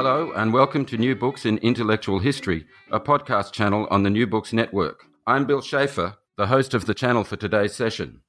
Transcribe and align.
Hello, 0.00 0.30
and 0.30 0.52
welcome 0.52 0.84
to 0.84 0.96
New 0.96 1.16
Books 1.16 1.44
in 1.44 1.58
Intellectual 1.58 2.20
History, 2.20 2.66
a 2.88 3.00
podcast 3.00 3.50
channel 3.50 3.88
on 3.90 4.04
the 4.04 4.10
New 4.10 4.28
Books 4.28 4.52
Network. 4.52 5.00
I'm 5.26 5.44
Bill 5.44 5.60
Schaefer, 5.60 6.18
the 6.36 6.46
host 6.46 6.72
of 6.72 6.86
the 6.86 6.94
channel 6.94 7.24
for 7.24 7.34
today's 7.34 7.74
session. 7.74 8.20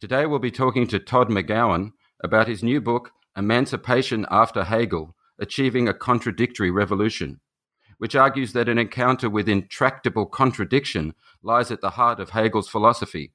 Today 0.00 0.26
we'll 0.26 0.40
be 0.40 0.50
talking 0.50 0.88
to 0.88 0.98
Todd 0.98 1.28
McGowan 1.28 1.92
about 2.24 2.48
his 2.48 2.64
new 2.64 2.80
book, 2.80 3.12
Emancipation 3.36 4.26
After 4.28 4.64
Hegel 4.64 5.14
Achieving 5.38 5.86
a 5.86 5.94
Contradictory 5.94 6.72
Revolution, 6.72 7.40
which 7.98 8.16
argues 8.16 8.52
that 8.52 8.68
an 8.68 8.78
encounter 8.78 9.30
with 9.30 9.48
intractable 9.48 10.26
contradiction 10.26 11.14
lies 11.44 11.70
at 11.70 11.80
the 11.80 11.90
heart 11.90 12.18
of 12.18 12.30
Hegel's 12.30 12.68
philosophy, 12.68 13.32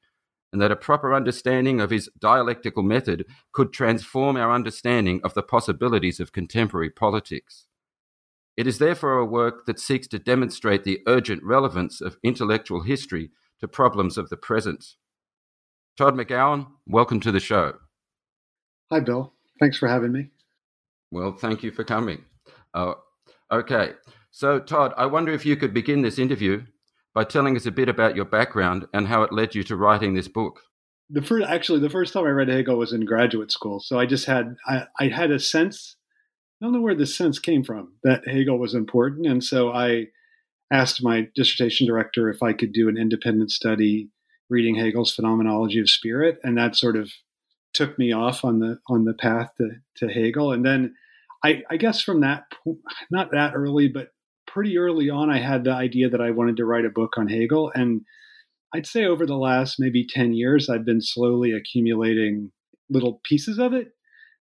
and 0.52 0.61
that 0.61 0.71
a 0.71 0.75
proper 0.75 1.14
understanding 1.14 1.80
of 1.80 1.91
his 1.91 2.09
dialectical 2.19 2.83
method 2.83 3.25
could 3.53 3.71
transform 3.71 4.36
our 4.36 4.52
understanding 4.52 5.21
of 5.23 5.33
the 5.33 5.43
possibilities 5.43 6.19
of 6.19 6.33
contemporary 6.33 6.89
politics. 6.89 7.67
It 8.59 8.67
is 8.67 8.77
therefore 8.77 9.17
a 9.17 9.25
work 9.25 9.65
that 9.67 9.79
seeks 9.79 10.05
to 10.09 10.19
demonstrate 10.19 10.83
the 10.83 10.99
urgent 11.07 11.41
relevance 11.43 12.02
of 12.02 12.17
intellectual 12.23 12.81
history 12.81 13.29
to 13.61 13.69
problems 13.69 14.17
of 14.17 14.27
the 14.27 14.35
present. 14.35 14.95
Todd 15.97 16.13
McGowan, 16.13 16.67
welcome 16.85 17.21
to 17.21 17.31
the 17.31 17.39
show. 17.39 17.75
Hi, 18.91 18.99
Bill. 18.99 19.31
Thanks 19.61 19.77
for 19.77 19.87
having 19.87 20.11
me. 20.11 20.31
Well, 21.09 21.31
thank 21.31 21.63
you 21.63 21.71
for 21.71 21.85
coming. 21.85 22.25
Uh, 22.73 22.95
okay, 23.49 23.93
so 24.30 24.59
Todd, 24.59 24.91
I 24.97 25.05
wonder 25.05 25.31
if 25.31 25.45
you 25.45 25.55
could 25.55 25.73
begin 25.73 26.02
this 26.02 26.19
interview 26.19 26.63
by 27.13 27.23
telling 27.23 27.55
us 27.55 27.65
a 27.65 27.71
bit 27.71 27.87
about 27.87 28.17
your 28.17 28.25
background 28.25 28.87
and 28.93 29.07
how 29.07 29.23
it 29.23 29.31
led 29.31 29.55
you 29.55 29.63
to 29.63 29.77
writing 29.77 30.15
this 30.15 30.27
book. 30.27 30.59
The 31.09 31.21
first, 31.21 31.47
actually, 31.47 31.80
the 31.80 31.89
first 31.89 32.11
time 32.11 32.25
I 32.25 32.31
read 32.31 32.49
Hegel 32.49 32.77
was 32.77 32.91
in 32.91 33.05
graduate 33.05 33.53
school, 33.53 33.80
so 33.80 33.97
I 33.97 34.05
just 34.05 34.25
had 34.25 34.57
I, 34.67 34.87
I 34.99 35.07
had 35.07 35.31
a 35.31 35.39
sense 35.39 35.95
I 36.61 36.65
don't 36.65 36.73
know 36.73 36.81
where 36.81 36.95
this 36.95 37.15
sense 37.15 37.39
came 37.39 37.63
from 37.63 37.93
that 38.03 38.27
Hegel 38.27 38.59
was 38.59 38.73
important. 38.73 39.27
And 39.27 39.43
so 39.43 39.71
I 39.71 40.07
asked 40.71 41.03
my 41.03 41.27
dissertation 41.33 41.88
director 41.88 42.29
if 42.29 42.43
I 42.43 42.53
could 42.53 42.73
do 42.73 42.89
an 42.89 42.97
independent 42.97 43.52
study 43.52 44.09
reading 44.49 44.75
Hegel's 44.75 45.14
Phenomenology 45.14 45.80
of 45.80 45.89
Spirit. 45.89 46.37
And 46.43 46.58
that 46.58 46.75
sort 46.75 46.97
of 46.97 47.11
took 47.73 47.97
me 47.97 48.11
off 48.11 48.43
on 48.43 48.59
the 48.59 48.80
on 48.89 49.05
the 49.05 49.14
path 49.14 49.52
to, 49.58 49.70
to 49.97 50.11
Hegel. 50.11 50.52
And 50.52 50.65
then 50.65 50.95
I, 51.43 51.64
I 51.70 51.77
guess 51.77 52.02
from 52.02 52.21
that 52.21 52.43
not 53.11 53.31
that 53.31 53.53
early, 53.55 53.87
but 53.87 54.09
pretty 54.45 54.77
early 54.77 55.09
on, 55.09 55.30
I 55.30 55.39
had 55.39 55.64
the 55.64 55.71
idea 55.71 56.09
that 56.09 56.21
I 56.21 56.31
wanted 56.31 56.58
to 56.58 56.65
write 56.65 56.86
a 56.86 56.89
book 56.89 57.17
on 57.17 57.27
Hegel. 57.27 57.71
And 57.73 58.02
I'd 58.73 58.87
say 58.87 59.05
over 59.05 59.26
the 59.26 59.37
last 59.37 59.80
maybe 59.80 60.05
10 60.05 60.33
years, 60.33 60.70
I've 60.70 60.86
been 60.86 61.02
slowly 61.02 61.52
accumulating 61.52 62.52
little 62.89 63.21
pieces 63.23 63.59
of 63.59 63.73
it, 63.73 63.89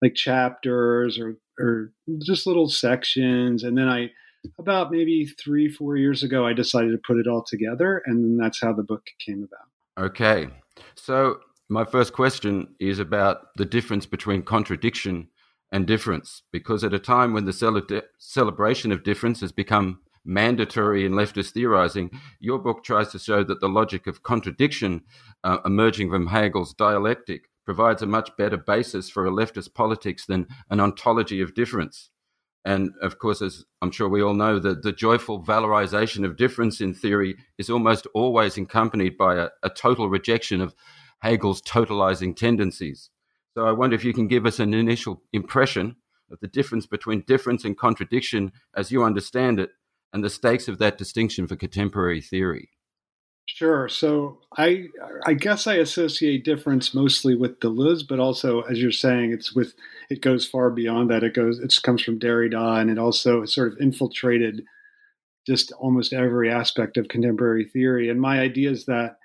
like 0.03 0.15
chapters 0.15 1.19
or 1.19 1.37
or 1.59 1.93
just 2.25 2.47
little 2.47 2.69
sections. 2.69 3.63
And 3.63 3.77
then 3.77 3.89
I, 3.89 4.11
about 4.59 4.91
maybe 4.91 5.27
three, 5.27 5.69
four 5.69 5.97
years 5.97 6.23
ago, 6.23 6.47
I 6.47 6.53
decided 6.53 6.93
to 6.93 6.99
put 6.99 7.19
it 7.19 7.27
all 7.27 7.43
together. 7.43 8.03
And 8.07 8.39
that's 8.39 8.61
how 8.61 8.73
the 8.73 8.83
book 8.83 9.07
came 9.19 9.47
about. 9.47 10.07
Okay. 10.07 10.49
So, 10.97 11.39
my 11.71 11.85
first 11.85 12.13
question 12.13 12.75
is 12.79 12.99
about 12.99 13.49
the 13.57 13.65
difference 13.65 14.05
between 14.05 14.43
contradiction 14.43 15.29
and 15.73 15.87
difference, 15.87 16.43
because 16.53 16.85
at 16.85 16.93
a 16.93 16.99
time 16.99 17.33
when 17.33 17.47
the 17.47 17.53
cele- 17.53 18.03
celebration 18.19 18.93
of 18.93 19.03
difference 19.03 19.41
has 19.41 19.51
become 19.51 20.01
mandatory 20.25 21.05
in 21.05 21.13
leftist 21.13 21.53
theorizing, 21.53 22.11
your 22.39 22.59
book 22.59 22.85
tries 22.85 23.09
to 23.13 23.19
show 23.19 23.43
that 23.45 23.61
the 23.61 23.69
logic 23.69 24.07
of 24.07 24.23
contradiction 24.23 25.03
uh, 25.43 25.59
emerging 25.65 26.11
from 26.11 26.29
Hegel's 26.29 26.75
dialectic 26.75 27.49
provides 27.65 28.03
a 28.03 28.07
much 28.07 28.37
better 28.37 28.57
basis 28.57 29.09
for 29.09 29.27
a 29.27 29.31
leftist 29.31 29.75
politics 29.75 30.27
than 30.27 30.47
an 30.71 30.81
ontology 30.81 31.41
of 31.41 31.55
difference. 31.55 32.11
And 32.65 32.93
of 33.03 33.19
course, 33.19 33.43
as 33.43 33.65
I'm 33.83 33.91
sure 33.91 34.09
we 34.09 34.23
all 34.23 34.35
know, 34.35 34.59
the, 34.59 34.75
the 34.75 34.93
joyful 34.93 35.43
valorization 35.43 36.25
of 36.25 36.37
difference 36.37 36.81
in 36.81 36.95
theory 36.95 37.37
is 37.59 37.69
almost 37.69 38.07
always 38.15 38.57
accompanied 38.57 39.19
by 39.19 39.37
a, 39.37 39.49
a 39.63 39.69
total 39.69 40.09
rejection 40.09 40.61
of 40.61 40.75
Hegel's 41.21 41.61
totalizing 41.61 42.35
tendencies. 42.35 43.11
So 43.55 43.67
I 43.67 43.73
wonder 43.73 43.95
if 43.95 44.05
you 44.05 44.13
can 44.13 44.29
give 44.29 44.47
us 44.47 44.59
an 44.61 44.75
initial 44.75 45.23
impression 45.33 45.97
of 46.31 46.41
the 46.41 46.49
difference 46.49 46.87
between 46.87 47.25
difference 47.27 47.65
and 47.65 47.77
contradiction 47.77 48.53
as 48.75 48.91
you 48.91 49.05
understand 49.05 49.61
it, 49.61 49.71
and 50.13 50.25
the 50.25 50.31
stakes 50.31 50.69
of 50.69 50.79
that 50.79 50.97
distinction 50.97 51.47
for 51.47 51.57
contemporary 51.57 52.21
theory. 52.21 52.71
Sure. 53.47 53.89
So 53.89 54.39
I 54.57 54.87
I 55.27 55.35
guess 55.35 55.67
I 55.67 55.75
associate 55.75 56.45
difference 56.45 56.95
mostly 56.95 57.35
with 57.35 57.61
Deleuze, 57.61 58.03
but 58.09 58.19
also, 58.19 58.63
as 58.63 58.81
you're 58.81 58.91
saying, 58.91 59.33
it's 59.33 59.55
with 59.55 59.75
it 60.11 60.23
goes 60.23 60.47
far 60.47 60.71
beyond 60.71 61.11
that. 61.11 61.23
It 61.23 61.35
goes 61.35 61.59
it 61.59 61.79
comes 61.83 62.03
from 62.03 62.19
Derrida, 62.19 62.81
and 62.81 62.91
it 62.91 62.99
also 62.99 63.45
sort 63.45 63.73
of 63.73 63.79
infiltrated 63.81 64.63
just 65.47 65.73
almost 65.73 66.13
every 66.13 66.51
aspect 66.51 66.97
of 66.99 67.09
contemporary 67.09 67.67
theory. 67.73 68.11
And 68.11 68.21
my 68.21 68.41
idea 68.41 68.71
is 68.71 68.87
that 68.87 69.17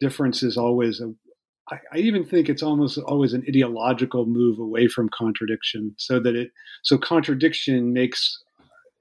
difference 0.00 0.42
is 0.42 0.56
always 0.56 1.00
a 1.00 1.14
I, 1.70 1.78
I 1.94 1.98
even 1.98 2.24
think 2.26 2.48
it's 2.48 2.62
almost 2.62 2.98
always 2.98 3.34
an 3.34 3.44
ideological 3.48 4.26
move 4.26 4.58
away 4.60 4.88
from 4.88 5.10
contradiction, 5.10 5.94
so 5.98 6.20
that 6.20 6.36
it 6.36 6.50
so 6.84 6.98
contradiction 6.98 7.92
makes 7.92 8.38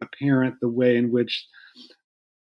apparent 0.01 0.55
the 0.61 0.69
way 0.69 0.97
in 0.97 1.11
which 1.11 1.45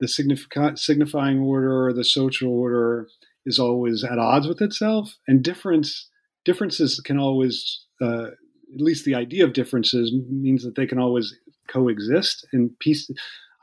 the 0.01 0.07
signifying 0.07 1.39
order 1.39 1.85
or 1.85 1.93
the 1.93 2.03
social 2.03 2.51
order 2.51 3.07
is 3.45 3.59
always 3.59 4.03
at 4.03 4.19
odds 4.19 4.47
with 4.47 4.61
itself, 4.61 5.15
and 5.27 5.43
difference 5.43 6.09
differences 6.43 6.99
can 7.05 7.19
always, 7.19 7.85
uh, 8.01 8.27
at 8.73 8.81
least 8.81 9.05
the 9.05 9.15
idea 9.15 9.45
of 9.45 9.53
differences 9.53 10.11
means 10.29 10.63
that 10.63 10.75
they 10.75 10.87
can 10.87 10.99
always 10.99 11.35
coexist 11.67 12.47
and 12.51 12.71
peace. 12.79 13.09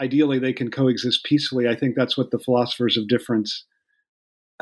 Ideally, 0.01 0.39
they 0.39 0.53
can 0.53 0.71
coexist 0.71 1.25
peacefully. 1.25 1.67
I 1.67 1.75
think 1.75 1.97
that's 1.97 2.17
what 2.17 2.31
the 2.31 2.39
philosophers 2.39 2.97
of 2.97 3.09
difference. 3.09 3.65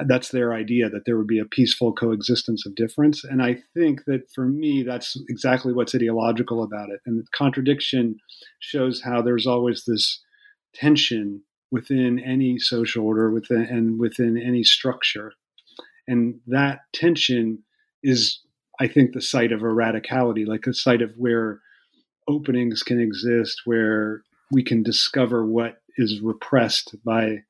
That's 0.07 0.31
their 0.31 0.55
idea 0.55 0.89
that 0.89 1.03
there 1.05 1.19
would 1.19 1.27
be 1.27 1.39
a 1.39 1.45
peaceful 1.45 1.93
coexistence 1.93 2.65
of 2.67 2.75
difference, 2.75 3.23
and 3.23 3.43
I 3.43 3.59
think 3.75 4.05
that 4.07 4.23
for 4.35 4.47
me, 4.47 4.83
that's 4.83 5.17
exactly 5.29 5.75
what's 5.75 5.95
ideological 5.95 6.63
about 6.63 6.89
it. 6.89 7.01
And 7.05 7.19
the 7.19 7.27
contradiction 7.35 8.17
shows 8.61 9.03
how 9.03 9.21
there's 9.21 9.47
always 9.47 9.85
this 9.87 10.23
tension 10.75 11.43
within 11.77 12.19
any 12.19 12.59
social 12.59 13.05
order 13.05 13.31
within 13.31 13.63
and 13.63 13.99
within 13.99 14.37
any 14.39 14.63
structure. 14.63 15.33
And 16.09 16.41
that 16.47 16.81
tension 16.93 17.63
is 18.03 18.41
i 18.79 18.87
think 18.87 19.13
the 19.13 19.23
site 19.23 19.53
of 19.53 19.63
a 19.63 19.75
radicality 19.83 20.47
like 20.47 20.67
a 20.67 20.75
site 20.75 21.01
of 21.01 21.11
where 21.17 21.61
openings 22.29 22.83
can 22.83 23.01
exist 23.01 23.63
where 23.65 24.23
we 24.51 24.63
can 24.63 24.83
discover 24.83 25.45
what 25.45 25.79
is 25.97 26.21
repressed 26.21 26.95
by 27.05 27.43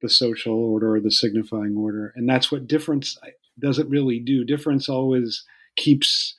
the 0.00 0.08
social 0.08 0.54
order 0.54 0.96
or 0.96 1.00
the 1.00 1.10
signifying 1.10 1.76
order. 1.76 2.12
And 2.16 2.28
that's 2.28 2.50
what 2.50 2.66
difference 2.66 3.16
doesn't 3.60 3.88
really 3.88 4.18
do. 4.18 4.44
Difference 4.44 4.88
always 4.88 5.44
keeps 5.76 6.34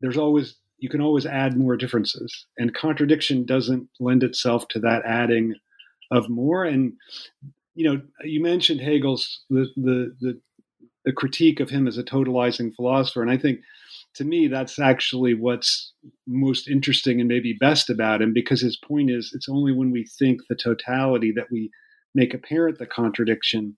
there's 0.00 0.16
always 0.16 0.56
you 0.78 0.88
can 0.88 1.00
always 1.02 1.26
add 1.26 1.58
more 1.58 1.76
differences. 1.76 2.46
And 2.56 2.74
contradiction 2.74 3.44
doesn't 3.44 3.88
lend 3.98 4.22
itself 4.22 4.68
to 4.68 4.78
that 4.80 5.02
adding 5.04 5.56
of 6.10 6.28
more. 6.28 6.64
And 6.64 6.94
you 7.74 7.84
know, 7.84 8.02
you 8.24 8.42
mentioned 8.42 8.80
Hegel's 8.80 9.44
the 9.48 9.68
the 9.76 10.16
the, 10.20 10.40
the 11.04 11.12
critique 11.12 11.60
of 11.60 11.70
him 11.70 11.86
as 11.86 11.98
a 11.98 12.04
totalizing 12.04 12.74
philosopher, 12.74 13.22
and 13.22 13.30
I 13.30 13.36
think 13.36 13.60
to 14.14 14.24
me, 14.24 14.48
that's 14.48 14.78
actually 14.78 15.34
what's 15.34 15.92
most 16.26 16.68
interesting 16.68 17.20
and 17.20 17.28
maybe 17.28 17.56
best 17.58 17.90
about 17.90 18.20
him 18.20 18.32
because 18.32 18.60
his 18.60 18.76
point 18.76 19.10
is 19.10 19.32
it's 19.34 19.48
only 19.48 19.72
when 19.72 19.90
we 19.92 20.04
think 20.04 20.40
the 20.48 20.56
totality 20.56 21.32
that 21.36 21.46
we 21.50 21.70
make 22.14 22.34
apparent 22.34 22.78
the 22.78 22.86
contradiction. 22.86 23.76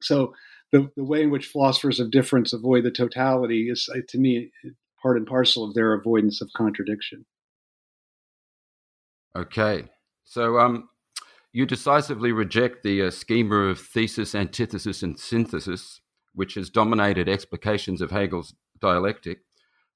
So, 0.00 0.34
the, 0.72 0.90
the 0.96 1.04
way 1.04 1.22
in 1.22 1.30
which 1.30 1.48
philosophers 1.48 2.00
of 2.00 2.10
difference 2.10 2.54
avoid 2.54 2.84
the 2.84 2.90
totality 2.90 3.68
is, 3.68 3.90
uh, 3.94 4.00
to 4.08 4.18
me, 4.18 4.50
part 5.02 5.18
and 5.18 5.26
parcel 5.26 5.64
of 5.64 5.74
their 5.74 5.92
avoidance 5.92 6.40
of 6.40 6.48
contradiction. 6.56 7.26
Okay. 9.36 9.84
So, 10.24 10.58
um, 10.58 10.88
you 11.52 11.66
decisively 11.66 12.32
reject 12.32 12.82
the 12.82 13.02
uh, 13.02 13.10
schema 13.10 13.56
of 13.56 13.78
thesis, 13.78 14.34
antithesis, 14.34 15.02
and 15.02 15.18
synthesis, 15.18 16.00
which 16.34 16.54
has 16.54 16.70
dominated 16.70 17.28
explications 17.28 18.00
of 18.00 18.10
Hegel's 18.10 18.54
dialectic, 18.80 19.40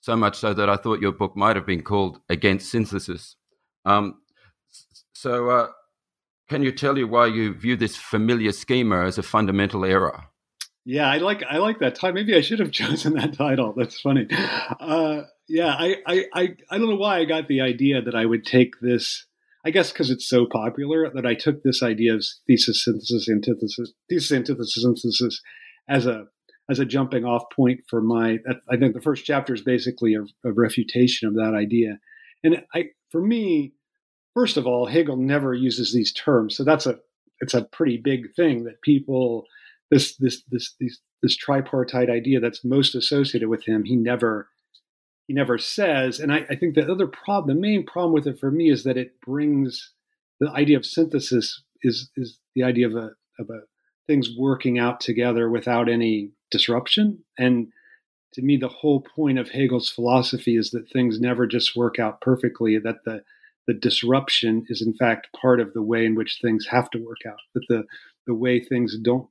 so 0.00 0.17
much 0.17 0.38
so 0.38 0.53
that 0.55 0.69
I 0.69 0.76
thought 0.76 1.00
your 1.00 1.12
book 1.12 1.37
might 1.37 1.56
have 1.56 1.67
been 1.67 1.82
called 1.82 2.20
Against 2.29 2.70
Synthesis. 2.70 3.37
Um, 3.85 4.20
so, 5.14 5.49
uh, 5.49 5.69
can 6.49 6.62
you 6.62 6.73
tell 6.73 6.97
you 6.99 7.08
why 7.08 7.26
you 7.26 7.55
view 7.55 7.76
this 7.76 7.97
familiar 7.97 8.53
schema 8.53 9.05
as 9.05 9.19
a 9.19 9.23
fundamental 9.23 9.85
error? 9.85 10.25
Yeah, 10.85 11.11
I 11.11 11.19
like 11.19 11.43
I 11.43 11.58
like 11.58 11.81
that 11.81 11.97
title. 11.97 12.14
Maybe 12.14 12.37
I 12.37 12.41
should 12.41 12.61
have 12.61 12.70
chosen 12.82 13.14
that 13.14 13.32
title. 13.35 13.73
That's 13.76 14.00
funny. 14.00 14.29
Uh, 14.31 15.23
yeah, 15.49 15.75
I, 15.76 15.97
I, 16.06 16.25
I 16.32 16.56
I 16.70 16.79
don't 16.79 16.88
know 16.88 16.97
why 16.97 17.19
I 17.19 17.25
got 17.25 17.49
the 17.49 17.61
idea 17.62 18.03
that 18.03 18.14
I 18.14 18.25
would 18.25 18.44
take 18.44 18.79
this. 18.81 19.26
I 19.66 19.70
guess 19.70 19.90
because 19.90 20.10
it's 20.10 20.28
so 20.28 20.46
popular 20.46 21.10
that 21.12 21.26
I 21.26 21.34
took 21.34 21.64
this 21.64 21.82
idea 21.82 22.14
of 22.14 22.24
thesis, 22.46 22.84
synthesis, 22.84 23.28
antithesis, 23.28 23.92
thesis, 24.08 24.30
antithesis, 24.30 24.80
synthesis 24.80 25.42
as 25.88 26.06
a 26.06 26.26
as 26.70 26.78
a 26.78 26.84
jumping 26.84 27.24
off 27.24 27.50
point 27.50 27.80
for 27.88 28.00
my. 28.00 28.38
I 28.70 28.76
think 28.76 28.94
the 28.94 29.00
first 29.02 29.24
chapter 29.24 29.52
is 29.54 29.62
basically 29.62 30.14
a, 30.14 30.22
a 30.48 30.52
refutation 30.52 31.26
of 31.26 31.34
that 31.34 31.52
idea, 31.58 31.98
and 32.44 32.62
I 32.76 32.90
for 33.10 33.20
me, 33.20 33.72
first 34.34 34.56
of 34.56 34.68
all, 34.68 34.86
Hegel 34.86 35.16
never 35.16 35.52
uses 35.52 35.92
these 35.92 36.12
terms, 36.12 36.56
so 36.56 36.62
that's 36.62 36.86
a 36.86 37.00
it's 37.40 37.54
a 37.54 37.64
pretty 37.64 37.96
big 37.96 38.32
thing 38.36 38.62
that 38.64 38.80
people 38.82 39.46
this 39.90 40.14
this 40.19 40.44
this 40.48 40.76
this, 40.78 41.00
this 41.24 41.36
tripartite 41.36 42.08
idea 42.08 42.38
that's 42.38 42.64
most 42.64 42.94
associated 42.94 43.48
with 43.48 43.64
him. 43.64 43.82
He 43.82 43.96
never 43.96 44.48
he 45.26 45.34
never 45.34 45.58
says, 45.58 46.20
and 46.20 46.32
I, 46.32 46.46
I 46.49 46.56
think 46.56 46.75
the 46.75 46.90
other 46.90 47.06
problem, 47.06 47.55
the 47.55 47.61
main 47.61 47.84
problem 47.84 48.12
with 48.12 48.26
it 48.26 48.38
for 48.38 48.50
me 48.50 48.70
is 48.70 48.84
that 48.84 48.96
it 48.96 49.20
brings 49.20 49.93
the 50.40 50.50
idea 50.50 50.76
of 50.76 50.87
synthesis 50.87 51.62
is 51.82 52.11
is 52.17 52.38
the 52.55 52.62
idea 52.62 52.87
of 52.87 52.94
a 52.94 53.11
of 53.38 53.50
a 53.50 53.61
things 54.06 54.31
working 54.37 54.78
out 54.78 55.00
together 55.00 55.50
without 55.50 55.88
any 55.88 56.31
disruption. 56.50 57.25
And 57.38 57.69
to 58.34 58.43
me, 58.43 58.56
the 58.56 58.69
whole 58.69 59.00
point 59.00 59.38
of 59.38 59.50
Hegel's 59.50 59.90
philosophy 59.90 60.56
is 60.56 60.70
that 60.70 60.90
things 60.90 61.20
never 61.20 61.46
just 61.46 61.76
work 61.76 61.99
out 61.99 62.20
perfectly, 62.20 62.79
that 62.79 63.05
the, 63.05 63.22
the 63.67 63.75
disruption 63.75 64.64
is 64.69 64.82
in 64.82 64.94
fact 64.94 65.29
part 65.40 65.61
of 65.61 65.72
the 65.72 65.82
way 65.82 66.05
in 66.05 66.14
which 66.14 66.38
things 66.40 66.67
have 66.70 66.90
to 66.90 66.99
work 66.99 67.26
out, 67.26 67.38
that 67.55 67.64
the, 67.69 67.84
the 68.26 68.34
way 68.34 68.61
things 68.61 68.96
don't, 69.02 69.29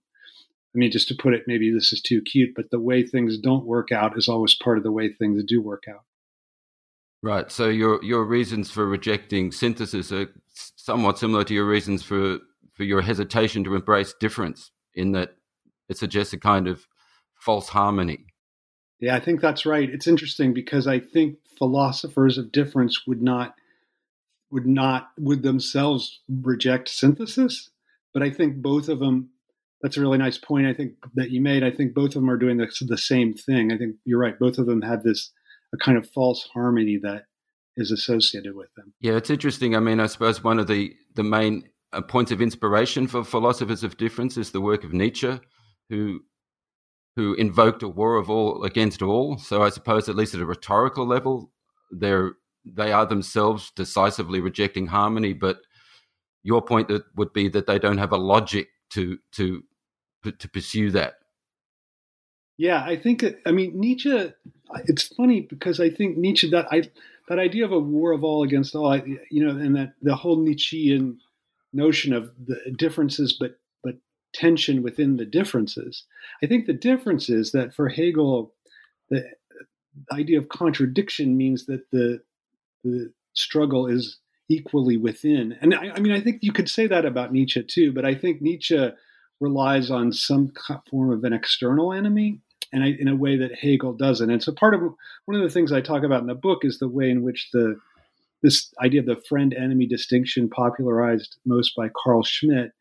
I 0.75 0.77
mean, 0.77 0.92
just 0.92 1.07
to 1.07 1.16
put 1.16 1.33
it, 1.33 1.44
maybe 1.48 1.72
this 1.72 1.94
is 1.94 2.01
too 2.01 2.22
cute, 2.22 2.54
but 2.54 2.69
the 2.69 2.80
way 2.80 3.04
things 3.04 3.38
don't 3.38 3.66
work 3.66 3.92
out 3.92 4.18
is 4.18 4.27
always 4.27 4.56
part 4.56 4.77
of 4.77 4.83
the 4.83 4.92
way 4.92 5.10
things 5.10 5.44
do 5.45 5.62
work 5.62 5.83
out. 5.89 6.04
Right. 7.24 7.50
So 7.51 7.69
your 7.69 8.04
your 8.04 8.24
reasons 8.24 8.69
for 8.69 8.86
rejecting 8.86 9.51
synthesis 9.51 10.12
are 10.12 10.27
somewhat 10.75 11.18
similar 11.18 11.44
to 11.45 11.54
your 11.54 11.66
reasons 11.66 12.04
for 12.04 12.39
for 12.74 12.83
your 12.83 13.01
hesitation 13.01 13.63
to 13.63 13.74
embrace 13.74 14.13
difference, 14.19 14.72
in 14.94 15.13
that 15.13 15.38
it 15.89 15.98
suggests 15.98 16.33
a 16.33 16.38
kind 16.38 16.68
of 16.68 16.86
false 17.39 17.69
harmony. 17.69 18.25
Yeah, 19.00 19.16
I 19.16 19.19
think 19.19 19.42
that's 19.42 19.66
right. 19.66 19.89
It's 19.89 20.07
interesting 20.07 20.54
because 20.54 20.88
I 20.88 21.00
think 21.00 21.38
philosophers 21.57 22.38
of 22.38 22.51
difference 22.51 23.07
would 23.07 23.22
not 23.22 23.56
would 24.51 24.68
not 24.68 25.10
would 25.18 25.42
themselves 25.42 26.19
reject 26.30 26.89
synthesis, 26.89 27.72
but 28.13 28.22
I 28.22 28.30
think 28.30 28.57
both 28.57 28.89
of 28.89 29.00
them. 29.00 29.30
That's 29.85 29.97
a 29.97 30.01
really 30.01 30.17
nice 30.17 30.39
point. 30.39 30.65
I 30.65 30.73
think 30.73 30.93
that 31.13 31.29
you 31.29 31.41
made. 31.41 31.63
I 31.63 31.69
think 31.69 31.93
both 31.93 32.07
of 32.07 32.13
them 32.13 32.29
are 32.31 32.37
doing 32.37 32.57
the, 32.57 32.67
the 32.87 32.97
same 32.97 33.35
thing. 33.35 33.71
I 33.71 33.77
think 33.77 33.97
you're 34.03 34.17
right. 34.17 34.39
Both 34.39 34.57
of 34.57 34.65
them 34.65 34.81
have 34.81 35.03
this 35.03 35.31
a 35.75 35.77
kind 35.77 35.95
of 35.95 36.09
false 36.09 36.49
harmony 36.51 36.97
that 37.03 37.25
is 37.77 37.91
associated 37.91 38.55
with 38.55 38.73
them. 38.75 38.95
Yeah, 38.99 39.13
it's 39.13 39.29
interesting. 39.29 39.75
I 39.75 39.79
mean, 39.79 39.99
I 39.99 40.07
suppose 40.07 40.43
one 40.43 40.57
of 40.57 40.65
the 40.65 40.95
the 41.13 41.21
main 41.21 41.69
uh, 41.93 42.01
points 42.01 42.31
of 42.31 42.41
inspiration 42.41 43.05
for 43.05 43.23
philosophers 43.23 43.83
of 43.83 43.95
difference 43.97 44.37
is 44.37 44.49
the 44.49 44.59
work 44.59 44.83
of 44.83 44.91
Nietzsche, 44.91 45.39
who 45.91 46.21
who 47.15 47.35
invoked 47.35 47.83
a 47.83 47.88
war 47.88 48.15
of 48.15 48.27
all 48.27 48.63
against 48.63 49.03
all. 49.03 49.38
So 49.38 49.61
I 49.61 49.69
suppose, 49.69 50.09
at 50.09 50.15
least 50.15 50.33
at 50.33 50.41
a 50.41 50.47
rhetorical 50.47 51.05
level, 51.05 51.51
they're 51.91 52.31
they 52.65 52.91
are 52.91 53.05
themselves 53.05 53.71
decisively 53.75 54.39
rejecting 54.39 54.88
harmony. 54.88 55.33
But 55.33 55.57
your 56.41 56.63
point 56.63 56.88
that 56.88 57.03
would 57.15 57.33
be 57.33 57.49
that 57.49 57.67
they 57.67 57.77
don't 57.77 57.99
have 57.99 58.13
a 58.13 58.17
logic 58.17 58.69
to 58.93 59.19
to 59.33 59.61
to 60.31 60.50
pursue 60.50 60.92
that. 60.92 61.16
Yeah, 62.57 62.83
I 62.83 62.95
think. 62.95 63.24
I 63.45 63.51
mean, 63.51 63.80
Nietzsche. 63.80 64.33
It's 64.86 65.07
funny 65.07 65.42
because 65.42 65.80
I 65.80 65.89
think 65.89 66.18
Nietzsche 66.18 66.50
that 66.51 66.68
I 66.72 66.83
that 67.27 67.39
idea 67.39 67.66
of 67.66 67.72
a 67.72 67.80
war 67.80 68.12
of 68.12 68.24
all 68.24 68.44
against 68.44 68.75
all, 68.75 68.95
you 68.98 69.45
know, 69.45 69.50
and 69.50 69.75
that 69.75 69.94
the 70.01 70.16
whole 70.16 70.42
Nietzschean 70.42 71.19
notion 71.74 72.13
of 72.13 72.31
the 72.45 72.57
differences, 72.77 73.36
but 73.38 73.60
but 73.83 73.95
tension 74.33 74.83
within 74.83 75.18
the 75.18 75.25
differences. 75.25 76.06
I 76.44 76.48
think 76.48 76.66
the 76.66 76.74
difference 76.74 77.30
is 77.30 77.51
that 77.51 77.74
for 77.74 77.89
Hegel, 77.89 78.54
the 79.10 79.24
idea 80.12 80.38
of 80.38 80.50
contradiction 80.50 81.38
means 81.38 81.66
that 81.66 81.92
the 81.92 82.22
the 82.83 83.12
struggle 83.33 83.88
is 83.88 84.18
equally 84.50 84.95
within. 84.95 85.57
And 85.60 85.74
I, 85.74 85.92
I, 85.95 86.00
mean, 86.00 86.13
I 86.13 86.22
think 86.22 86.39
you 86.42 86.54
could 86.54 86.69
say 86.69 86.86
that 86.88 87.04
about 87.04 87.33
Nietzsche 87.33 87.63
too, 87.63 87.92
but 87.92 88.06
I 88.06 88.13
think 88.13 88.42
Nietzsche 88.42 88.92
relies 89.39 89.91
on 89.91 90.11
some 90.11 90.51
form 90.89 91.11
of 91.11 91.23
an 91.23 91.33
external 91.33 91.93
enemy, 91.93 92.39
and 92.71 92.83
I, 92.83 92.95
in 92.99 93.07
a 93.07 93.15
way 93.15 93.37
that 93.37 93.55
Hegel 93.55 93.93
doesn't. 93.93 94.29
And 94.29 94.41
so, 94.41 94.53
part 94.53 94.73
of 94.73 94.81
one 94.81 95.35
of 95.35 95.41
the 95.41 95.49
things 95.49 95.71
I 95.71 95.81
talk 95.81 96.03
about 96.03 96.21
in 96.21 96.27
the 96.27 96.35
book 96.35 96.63
is 96.63 96.79
the 96.79 96.87
way 96.87 97.09
in 97.09 97.23
which 97.23 97.49
the 97.53 97.77
this 98.41 98.71
idea 98.83 98.99
of 98.99 99.07
the 99.07 99.21
friend 99.27 99.53
enemy 99.53 99.87
distinction, 99.87 100.49
popularized 100.49 101.37
most 101.45 101.75
by 101.75 101.89
Carl 101.89 102.23
Schmitt 102.23 102.71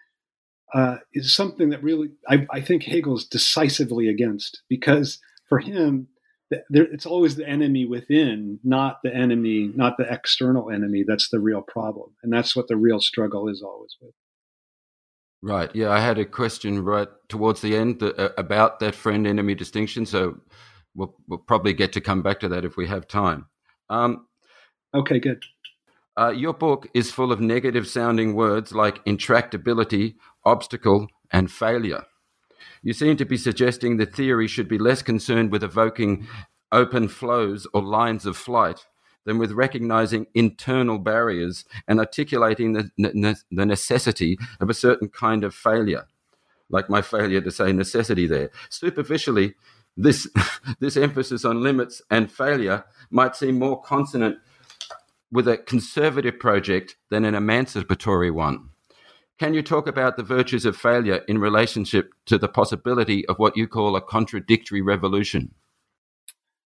uh, 0.74 0.96
is 1.14 1.34
something 1.34 1.70
that 1.70 1.82
really 1.82 2.10
I, 2.28 2.46
I 2.50 2.60
think 2.60 2.82
Hegel's 2.82 3.26
decisively 3.26 4.08
against 4.08 4.62
because 4.68 5.18
for 5.48 5.58
him, 5.60 6.08
there, 6.68 6.84
it's 6.84 7.06
always 7.06 7.36
the 7.36 7.48
enemy 7.48 7.86
within, 7.86 8.60
not 8.62 8.98
the 9.02 9.14
enemy, 9.14 9.72
not 9.74 9.96
the 9.96 10.12
external 10.12 10.70
enemy. 10.70 11.04
That's 11.06 11.30
the 11.30 11.40
real 11.40 11.62
problem, 11.62 12.10
and 12.22 12.32
that's 12.32 12.54
what 12.54 12.68
the 12.68 12.76
real 12.76 13.00
struggle 13.00 13.48
is 13.48 13.62
always 13.62 13.96
with. 14.00 14.14
Right. 15.44 15.70
Yeah, 15.74 15.91
I 15.91 16.01
had 16.01 16.19
a 16.19 16.24
question 16.24 16.82
right 16.82 17.08
towards 17.29 17.60
the 17.60 17.77
end 17.77 18.01
that, 18.01 18.19
uh, 18.19 18.31
about 18.39 18.81
that 18.81 18.94
friend 18.94 19.27
enemy 19.27 19.55
distinction. 19.55 20.06
So 20.06 20.39
we'll, 20.94 21.15
we'll 21.29 21.39
probably 21.39 21.74
get 21.74 21.93
to 21.93 22.01
come 22.01 22.22
back 22.22 22.41
to 22.41 22.48
that 22.48 22.65
if 22.65 22.79
we 22.79 22.86
have 22.86 23.06
time. 23.06 23.44
Um, 23.91 24.27
okay, 24.94 25.20
good. 25.20 25.43
Uh, 26.19 26.31
your 26.31 26.55
book 26.55 26.89
is 26.94 27.10
full 27.10 27.31
of 27.31 27.41
negative 27.41 27.86
sounding 27.86 28.34
words 28.34 28.72
like 28.72 29.05
intractability, 29.05 30.15
obstacle, 30.46 31.08
and 31.31 31.53
failure. 31.53 32.05
You 32.82 32.94
seem 32.94 33.19
to 33.19 33.27
be 33.27 33.36
suggesting 33.36 33.98
that 33.98 34.15
theory 34.15 34.48
should 34.48 34.69
be 34.69 34.79
less 34.79 35.03
concerned 35.03 35.53
with 35.53 35.63
evoking 35.63 36.27
open 36.72 37.06
flows 37.06 37.67
or 37.74 37.82
lines 37.82 38.24
of 38.24 38.39
flight 38.39 38.86
than 39.24 39.38
with 39.38 39.52
recognizing 39.52 40.26
internal 40.34 40.98
barriers 40.98 41.64
and 41.88 41.98
articulating 41.98 42.72
the, 42.72 42.90
ne- 42.96 43.34
the 43.50 43.66
necessity 43.66 44.38
of 44.60 44.70
a 44.70 44.74
certain 44.74 45.08
kind 45.08 45.44
of 45.44 45.54
failure, 45.54 46.06
like 46.69 46.90
my 46.90 47.02
failure 47.02 47.40
to 47.40 47.50
say 47.50 47.72
necessity 47.72 48.26
there. 48.26 48.50
Superficially, 48.69 49.54
this, 49.96 50.28
this 50.81 50.96
emphasis 50.96 51.44
on 51.44 51.62
limits 51.62 52.02
and 52.10 52.31
failure 52.31 52.84
might 53.10 53.36
seem 53.36 53.58
more 53.58 53.81
consonant 53.81 54.38
with 55.32 55.48
a 55.48 55.56
conservative 55.56 56.38
project 56.38 56.96
than 57.10 57.24
an 57.24 57.34
emancipatory 57.34 58.31
one. 58.31 58.69
Can 59.36 59.52
you 59.52 59.62
talk 59.62 59.88
about 59.88 60.16
the 60.16 60.22
virtues 60.22 60.64
of 60.64 60.76
failure 60.76 61.22
in 61.26 61.38
relationship 61.38 62.12
to 62.26 62.38
the 62.38 62.46
possibility 62.46 63.26
of 63.26 63.38
what 63.38 63.56
you 63.56 63.66
call 63.66 63.96
a 63.96 64.00
contradictory 64.00 64.81
revolution? 64.81 65.52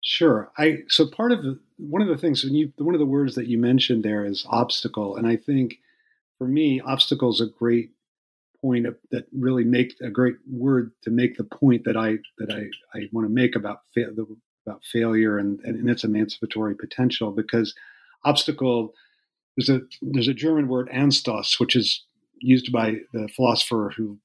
Sure. 0.02 0.50
I 0.56 0.78
so 0.88 1.06
part 1.06 1.32
of 1.32 1.42
the, 1.42 1.58
one 1.76 2.00
of 2.00 2.08
the 2.08 2.16
things 2.16 2.42
when 2.42 2.54
you 2.54 2.72
one 2.78 2.94
of 2.94 3.00
the 3.00 3.06
words 3.06 3.34
that 3.34 3.48
you 3.48 3.58
mentioned 3.58 4.02
there 4.02 4.24
is 4.24 4.46
obstacle, 4.48 5.16
and 5.16 5.26
I 5.26 5.36
think 5.36 5.78
for 6.38 6.46
me, 6.46 6.80
obstacle 6.80 7.30
is 7.30 7.40
a 7.40 7.46
great 7.46 7.90
point 8.62 8.86
of, 8.86 8.96
that 9.10 9.26
really 9.32 9.64
make 9.64 9.94
a 10.00 10.10
great 10.10 10.36
word 10.50 10.92
to 11.02 11.10
make 11.10 11.36
the 11.36 11.44
point 11.44 11.84
that 11.84 11.96
I 11.96 12.18
that 12.38 12.50
I, 12.50 12.98
I 12.98 13.08
want 13.12 13.26
to 13.26 13.32
make 13.32 13.56
about 13.56 13.80
fa- 13.94 14.12
the, 14.14 14.26
about 14.66 14.82
failure 14.84 15.38
and, 15.38 15.60
and 15.60 15.88
its 15.88 16.04
emancipatory 16.04 16.74
potential 16.74 17.30
because 17.30 17.74
obstacle 18.24 18.94
there's 19.56 19.68
a 19.68 19.80
there's 20.00 20.28
a 20.28 20.34
German 20.34 20.68
word 20.68 20.88
Anstoss 20.90 21.60
which 21.60 21.76
is 21.76 22.04
used 22.40 22.72
by 22.72 22.96
the 23.12 23.28
philosopher 23.28 23.92
who 23.96 24.18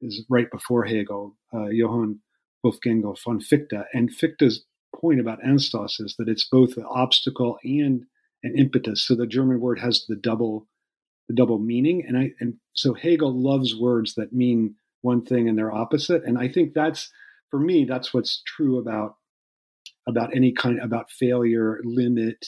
is 0.00 0.24
right 0.28 0.50
before 0.50 0.84
Hegel, 0.84 1.36
uh, 1.52 1.66
Johann 1.66 2.20
Wolfgang 2.62 3.02
von 3.02 3.40
Fichte. 3.40 3.84
And 3.92 4.10
Fichte's 4.12 4.64
point 5.00 5.20
about 5.20 5.42
Anstoss 5.42 6.00
is 6.00 6.14
that 6.18 6.28
it's 6.28 6.48
both 6.48 6.76
an 6.76 6.84
obstacle 6.88 7.58
and 7.62 8.04
an 8.42 8.56
impetus. 8.56 9.06
So 9.06 9.14
the 9.14 9.26
German 9.26 9.60
word 9.60 9.78
has 9.80 10.04
the 10.08 10.16
double 10.16 10.66
the 11.28 11.34
double 11.34 11.58
meaning, 11.58 12.04
and 12.06 12.16
I 12.16 12.30
and 12.38 12.54
so 12.72 12.94
Hegel 12.94 13.32
loves 13.34 13.74
words 13.76 14.14
that 14.14 14.32
mean 14.32 14.76
one 15.00 15.24
thing 15.24 15.48
and 15.48 15.58
their 15.58 15.72
opposite, 15.72 16.22
and 16.24 16.38
I 16.38 16.48
think 16.48 16.72
that's 16.72 17.10
for 17.50 17.58
me 17.58 17.84
that's 17.84 18.14
what's 18.14 18.42
true 18.46 18.78
about 18.78 19.16
about 20.06 20.34
any 20.34 20.52
kind 20.52 20.78
about 20.80 21.10
failure, 21.10 21.80
limit, 21.82 22.46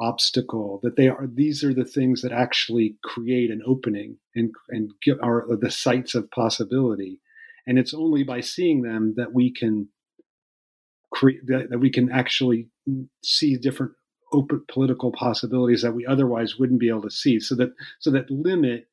obstacle. 0.00 0.80
That 0.82 0.96
they 0.96 1.08
are 1.08 1.28
these 1.32 1.62
are 1.62 1.72
the 1.72 1.84
things 1.84 2.22
that 2.22 2.32
actually 2.32 2.96
create 3.04 3.50
an 3.50 3.62
opening 3.64 4.18
and 4.34 4.50
and 4.70 4.90
give, 5.02 5.18
are 5.22 5.46
the 5.48 5.70
sites 5.70 6.16
of 6.16 6.30
possibility, 6.32 7.20
and 7.66 7.78
it's 7.78 7.94
only 7.94 8.24
by 8.24 8.40
seeing 8.40 8.82
them 8.82 9.14
that 9.16 9.32
we 9.32 9.52
can 9.52 9.88
that, 11.46 11.68
that 11.70 11.78
we 11.78 11.90
can 11.90 12.10
actually 12.10 12.68
see 13.22 13.56
different 13.56 13.92
open 14.32 14.64
political 14.68 15.10
possibilities 15.10 15.82
that 15.82 15.94
we 15.94 16.06
otherwise 16.06 16.58
wouldn't 16.58 16.80
be 16.80 16.88
able 16.88 17.02
to 17.02 17.10
see. 17.10 17.40
So 17.40 17.54
that 17.56 17.72
so 17.98 18.10
that 18.10 18.30
limit 18.30 18.86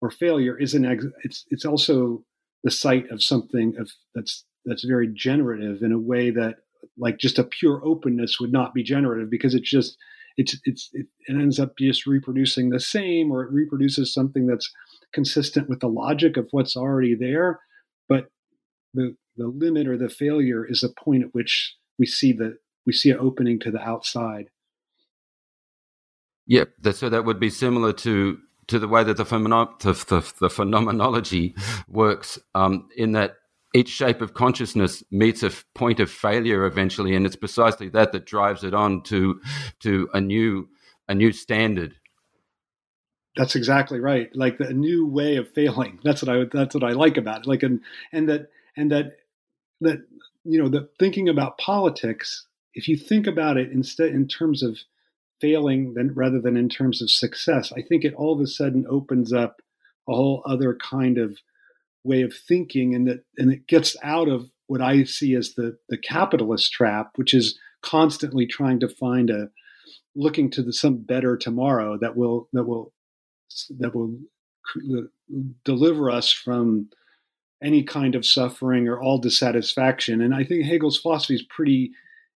or 0.00 0.10
failure 0.10 0.58
isn't 0.58 1.12
it's 1.24 1.44
it's 1.50 1.64
also 1.64 2.24
the 2.64 2.70
site 2.70 3.10
of 3.10 3.22
something 3.22 3.74
of 3.78 3.90
that's 4.14 4.44
that's 4.64 4.84
very 4.84 5.08
generative 5.08 5.82
in 5.82 5.92
a 5.92 5.98
way 5.98 6.30
that 6.30 6.56
like 6.98 7.18
just 7.18 7.38
a 7.38 7.44
pure 7.44 7.80
openness 7.84 8.38
would 8.40 8.52
not 8.52 8.74
be 8.74 8.82
generative 8.82 9.30
because 9.30 9.54
it's 9.54 9.70
just 9.70 9.96
it's 10.36 10.56
it's 10.64 10.90
it 10.92 11.06
ends 11.28 11.60
up 11.60 11.76
just 11.78 12.06
reproducing 12.06 12.70
the 12.70 12.80
same 12.80 13.30
or 13.30 13.42
it 13.42 13.52
reproduces 13.52 14.12
something 14.12 14.46
that's 14.46 14.72
consistent 15.12 15.68
with 15.68 15.80
the 15.80 15.88
logic 15.88 16.36
of 16.36 16.48
what's 16.50 16.76
already 16.76 17.14
there 17.14 17.60
but 18.08 18.28
the 18.94 19.14
the 19.36 19.46
limit 19.46 19.86
or 19.86 19.96
the 19.96 20.08
failure 20.08 20.64
is 20.64 20.80
the 20.80 20.88
point 20.88 21.24
at 21.24 21.34
which 21.34 21.76
we 21.98 22.06
see 22.06 22.32
the 22.32 22.58
we 22.86 22.92
see 22.92 23.10
an 23.10 23.18
opening 23.18 23.58
to 23.60 23.70
the 23.70 23.80
outside 23.80 24.48
Yep. 26.46 26.70
That, 26.80 26.96
so 26.96 27.08
that 27.08 27.24
would 27.24 27.40
be 27.40 27.50
similar 27.50 27.92
to 27.94 28.38
to 28.68 28.78
the 28.78 28.88
way 28.88 29.02
that 29.02 29.16
the, 29.16 29.24
phenomen- 29.24 29.78
the, 29.80 29.92
the, 29.92 30.32
the 30.38 30.48
phenomenology 30.48 31.54
works, 31.88 32.38
um, 32.54 32.88
in 32.96 33.12
that 33.12 33.36
each 33.74 33.88
shape 33.88 34.20
of 34.20 34.34
consciousness 34.34 35.02
meets 35.10 35.42
a 35.42 35.50
point 35.74 35.98
of 35.98 36.10
failure 36.10 36.64
eventually, 36.64 37.16
and 37.16 37.26
it's 37.26 37.36
precisely 37.36 37.88
that 37.88 38.12
that 38.12 38.24
drives 38.24 38.64
it 38.64 38.74
on 38.74 39.02
to 39.02 39.40
to 39.80 40.08
a 40.14 40.20
new 40.20 40.68
a 41.08 41.14
new 41.14 41.32
standard. 41.32 41.94
That's 43.36 43.56
exactly 43.56 43.98
right. 43.98 44.28
Like 44.34 44.58
the 44.58 44.74
new 44.74 45.06
way 45.06 45.36
of 45.36 45.50
failing. 45.54 46.00
That's 46.04 46.22
what 46.22 46.36
I 46.36 46.44
that's 46.52 46.74
what 46.74 46.84
I 46.84 46.90
like 46.90 47.16
about 47.16 47.40
it. 47.40 47.46
Like 47.46 47.62
and 47.62 47.80
and 48.12 48.28
that 48.28 48.50
and 48.76 48.90
that 48.90 49.16
that 49.82 50.04
you 50.44 50.60
know 50.60 50.68
the 50.68 50.88
thinking 50.98 51.28
about 51.28 51.58
politics. 51.58 52.46
If 52.74 52.88
you 52.88 52.96
think 52.96 53.26
about 53.26 53.58
it 53.58 53.70
instead 53.70 54.08
in 54.08 54.26
terms 54.26 54.62
of 54.62 54.78
failing 55.42 55.94
than 55.94 56.14
rather 56.14 56.40
than 56.40 56.56
in 56.56 56.68
terms 56.68 57.02
of 57.02 57.10
success. 57.10 57.72
I 57.76 57.82
think 57.82 58.04
it 58.04 58.14
all 58.14 58.32
of 58.32 58.40
a 58.40 58.46
sudden 58.46 58.86
opens 58.88 59.32
up 59.32 59.60
a 60.08 60.14
whole 60.14 60.42
other 60.46 60.74
kind 60.76 61.18
of 61.18 61.38
way 62.04 62.22
of 62.22 62.32
thinking 62.32 62.94
and 62.94 63.06
that 63.08 63.24
and 63.36 63.52
it 63.52 63.66
gets 63.66 63.96
out 64.02 64.28
of 64.28 64.48
what 64.68 64.80
I 64.80 65.04
see 65.04 65.34
as 65.34 65.54
the 65.54 65.76
the 65.88 65.98
capitalist 65.98 66.72
trap, 66.72 67.10
which 67.16 67.34
is 67.34 67.58
constantly 67.82 68.46
trying 68.46 68.80
to 68.80 68.88
find 68.88 69.28
a 69.28 69.48
looking 70.14 70.50
to 70.50 70.62
the, 70.62 70.72
some 70.72 70.98
better 70.98 71.36
tomorrow 71.36 71.98
that 72.00 72.16
will 72.16 72.48
that 72.52 72.64
will 72.64 72.92
that 73.80 73.94
will 73.94 74.16
deliver 75.64 76.10
us 76.10 76.32
from 76.32 76.88
any 77.62 77.82
kind 77.82 78.14
of 78.14 78.26
suffering 78.26 78.88
or 78.88 79.00
all 79.00 79.18
dissatisfaction. 79.18 80.20
And 80.20 80.34
I 80.34 80.44
think 80.44 80.64
Hegel's 80.64 80.98
philosophy 80.98 81.34
is 81.34 81.42
pretty 81.42 81.92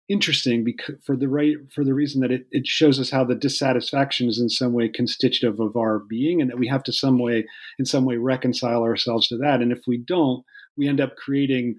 interesting 0.10 0.64
because 0.64 0.96
for 1.06 1.16
the 1.16 1.30
right 1.30 1.56
for 1.74 1.84
the 1.84 1.94
reason 1.94 2.22
that 2.22 2.32
it, 2.32 2.46
it 2.52 2.68
shows 2.68 3.00
us 3.00 3.10
how 3.10 3.24
the 3.24 3.36
dissatisfaction 3.36 4.28
is 4.28 4.38
in 4.38 4.50
some 4.50 4.74
way 4.74 4.90
constitutive 4.90 5.60
of 5.60 5.78
our 5.78 6.00
being 6.00 6.42
and 6.42 6.50
that 6.50 6.60
we 6.60 6.68
have 6.68 6.84
to 6.84 6.92
some 6.92 7.20
way 7.20 7.46
in 7.80 7.86
some 7.86 8.04
way 8.04 8.18
reconcile 8.18 8.84
ourselves 8.84 9.30
to 9.30 9.38
that 9.38 9.62
and 9.62 9.72
if 9.72 9.80
we 9.88 9.98
don't 9.98 10.44
we 10.76 10.90
end 10.90 11.00
up 11.00 11.16
creating 11.16 11.76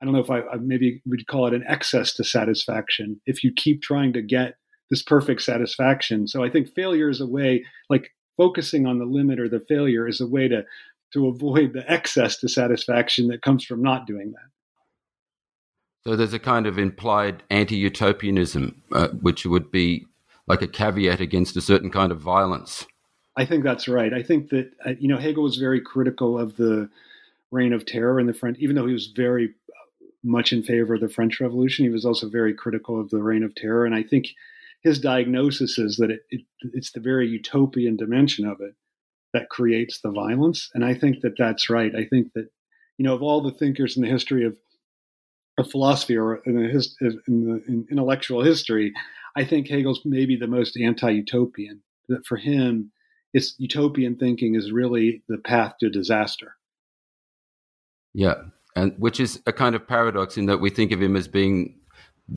i 0.00 0.04
don't 0.04 0.14
know 0.14 0.20
if 0.20 0.30
i 0.30 0.40
maybe 0.60 1.02
we'd 1.04 1.26
call 1.26 1.48
it 1.48 1.54
an 1.54 1.64
excess 1.66 2.14
dissatisfaction 2.14 3.20
if 3.26 3.42
you 3.42 3.52
keep 3.56 3.82
trying 3.82 4.12
to 4.12 4.22
get 4.22 4.54
this 4.88 5.02
perfect 5.02 5.42
satisfaction 5.42 6.28
so 6.28 6.44
i 6.44 6.48
think 6.48 6.72
failure 6.76 7.10
is 7.10 7.20
a 7.20 7.26
way 7.26 7.64
like 7.90 8.10
focusing 8.36 8.86
on 8.86 9.00
the 9.00 9.04
limit 9.04 9.40
or 9.40 9.48
the 9.48 9.64
failure 9.68 10.06
is 10.06 10.20
a 10.20 10.28
way 10.28 10.46
to 10.46 10.62
to 11.12 11.26
avoid 11.26 11.72
the 11.72 11.90
excess 11.90 12.38
dissatisfaction 12.38 13.28
that 13.28 13.42
comes 13.42 13.64
from 13.64 13.82
not 13.82 14.06
doing 14.06 14.32
that 14.32 14.48
so 16.08 16.16
there's 16.16 16.32
a 16.32 16.38
kind 16.38 16.66
of 16.66 16.78
implied 16.78 17.42
anti-utopianism, 17.50 18.82
uh, 18.92 19.08
which 19.08 19.44
would 19.44 19.70
be 19.70 20.06
like 20.46 20.62
a 20.62 20.66
caveat 20.66 21.20
against 21.20 21.54
a 21.56 21.60
certain 21.60 21.90
kind 21.90 22.10
of 22.10 22.18
violence. 22.18 22.86
I 23.36 23.44
think 23.44 23.62
that's 23.62 23.88
right. 23.88 24.14
I 24.14 24.22
think 24.22 24.48
that 24.48 24.72
uh, 24.86 24.92
you 24.98 25.06
know 25.06 25.18
Hegel 25.18 25.42
was 25.42 25.56
very 25.56 25.82
critical 25.82 26.38
of 26.38 26.56
the 26.56 26.88
reign 27.50 27.74
of 27.74 27.84
terror 27.84 28.18
in 28.18 28.26
the 28.26 28.32
French, 28.32 28.56
even 28.58 28.74
though 28.74 28.86
he 28.86 28.94
was 28.94 29.08
very 29.08 29.54
much 30.24 30.50
in 30.50 30.62
favor 30.62 30.94
of 30.94 31.02
the 31.02 31.10
French 31.10 31.40
Revolution. 31.40 31.84
He 31.84 31.90
was 31.90 32.06
also 32.06 32.28
very 32.28 32.54
critical 32.54 32.98
of 32.98 33.10
the 33.10 33.22
reign 33.22 33.42
of 33.42 33.54
terror, 33.54 33.84
and 33.84 33.94
I 33.94 34.02
think 34.02 34.28
his 34.82 34.98
diagnosis 34.98 35.78
is 35.78 35.96
that 35.96 36.10
it, 36.10 36.20
it, 36.30 36.40
it's 36.72 36.92
the 36.92 37.00
very 37.00 37.28
utopian 37.28 37.96
dimension 37.96 38.46
of 38.46 38.62
it 38.62 38.74
that 39.34 39.50
creates 39.50 40.00
the 40.00 40.10
violence. 40.10 40.70
And 40.74 40.84
I 40.84 40.94
think 40.94 41.20
that 41.20 41.36
that's 41.38 41.70
right. 41.70 41.94
I 41.94 42.04
think 42.04 42.32
that 42.34 42.48
you 42.96 43.04
know 43.04 43.14
of 43.14 43.22
all 43.22 43.40
the 43.40 43.52
thinkers 43.52 43.96
in 43.96 44.02
the 44.02 44.08
history 44.08 44.44
of 44.44 44.56
of 45.58 45.70
philosophy 45.70 46.16
or 46.16 46.36
in 46.46 46.56
the, 46.56 46.68
his, 46.68 46.96
in 47.00 47.20
the 47.26 47.62
in 47.66 47.86
intellectual 47.90 48.42
history, 48.42 48.92
I 49.36 49.44
think 49.44 49.68
Hegel's 49.68 50.00
maybe 50.04 50.36
the 50.36 50.46
most 50.46 50.76
anti-utopian. 50.76 51.82
That 52.08 52.24
for 52.26 52.36
him, 52.36 52.92
it's 53.34 53.54
utopian 53.58 54.16
thinking 54.16 54.54
is 54.54 54.72
really 54.72 55.22
the 55.28 55.38
path 55.38 55.74
to 55.80 55.90
disaster. 55.90 56.54
Yeah, 58.14 58.34
and 58.74 58.94
which 58.98 59.20
is 59.20 59.42
a 59.46 59.52
kind 59.52 59.74
of 59.74 59.86
paradox 59.86 60.36
in 60.36 60.46
that 60.46 60.60
we 60.60 60.70
think 60.70 60.92
of 60.92 61.02
him 61.02 61.16
as 61.16 61.28
being 61.28 61.74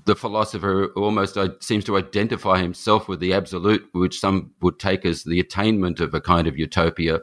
the 0.06 0.16
philosopher 0.16 0.88
almost 0.96 1.38
uh, 1.38 1.50
seems 1.60 1.84
to 1.86 1.98
identify 1.98 2.62
himself 2.62 3.08
with 3.08 3.20
the 3.20 3.34
absolute, 3.34 3.88
which 3.94 4.20
some 4.20 4.52
would 4.62 4.80
take 4.80 5.06
as 5.06 5.24
the 5.24 5.40
attainment 5.40 6.00
of 6.00 6.14
a 6.14 6.22
kind 6.22 6.48
of 6.48 6.58
utopia. 6.58 7.20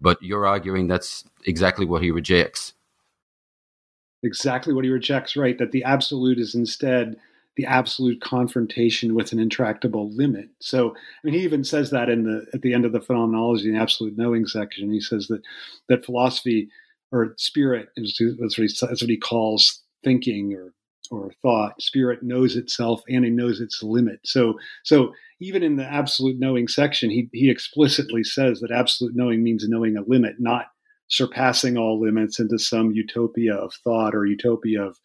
But 0.00 0.22
you're 0.22 0.46
arguing 0.46 0.86
that's 0.86 1.24
exactly 1.44 1.84
what 1.84 2.02
he 2.02 2.10
rejects 2.10 2.72
exactly 4.22 4.74
what 4.74 4.84
he 4.84 4.90
rejects, 4.90 5.36
right? 5.36 5.58
That 5.58 5.72
the 5.72 5.84
absolute 5.84 6.38
is 6.38 6.54
instead 6.54 7.16
the 7.56 7.66
absolute 7.66 8.20
confrontation 8.20 9.14
with 9.14 9.32
an 9.32 9.38
intractable 9.38 10.10
limit. 10.12 10.48
So, 10.60 10.90
I 10.90 10.96
mean, 11.24 11.34
he 11.34 11.40
even 11.40 11.64
says 11.64 11.90
that 11.90 12.08
in 12.08 12.24
the 12.24 12.46
at 12.54 12.62
the 12.62 12.72
end 12.72 12.84
of 12.84 12.92
the 12.92 13.00
phenomenology 13.00 13.68
and 13.68 13.76
absolute 13.76 14.16
knowing 14.16 14.46
section. 14.46 14.92
He 14.92 15.00
says 15.00 15.26
that 15.28 15.42
that 15.88 16.04
philosophy 16.04 16.68
or 17.10 17.34
spirit 17.36 17.88
is 17.96 18.20
that's 18.38 18.58
what 18.58 18.68
he, 18.68 18.76
that's 18.80 19.02
what 19.02 19.10
he 19.10 19.16
calls 19.16 19.82
thinking 20.04 20.54
or 20.54 20.72
or 21.10 21.32
thought. 21.42 21.80
Spirit 21.80 22.22
knows 22.22 22.56
itself 22.56 23.02
and 23.08 23.24
it 23.24 23.32
knows 23.32 23.60
its 23.60 23.82
limit. 23.82 24.20
So, 24.24 24.54
so 24.84 25.12
even 25.40 25.62
in 25.62 25.76
the 25.76 25.84
absolute 25.84 26.36
knowing 26.38 26.68
section, 26.68 27.10
he 27.10 27.28
he 27.32 27.50
explicitly 27.50 28.24
says 28.24 28.60
that 28.60 28.70
absolute 28.70 29.14
knowing 29.14 29.42
means 29.42 29.64
knowing 29.68 29.96
a 29.96 30.02
limit, 30.06 30.36
not 30.38 30.66
surpassing 31.08 31.76
all 31.76 32.00
limits 32.00 32.38
into 32.38 32.58
some 32.58 32.90
utopia 32.92 33.54
of 33.54 33.72
thought 33.84 34.14
or 34.14 34.26
utopia 34.26 34.82
of 34.82 34.98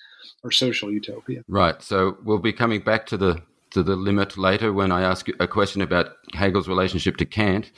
or 0.44 0.52
social 0.52 0.92
utopia. 0.92 1.42
Right. 1.48 1.82
So 1.82 2.18
we'll 2.24 2.40
be 2.40 2.54
coming 2.54 2.82
back 2.82 3.06
to 3.08 3.18
the 3.18 3.42
to 3.72 3.84
the 3.84 3.96
limit 3.96 4.38
later 4.38 4.72
when 4.72 4.92
I 4.92 5.02
ask 5.02 5.28
a 5.40 5.48
question 5.48 5.82
about 5.82 6.12
Hegel's 6.34 6.68
relationship 6.68 7.18
to 7.18 7.26
Kant. 7.26 7.72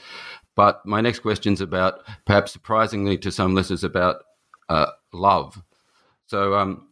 But 0.54 0.84
my 0.86 1.00
next 1.00 1.20
question 1.20 1.52
is 1.52 1.60
about, 1.60 2.00
perhaps 2.24 2.52
surprisingly 2.52 3.18
to 3.18 3.30
some 3.30 3.54
listeners, 3.54 3.84
about 3.84 4.16
uh, 4.68 4.86
love. 5.12 5.62
So 6.26 6.54
um, 6.54 6.85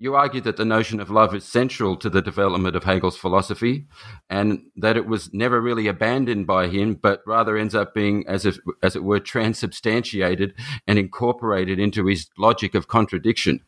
you 0.00 0.14
argue 0.14 0.40
that 0.42 0.56
the 0.56 0.64
notion 0.64 1.00
of 1.00 1.10
love 1.10 1.34
is 1.34 1.44
central 1.44 1.96
to 1.96 2.08
the 2.08 2.22
development 2.22 2.76
of 2.76 2.84
Hegel's 2.84 3.16
philosophy 3.16 3.86
and 4.30 4.62
that 4.76 4.96
it 4.96 5.06
was 5.06 5.32
never 5.34 5.60
really 5.60 5.88
abandoned 5.88 6.46
by 6.46 6.68
him, 6.68 6.94
but 6.94 7.20
rather 7.26 7.56
ends 7.56 7.74
up 7.74 7.94
being, 7.94 8.24
as, 8.28 8.46
if, 8.46 8.58
as 8.80 8.94
it 8.94 9.02
were, 9.02 9.18
transubstantiated 9.18 10.54
and 10.86 10.98
incorporated 11.00 11.80
into 11.80 12.06
his 12.06 12.28
logic 12.38 12.76
of 12.76 12.86
contradiction. 12.86 13.60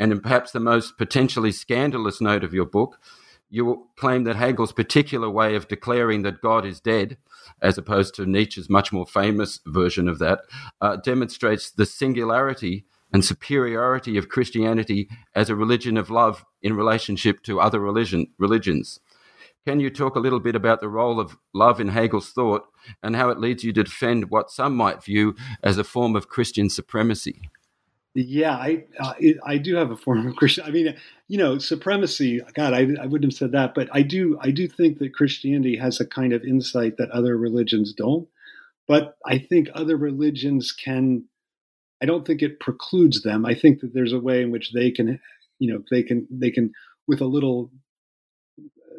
And 0.00 0.10
in 0.10 0.20
perhaps 0.20 0.50
the 0.50 0.60
most 0.60 0.98
potentially 0.98 1.52
scandalous 1.52 2.20
note 2.20 2.42
of 2.42 2.54
your 2.54 2.66
book, 2.66 2.98
you 3.48 3.88
claim 3.96 4.24
that 4.24 4.36
Hegel's 4.36 4.72
particular 4.72 5.30
way 5.30 5.54
of 5.54 5.68
declaring 5.68 6.22
that 6.22 6.42
God 6.42 6.66
is 6.66 6.80
dead, 6.80 7.16
as 7.62 7.78
opposed 7.78 8.14
to 8.16 8.26
Nietzsche's 8.26 8.68
much 8.68 8.92
more 8.92 9.06
famous 9.06 9.60
version 9.66 10.08
of 10.08 10.18
that, 10.18 10.40
uh, 10.80 10.96
demonstrates 10.96 11.70
the 11.70 11.86
singularity 11.86 12.84
and 13.12 13.24
superiority 13.24 14.16
of 14.18 14.28
Christianity 14.28 15.08
as 15.34 15.50
a 15.50 15.56
religion 15.56 15.96
of 15.96 16.10
love 16.10 16.44
in 16.62 16.74
relationship 16.74 17.42
to 17.44 17.60
other 17.60 17.80
religion, 17.80 18.28
religions. 18.38 19.00
Can 19.66 19.80
you 19.80 19.90
talk 19.90 20.16
a 20.16 20.20
little 20.20 20.40
bit 20.40 20.54
about 20.54 20.80
the 20.80 20.88
role 20.88 21.20
of 21.20 21.36
love 21.52 21.80
in 21.80 21.88
Hegel's 21.88 22.30
thought 22.30 22.62
and 23.02 23.14
how 23.16 23.28
it 23.28 23.38
leads 23.38 23.64
you 23.64 23.72
to 23.74 23.82
defend 23.82 24.30
what 24.30 24.50
some 24.50 24.74
might 24.74 25.04
view 25.04 25.34
as 25.62 25.78
a 25.78 25.84
form 25.84 26.16
of 26.16 26.28
Christian 26.28 26.70
supremacy? 26.70 27.50
Yeah, 28.14 28.54
I 28.54 28.84
uh, 28.98 29.12
I 29.44 29.58
do 29.58 29.76
have 29.76 29.90
a 29.90 29.96
form 29.96 30.26
of 30.26 30.36
Christian. 30.36 30.64
I 30.64 30.70
mean, 30.70 30.96
you 31.28 31.38
know, 31.38 31.58
supremacy. 31.58 32.40
God, 32.54 32.72
I, 32.72 32.88
I 33.00 33.06
wouldn't 33.06 33.32
have 33.32 33.38
said 33.38 33.52
that, 33.52 33.74
but 33.74 33.88
I 33.92 34.02
do 34.02 34.38
I 34.40 34.50
do 34.50 34.66
think 34.66 34.98
that 34.98 35.14
Christianity 35.14 35.76
has 35.76 36.00
a 36.00 36.06
kind 36.06 36.32
of 36.32 36.42
insight 36.44 36.96
that 36.96 37.10
other 37.10 37.36
religions 37.36 37.92
don't. 37.92 38.26
But 38.86 39.16
I 39.26 39.38
think 39.38 39.68
other 39.74 39.96
religions 39.96 40.72
can. 40.72 41.24
I 42.02 42.06
don't 42.06 42.26
think 42.26 42.42
it 42.42 42.60
precludes 42.60 43.22
them. 43.22 43.44
I 43.44 43.54
think 43.54 43.80
that 43.80 43.92
there's 43.92 44.12
a 44.12 44.20
way 44.20 44.42
in 44.42 44.50
which 44.50 44.72
they 44.72 44.90
can, 44.90 45.20
you 45.58 45.72
know, 45.72 45.82
they 45.90 46.02
can 46.02 46.26
they 46.30 46.50
can 46.50 46.72
with 47.06 47.20
a 47.20 47.26
little 47.26 47.70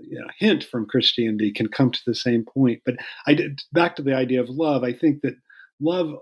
you 0.02 0.20
know, 0.20 0.28
hint 0.38 0.64
from 0.64 0.88
Christianity 0.88 1.52
can 1.52 1.68
come 1.68 1.92
to 1.92 2.02
the 2.06 2.16
same 2.16 2.44
point. 2.44 2.82
But 2.86 2.96
I 3.28 3.34
did 3.34 3.62
back 3.72 3.96
to 3.98 4.02
the 4.02 4.16
idea 4.16 4.42
of 4.42 4.50
love. 4.50 4.84
I 4.84 4.94
think 4.94 5.22
that 5.22 5.36
love 5.80 6.16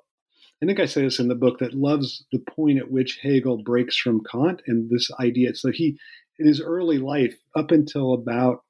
I 0.62 0.66
think 0.66 0.80
I 0.80 0.86
say 0.86 1.04
this 1.04 1.20
in 1.20 1.28
the 1.28 1.36
book 1.36 1.60
that 1.60 1.76
loves 1.76 2.26
the 2.32 2.40
point 2.40 2.80
at 2.80 2.92
which 2.92 3.20
Hegel 3.22 3.62
breaks 3.62 3.96
from 3.96 4.24
Kant 4.24 4.62
and 4.66 4.90
this 4.90 5.12
idea. 5.20 5.54
So 5.54 5.72
he, 5.72 6.00
in 6.40 6.48
his 6.48 6.60
early 6.60 6.98
life, 6.98 7.36
up 7.56 7.70
until 7.70 8.14
about 8.14 8.64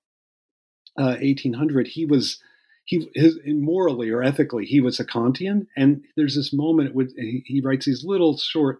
uh, 0.99 1.15
1800, 1.21 1.87
he 1.87 2.05
was 2.05 2.41
he 2.87 3.07
his 3.13 3.37
morally 3.45 4.09
or 4.09 4.23
ethically 4.23 4.65
he 4.65 4.79
was 4.81 4.99
a 4.99 5.05
Kantian. 5.05 5.67
And 5.75 6.03
there's 6.15 6.35
this 6.35 6.53
moment 6.53 6.95
with 6.95 7.13
he, 7.15 7.43
he 7.45 7.61
writes 7.61 7.85
these 7.85 8.03
little 8.03 8.37
short 8.37 8.79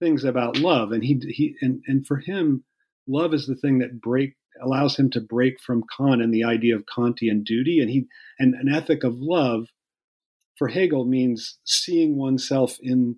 things 0.00 0.24
about 0.24 0.58
love, 0.58 0.92
and 0.92 1.04
he 1.04 1.20
he 1.28 1.56
and 1.60 1.82
and 1.86 2.06
for 2.06 2.18
him, 2.18 2.64
love 3.06 3.34
is 3.34 3.46
the 3.46 3.56
thing 3.56 3.80
that 3.80 4.00
break 4.00 4.36
allows 4.62 4.96
him 4.96 5.10
to 5.10 5.20
break 5.20 5.60
from 5.60 5.84
Kant 5.96 6.22
and 6.22 6.32
the 6.32 6.44
idea 6.44 6.76
of 6.76 6.86
Kantian 6.86 7.44
duty, 7.44 7.80
and 7.80 7.90
he 7.90 8.06
and 8.38 8.54
an 8.54 8.72
ethic 8.72 9.02
of 9.02 9.16
love 9.16 9.66
for 10.56 10.68
Hegel 10.68 11.04
means 11.04 11.58
seeing 11.64 12.16
oneself 12.16 12.78
in 12.80 13.16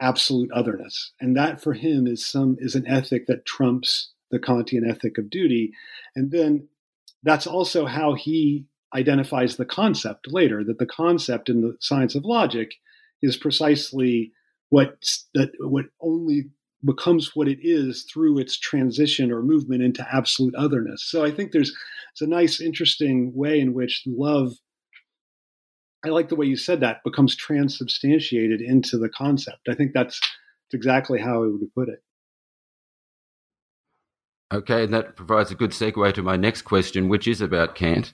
absolute 0.00 0.50
otherness. 0.54 1.12
And 1.20 1.36
that 1.36 1.62
for 1.62 1.74
him 1.74 2.06
is 2.06 2.26
some 2.26 2.56
is 2.58 2.74
an 2.74 2.86
ethic 2.86 3.26
that 3.26 3.44
trumps 3.44 4.12
the 4.30 4.38
Kantian 4.38 4.88
ethic 4.88 5.18
of 5.18 5.28
duty. 5.28 5.72
And 6.16 6.30
then 6.30 6.68
that's 7.22 7.46
also 7.46 7.84
how 7.84 8.14
he 8.14 8.64
identifies 8.94 9.56
the 9.56 9.64
concept 9.64 10.32
later, 10.32 10.64
that 10.64 10.78
the 10.78 10.86
concept 10.86 11.48
in 11.48 11.60
the 11.60 11.76
science 11.80 12.14
of 12.14 12.24
logic 12.24 12.74
is 13.22 13.36
precisely 13.36 14.32
what 14.70 14.96
that 15.34 15.50
what 15.60 15.86
only 16.00 16.50
becomes 16.84 17.36
what 17.36 17.48
it 17.48 17.58
is 17.60 18.06
through 18.10 18.38
its 18.38 18.58
transition 18.58 19.30
or 19.30 19.42
movement 19.42 19.82
into 19.82 20.06
absolute 20.10 20.54
otherness. 20.54 21.04
So 21.04 21.24
I 21.24 21.30
think 21.30 21.52
there's 21.52 21.74
it's 22.12 22.22
a 22.22 22.26
nice, 22.26 22.60
interesting 22.60 23.32
way 23.34 23.60
in 23.60 23.74
which 23.74 24.02
love 24.06 24.54
I 26.04 26.08
like 26.08 26.28
the 26.28 26.36
way 26.36 26.46
you 26.46 26.56
said 26.56 26.80
that 26.80 27.04
becomes 27.04 27.36
transubstantiated 27.36 28.62
into 28.62 28.96
the 28.96 29.10
concept. 29.10 29.68
I 29.68 29.74
think 29.74 29.92
that's, 29.92 30.18
exactly 30.72 31.20
how 31.20 31.42
I 31.42 31.46
would 31.48 31.74
put 31.74 31.88
it. 31.88 32.02
Okay, 34.52 34.84
and 34.84 34.94
that 34.94 35.16
provides 35.16 35.50
a 35.50 35.56
good 35.56 35.70
segue 35.70 36.14
to 36.14 36.22
my 36.22 36.36
next 36.36 36.62
question, 36.62 37.08
which 37.08 37.26
is 37.26 37.40
about 37.40 37.74
Kant. 37.74 38.12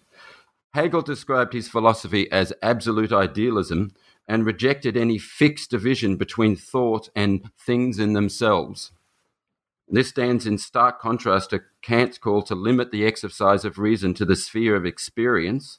Hegel 0.76 1.00
described 1.00 1.54
his 1.54 1.68
philosophy 1.68 2.30
as 2.30 2.52
absolute 2.60 3.10
idealism 3.10 3.92
and 4.28 4.44
rejected 4.44 4.94
any 4.94 5.16
fixed 5.16 5.70
division 5.70 6.16
between 6.16 6.54
thought 6.54 7.08
and 7.16 7.50
things 7.58 7.98
in 7.98 8.12
themselves. 8.12 8.92
This 9.88 10.10
stands 10.10 10.46
in 10.46 10.58
stark 10.58 11.00
contrast 11.00 11.48
to 11.48 11.62
Kant's 11.80 12.18
call 12.18 12.42
to 12.42 12.54
limit 12.54 12.90
the 12.90 13.06
exercise 13.06 13.64
of 13.64 13.78
reason 13.78 14.12
to 14.14 14.26
the 14.26 14.36
sphere 14.36 14.76
of 14.76 14.84
experience 14.84 15.78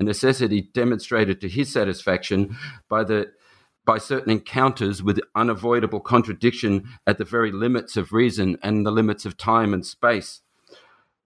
a 0.00 0.02
necessity 0.02 0.60
demonstrated 0.60 1.40
to 1.40 1.48
his 1.48 1.72
satisfaction 1.72 2.56
by 2.88 3.04
the 3.04 3.30
by 3.84 3.98
certain 3.98 4.32
encounters 4.32 5.04
with 5.04 5.20
unavoidable 5.36 6.00
contradiction 6.00 6.88
at 7.06 7.16
the 7.16 7.24
very 7.24 7.52
limits 7.52 7.96
of 7.96 8.12
reason 8.12 8.58
and 8.60 8.84
the 8.84 8.90
limits 8.90 9.24
of 9.24 9.36
time 9.36 9.72
and 9.72 9.86
space. 9.86 10.40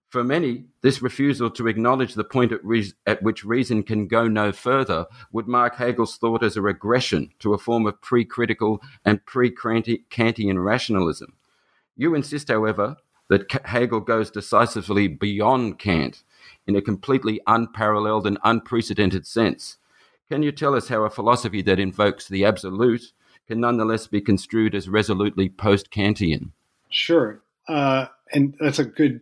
For 0.09 0.23
many, 0.23 0.65
this 0.81 1.01
refusal 1.01 1.49
to 1.51 1.67
acknowledge 1.67 2.13
the 2.13 2.23
point 2.23 2.53
at, 2.53 2.63
re- 2.63 2.93
at 3.05 3.21
which 3.21 3.43
reason 3.43 3.83
can 3.83 4.07
go 4.07 4.27
no 4.27 4.53
further 4.53 5.05
would 5.33 5.47
mark 5.47 5.75
Hegel's 5.75 6.15
thought 6.15 6.43
as 6.43 6.55
a 6.55 6.61
regression 6.61 7.31
to 7.39 7.53
a 7.53 7.57
form 7.57 7.85
of 7.85 8.01
pre 8.01 8.23
critical 8.23 8.81
and 9.03 9.25
pre 9.25 9.51
Kantian 9.51 10.63
rationalism. 10.63 11.33
You 11.97 12.15
insist, 12.15 12.47
however, 12.47 12.95
that 13.29 13.51
Hegel 13.65 13.99
goes 13.99 14.31
decisively 14.31 15.09
beyond 15.09 15.79
Kant 15.79 16.23
in 16.65 16.77
a 16.77 16.81
completely 16.81 17.41
unparalleled 17.45 18.25
and 18.25 18.37
unprecedented 18.45 19.27
sense. 19.27 19.77
Can 20.29 20.43
you 20.43 20.53
tell 20.53 20.75
us 20.75 20.87
how 20.87 21.03
a 21.03 21.09
philosophy 21.09 21.61
that 21.63 21.79
invokes 21.79 22.27
the 22.27 22.45
absolute 22.45 23.11
can 23.47 23.59
nonetheless 23.59 24.07
be 24.07 24.21
construed 24.21 24.75
as 24.75 24.87
resolutely 24.87 25.49
post 25.49 25.91
Kantian? 25.91 26.51
Sure. 26.89 27.41
Uh, 27.67 28.07
and 28.33 28.55
that's 28.59 28.79
a 28.79 28.85
good 28.85 29.21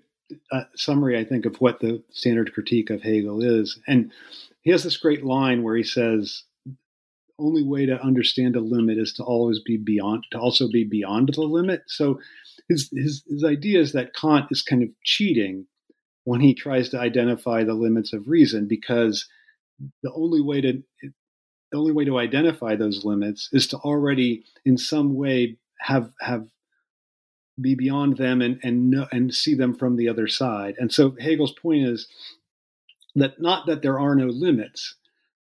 summary, 0.75 1.17
I 1.17 1.23
think, 1.23 1.45
of 1.45 1.57
what 1.57 1.79
the 1.79 2.03
standard 2.11 2.53
critique 2.53 2.89
of 2.89 3.01
Hegel 3.01 3.41
is. 3.41 3.79
And 3.87 4.11
he 4.61 4.71
has 4.71 4.83
this 4.83 4.97
great 4.97 5.23
line 5.23 5.63
where 5.63 5.75
he 5.75 5.83
says, 5.83 6.43
only 7.37 7.63
way 7.63 7.85
to 7.85 8.01
understand 8.01 8.55
a 8.55 8.61
limit 8.61 8.97
is 8.97 9.13
to 9.13 9.23
always 9.23 9.59
be 9.59 9.77
beyond 9.77 10.23
to 10.31 10.39
also 10.39 10.69
be 10.69 10.85
beyond 10.85 11.29
the 11.33 11.41
limit 11.41 11.83
so 11.87 12.17
his 12.69 12.89
his, 12.95 13.23
his 13.27 13.43
idea 13.43 13.79
is 13.79 13.91
that 13.91 14.15
kant 14.15 14.45
is 14.51 14.61
kind 14.61 14.81
of 14.81 14.89
cheating 15.03 15.67
when 16.23 16.39
he 16.39 16.53
tries 16.53 16.89
to 16.89 16.99
identify 16.99 17.63
the 17.63 17.73
limits 17.73 18.13
of 18.13 18.27
reason 18.27 18.67
because 18.67 19.27
the 20.01 20.11
only 20.13 20.41
way 20.41 20.61
to 20.61 20.81
the 21.71 21.77
only 21.77 21.91
way 21.91 22.05
to 22.05 22.17
identify 22.17 22.75
those 22.75 23.03
limits 23.03 23.49
is 23.51 23.67
to 23.67 23.77
already 23.77 24.43
in 24.63 24.77
some 24.77 25.15
way 25.15 25.57
have 25.79 26.11
have 26.21 26.47
be 27.59 27.75
beyond 27.75 28.17
them 28.17 28.41
and 28.41 28.59
and 28.63 28.89
know, 28.89 29.07
and 29.11 29.33
see 29.33 29.55
them 29.55 29.75
from 29.75 29.95
the 29.95 30.09
other 30.09 30.27
side. 30.27 30.75
And 30.77 30.91
so 30.91 31.15
hegel's 31.19 31.53
point 31.53 31.87
is 31.87 32.07
that 33.15 33.41
not 33.41 33.65
that 33.67 33.81
there 33.81 33.99
are 33.99 34.15
no 34.15 34.27
limits 34.27 34.95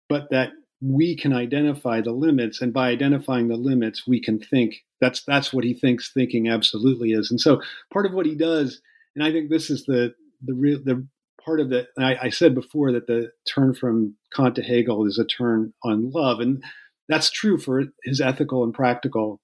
but 0.08 0.28
that 0.30 0.50
we 0.82 1.16
can 1.16 1.32
identify 1.32 2.00
the 2.00 2.12
limits 2.12 2.60
and 2.60 2.72
by 2.72 2.90
identifying 2.90 3.48
the 3.48 3.56
limits 3.56 4.06
we 4.06 4.20
can 4.20 4.38
think. 4.38 4.84
That's 5.00 5.22
that's 5.24 5.52
what 5.52 5.64
he 5.64 5.74
thinks 5.74 6.12
thinking 6.12 6.48
absolutely 6.48 7.12
is. 7.12 7.30
And 7.30 7.40
so 7.40 7.62
part 7.92 8.04
of 8.04 8.12
what 8.12 8.26
he 8.26 8.34
does 8.34 8.80
and 9.14 9.24
i 9.24 9.30
think 9.30 9.50
this 9.50 9.70
is 9.70 9.84
the 9.84 10.14
the 10.42 10.54
real 10.54 10.78
the 10.84 11.06
part 11.44 11.60
of 11.60 11.70
the 11.70 11.86
I, 11.98 12.16
I, 12.22 12.30
said 12.30 12.54
before 12.54 12.92
that 12.92 13.06
the 13.06 13.30
turn 13.52 13.74
from 13.74 14.14
Kant 14.32 14.54
to 14.56 14.62
Hegel 14.62 15.06
is 15.06 15.18
a 15.18 15.24
turn 15.24 15.72
on 15.82 16.10
love, 16.10 16.38
and 16.38 16.62
that's 17.08 17.30
true 17.30 17.58
for 17.58 17.84
his 18.04 18.20
ethical 18.20 18.62
and 18.62 18.72
practical 18.72 19.40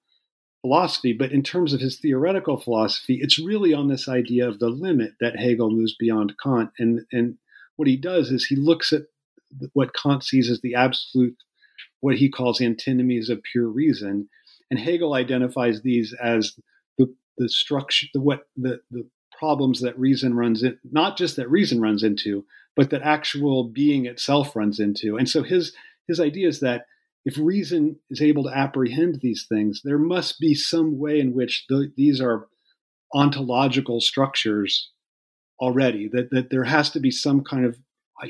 philosophy. 0.61 1.13
But 1.13 1.31
in 1.31 1.43
terms 1.43 1.73
of 1.73 1.81
his 1.81 1.99
theoretical 1.99 2.59
philosophy, 2.59 3.19
it's 3.21 3.39
really 3.39 3.73
on 3.73 3.87
this 3.87 4.07
idea 4.07 4.47
of 4.47 4.59
the 4.59 4.69
limit 4.69 5.13
that 5.19 5.39
Hegel 5.39 5.71
moves 5.71 5.95
beyond 5.95 6.35
Kant, 6.43 6.71
and 6.79 7.01
and 7.11 7.37
what 7.75 7.87
he 7.87 7.97
does 7.97 8.31
is 8.31 8.45
he 8.45 8.55
looks 8.55 8.91
at 8.91 9.03
what 9.73 9.95
Kant 9.95 10.23
sees 10.23 10.49
as 10.49 10.61
the 10.61 10.75
absolute, 10.75 11.35
what 12.01 12.17
he 12.17 12.29
calls 12.29 12.61
antinomies 12.61 13.29
of 13.29 13.41
pure 13.51 13.67
reason, 13.67 14.29
and 14.69 14.79
Hegel 14.79 15.13
identifies 15.13 15.81
these 15.81 16.13
as 16.21 16.55
the 16.97 17.13
the 17.37 17.49
structure, 17.49 18.07
the 18.13 18.21
what 18.21 18.43
the 18.55 18.81
the 18.91 19.07
problems 19.37 19.79
that 19.79 19.97
reason 19.97 20.33
runs 20.35 20.63
in, 20.63 20.77
not 20.91 21.17
just 21.17 21.37
that 21.37 21.49
reason 21.49 21.79
runs 21.79 22.03
into, 22.03 22.45
but 22.75 22.89
that 22.89 23.01
actual 23.01 23.63
being 23.63 24.05
itself 24.05 24.55
runs 24.55 24.79
into. 24.79 25.17
And 25.17 25.29
so 25.29 25.43
his 25.43 25.73
his 26.07 26.19
idea 26.19 26.47
is 26.47 26.59
that 26.59 26.85
if 27.25 27.37
reason 27.37 27.97
is 28.09 28.21
able 28.21 28.43
to 28.43 28.57
apprehend 28.57 29.19
these 29.21 29.45
things, 29.47 29.81
there 29.83 29.97
must 29.97 30.39
be 30.39 30.53
some 30.53 30.97
way 30.97 31.19
in 31.19 31.33
which 31.33 31.65
the, 31.69 31.91
these 31.95 32.21
are 32.21 32.47
ontological 33.13 34.01
structures 34.01 34.91
already. 35.59 36.07
That 36.07 36.29
that 36.31 36.49
there 36.49 36.63
has 36.63 36.89
to 36.91 36.99
be 36.99 37.11
some 37.11 37.43
kind 37.43 37.65
of 37.65 37.77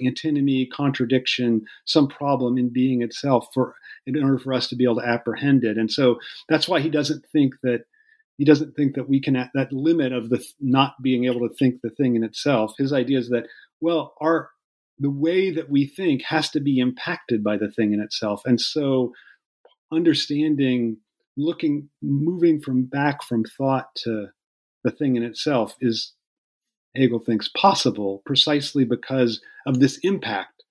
antinomy, 0.05 0.67
contradiction, 0.67 1.65
some 1.85 2.07
problem 2.07 2.57
in 2.57 2.69
being 2.69 3.01
itself 3.01 3.47
for 3.53 3.75
in 4.05 4.21
order 4.23 4.39
for 4.39 4.53
us 4.53 4.67
to 4.69 4.75
be 4.75 4.83
able 4.83 4.97
to 4.97 5.07
apprehend 5.07 5.63
it. 5.63 5.77
And 5.77 5.91
so 5.91 6.19
that's 6.47 6.67
why 6.67 6.79
he 6.79 6.89
doesn't 6.89 7.25
think 7.31 7.55
that 7.63 7.85
he 8.37 8.45
doesn't 8.45 8.75
think 8.75 8.95
that 8.95 9.09
we 9.09 9.19
can 9.19 9.35
at 9.35 9.51
that 9.53 9.71
limit 9.73 10.13
of 10.13 10.29
the 10.29 10.43
not 10.59 10.93
being 11.01 11.25
able 11.25 11.47
to 11.47 11.53
think 11.55 11.81
the 11.81 11.89
thing 11.89 12.15
in 12.15 12.23
itself. 12.23 12.73
His 12.77 12.93
idea 12.93 13.19
is 13.19 13.29
that 13.29 13.47
well, 13.81 14.13
our 14.21 14.49
the 14.99 15.09
way 15.09 15.51
that 15.51 15.69
we 15.69 15.85
think 15.85 16.23
has 16.23 16.49
to 16.51 16.59
be 16.59 16.79
impacted 16.79 17.43
by 17.43 17.57
the 17.57 17.71
thing 17.71 17.93
in 17.93 18.01
itself, 18.01 18.41
and 18.45 18.59
so 18.59 19.13
understanding, 19.91 20.97
looking, 21.37 21.89
moving 22.01 22.61
from 22.61 22.83
back 22.83 23.23
from 23.23 23.43
thought 23.43 23.87
to 23.95 24.27
the 24.83 24.91
thing 24.91 25.15
in 25.15 25.23
itself 25.23 25.75
is 25.81 26.13
Hegel 26.95 27.19
thinks 27.19 27.49
possible 27.49 28.21
precisely 28.25 28.83
because 28.83 29.41
of 29.65 29.79
this 29.79 29.99
impact 30.03 30.63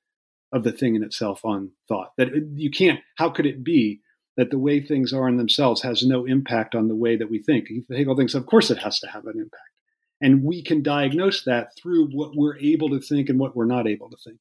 of 0.52 0.64
the 0.64 0.72
thing 0.72 0.94
in 0.94 1.02
itself 1.02 1.44
on 1.44 1.70
thought. 1.88 2.12
That 2.16 2.28
you 2.54 2.70
can't. 2.70 3.00
How 3.16 3.30
could 3.30 3.46
it 3.46 3.62
be 3.62 4.00
that 4.38 4.50
the 4.50 4.58
way 4.58 4.80
things 4.80 5.12
are 5.12 5.28
in 5.28 5.36
themselves 5.36 5.82
has 5.82 6.06
no 6.06 6.24
impact 6.24 6.76
on 6.76 6.86
the 6.86 6.94
way 6.94 7.16
that 7.16 7.28
we 7.28 7.40
think. 7.40 7.66
Hegel 7.90 8.16
thinks, 8.16 8.34
of 8.34 8.46
course, 8.46 8.70
it 8.70 8.78
has 8.78 9.00
to 9.00 9.08
have 9.08 9.26
an 9.26 9.36
impact. 9.36 9.62
And 10.20 10.42
we 10.42 10.62
can 10.62 10.82
diagnose 10.82 11.44
that 11.44 11.76
through 11.76 12.08
what 12.08 12.34
we're 12.34 12.58
able 12.58 12.88
to 12.90 13.00
think 13.00 13.28
and 13.28 13.38
what 13.38 13.54
we're 13.54 13.66
not 13.66 13.86
able 13.86 14.10
to 14.10 14.16
think. 14.16 14.40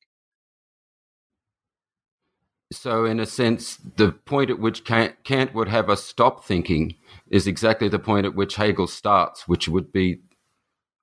So, 2.71 3.05
in 3.05 3.19
a 3.19 3.25
sense, 3.25 3.77
the 3.95 4.11
point 4.11 4.49
at 4.49 4.59
which 4.59 4.83
Kant 4.83 5.55
would 5.55 5.69
have 5.69 5.89
us 5.89 6.03
stop 6.03 6.43
thinking 6.43 6.95
is 7.29 7.47
exactly 7.47 7.87
the 7.87 7.99
point 7.99 8.25
at 8.25 8.35
which 8.35 8.55
Hegel 8.55 8.87
starts, 8.87 9.47
which 9.47 9.69
would 9.69 9.93
be 9.93 10.19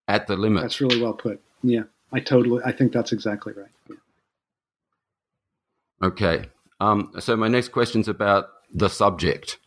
at 0.07 0.27
the 0.27 0.37
limit. 0.37 0.63
That's 0.63 0.81
really 0.81 1.01
well 1.01 1.15
put. 1.15 1.41
Yeah, 1.63 1.85
I 2.13 2.21
totally, 2.21 2.63
I 2.67 2.73
think 2.73 2.93
that's 2.93 3.13
exactly 3.13 3.55
right. 3.55 3.71
Yeah. 3.89 3.97
Okay. 6.03 6.45
Um, 6.81 7.13
so, 7.19 7.35
my 7.35 7.49
next 7.49 7.69
question 7.69 8.03
is 8.03 8.09
about 8.09 8.51
the 8.71 8.89
subject. 8.89 9.59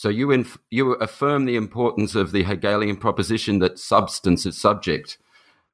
So, 0.00 0.08
you, 0.08 0.30
inf- 0.30 0.56
you 0.70 0.92
affirm 0.94 1.44
the 1.44 1.56
importance 1.56 2.14
of 2.14 2.32
the 2.32 2.44
Hegelian 2.44 2.96
proposition 2.96 3.58
that 3.58 3.78
substance 3.78 4.46
is 4.46 4.56
subject 4.56 5.18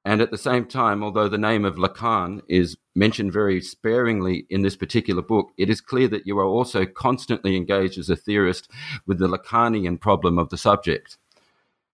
and 0.05 0.21
at 0.21 0.33
the 0.33 0.39
same 0.39 0.67
time, 0.67 1.05
although 1.05 1.29
the 1.29 1.37
name 1.37 1.65
of 1.65 1.77
Lacan 1.77 2.41
is 2.49 2.77
mentioned 2.95 3.33
very 3.33 3.61
sparingly 3.61 4.47
in 4.51 4.63
this 4.63 4.75
particular 4.75 5.23
book, 5.23 5.51
it 5.57 5.71
is 5.71 5.81
clear 5.81 6.09
that 6.09 6.27
you 6.27 6.39
are 6.41 6.45
also 6.45 6.87
constantly 6.87 7.57
engaged 7.57 7.99
as 7.99 8.11
a 8.11 8.17
theorist 8.17 8.69
with 9.07 9.19
the 9.19 9.29
Lacanian 9.29 10.01
problem 10.01 10.41
of 10.41 10.51
the 10.51 10.59
subject. 10.59 11.19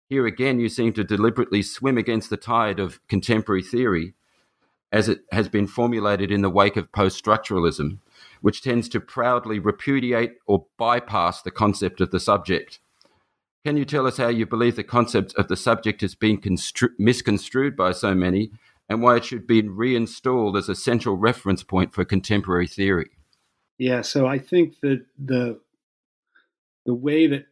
Here 0.08 0.26
again, 0.26 0.58
you 0.58 0.70
seem 0.70 0.94
to 0.94 1.04
deliberately 1.04 1.62
swim 1.62 1.98
against 1.98 2.30
the 2.30 2.38
tide 2.38 2.80
of 2.80 3.00
contemporary 3.08 3.62
theory 3.62 4.14
as 4.90 5.08
it 5.08 5.20
has 5.32 5.48
been 5.48 5.66
formulated 5.66 6.30
in 6.30 6.40
the 6.40 6.50
wake 6.50 6.76
of 6.78 6.92
post 6.92 7.22
structuralism, 7.22 7.98
which 8.42 8.60
tends 8.62 8.88
to 8.90 9.00
proudly 9.00 9.58
repudiate 9.58 10.34
or 10.46 10.66
bypass 10.76 11.40
the 11.40 11.50
concept 11.50 12.00
of 12.00 12.10
the 12.10 12.20
subject. 12.20 12.80
Can 13.64 13.76
you 13.76 13.84
tell 13.84 14.06
us 14.06 14.16
how 14.16 14.28
you 14.28 14.44
believe 14.44 14.76
the 14.76 14.84
concept 14.84 15.34
of 15.36 15.48
the 15.48 15.56
subject 15.56 16.00
has 16.00 16.14
been 16.14 16.38
constru- 16.38 16.90
misconstrued 16.98 17.76
by 17.76 17.92
so 17.92 18.14
many 18.14 18.50
and 18.88 19.00
why 19.00 19.16
it 19.16 19.24
should 19.24 19.46
be 19.46 19.62
reinstalled 19.62 20.56
as 20.56 20.68
a 20.68 20.74
central 20.74 21.16
reference 21.16 21.62
point 21.62 21.94
for 21.94 22.04
contemporary 22.04 22.66
theory? 22.66 23.10
Yeah, 23.78 24.02
so 24.02 24.26
I 24.26 24.38
think 24.38 24.80
that 24.80 25.06
the 25.18 25.60
the 26.84 26.94
way 26.94 27.28
that 27.28 27.46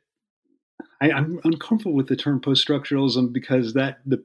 I, 1.00 1.10
am 1.10 1.40
uncomfortable 1.44 1.94
with 1.94 2.08
the 2.08 2.16
term 2.16 2.40
post-structuralism 2.40 3.32
because 3.32 3.74
that 3.74 4.00
the 4.04 4.24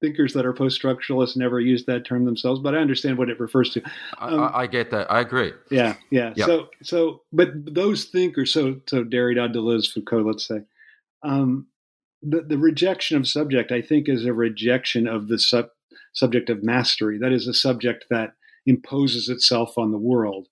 thinkers 0.00 0.32
that 0.32 0.46
are 0.46 0.52
post-structuralists 0.52 1.36
never 1.36 1.60
use 1.60 1.84
that 1.84 2.04
term 2.04 2.24
themselves, 2.24 2.60
but 2.60 2.74
I 2.74 2.78
understand 2.78 3.18
what 3.18 3.28
it 3.28 3.38
refers 3.38 3.70
to. 3.70 3.82
Um, 4.18 4.40
I, 4.40 4.60
I, 4.60 4.66
get 4.66 4.90
that. 4.90 5.10
I 5.10 5.20
agree. 5.20 5.52
Yeah, 5.70 5.96
yeah. 6.10 6.32
So, 6.36 6.68
so, 6.82 7.22
but 7.32 7.48
those 7.54 8.04
thinkers, 8.04 8.52
so, 8.52 8.80
so 8.86 9.04
Derrida, 9.04 9.54
Deleuze, 9.54 9.92
Foucault, 9.92 10.22
let's 10.22 10.46
say, 10.46 10.62
um, 11.22 11.66
the, 12.22 12.42
the 12.42 12.58
rejection 12.58 13.16
of 13.16 13.28
subject, 13.28 13.72
I 13.72 13.82
think, 13.82 14.08
is 14.08 14.24
a 14.24 14.32
rejection 14.32 15.06
of 15.06 15.28
the 15.28 15.38
sub, 15.38 15.68
subject 16.12 16.50
of 16.50 16.62
mastery. 16.62 17.18
That 17.18 17.32
is 17.32 17.46
a 17.46 17.54
subject 17.54 18.06
that 18.10 18.32
imposes 18.66 19.28
itself 19.28 19.76
on 19.76 19.90
the 19.90 19.98
world. 19.98 20.48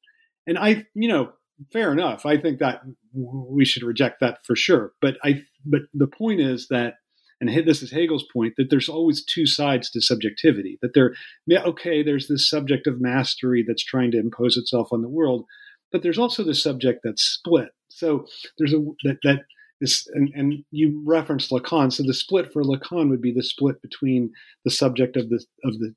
And 0.47 0.59
I, 0.59 0.87
you 0.95 1.09
know, 1.09 1.33
fair 1.73 1.93
enough. 1.93 2.25
I 2.25 2.37
think 2.39 2.59
that 2.59 2.83
we 3.13 3.65
should 3.65 3.83
reject 3.83 4.21
that 4.21 4.45
for 4.45 4.57
sure. 4.57 4.93
But 5.01 5.17
I, 5.25 5.43
but 5.65 5.83
the 5.93 6.07
point 6.07 6.41
is 6.41 6.69
that, 6.69 6.95
and 7.41 7.49
this 7.67 7.83
is 7.83 7.91
Hegel's 7.91 8.27
point, 8.33 8.55
that 8.57 8.69
there's 8.71 8.89
always 8.89 9.25
two 9.25 9.47
sides 9.47 9.91
to 9.91 10.01
subjectivity. 10.01 10.79
That 10.83 10.95
there, 10.95 11.15
okay, 11.51 12.03
there's 12.03 12.29
this 12.29 12.49
subject 12.49 12.87
of 12.87 13.01
mastery 13.01 13.65
that's 13.67 13.85
trying 13.85 14.11
to 14.13 14.19
impose 14.19 14.57
itself 14.57 14.89
on 14.93 15.03
the 15.03 15.09
world, 15.09 15.45
but 15.93 16.03
there's 16.03 16.19
also 16.19 16.43
the 16.43 16.55
subject 16.55 17.01
that's 17.05 17.23
split. 17.23 17.69
So 17.91 18.27
there's 18.59 18.75
a 18.75 18.79
that 19.05 19.19
that 19.23 19.41
this 19.81 20.09
and, 20.15 20.31
and 20.35 20.65
you 20.71 21.03
referenced 21.07 21.51
Lacan. 21.51 21.93
So 21.93 22.03
the 22.03 22.15
split 22.15 22.53
for 22.53 22.63
Lacan 22.63 23.11
would 23.11 23.23
be 23.23 23.33
the 23.33 23.43
split 23.43 23.81
between 23.83 24.33
the 24.65 24.71
subject 24.71 25.17
of 25.17 25.29
the 25.29 25.45
of 25.65 25.79
the 25.79 25.95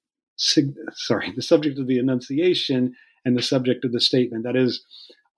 sorry, 0.94 1.32
the 1.36 1.42
subject 1.42 1.80
of 1.80 1.88
the 1.88 2.00
enunciation 2.00 2.94
and 3.26 3.38
the 3.38 3.44
subject 3.44 3.86
of 3.86 3.92
the 3.92 4.00
statement. 4.00 4.44
That 4.44 4.56
is, 4.56 4.84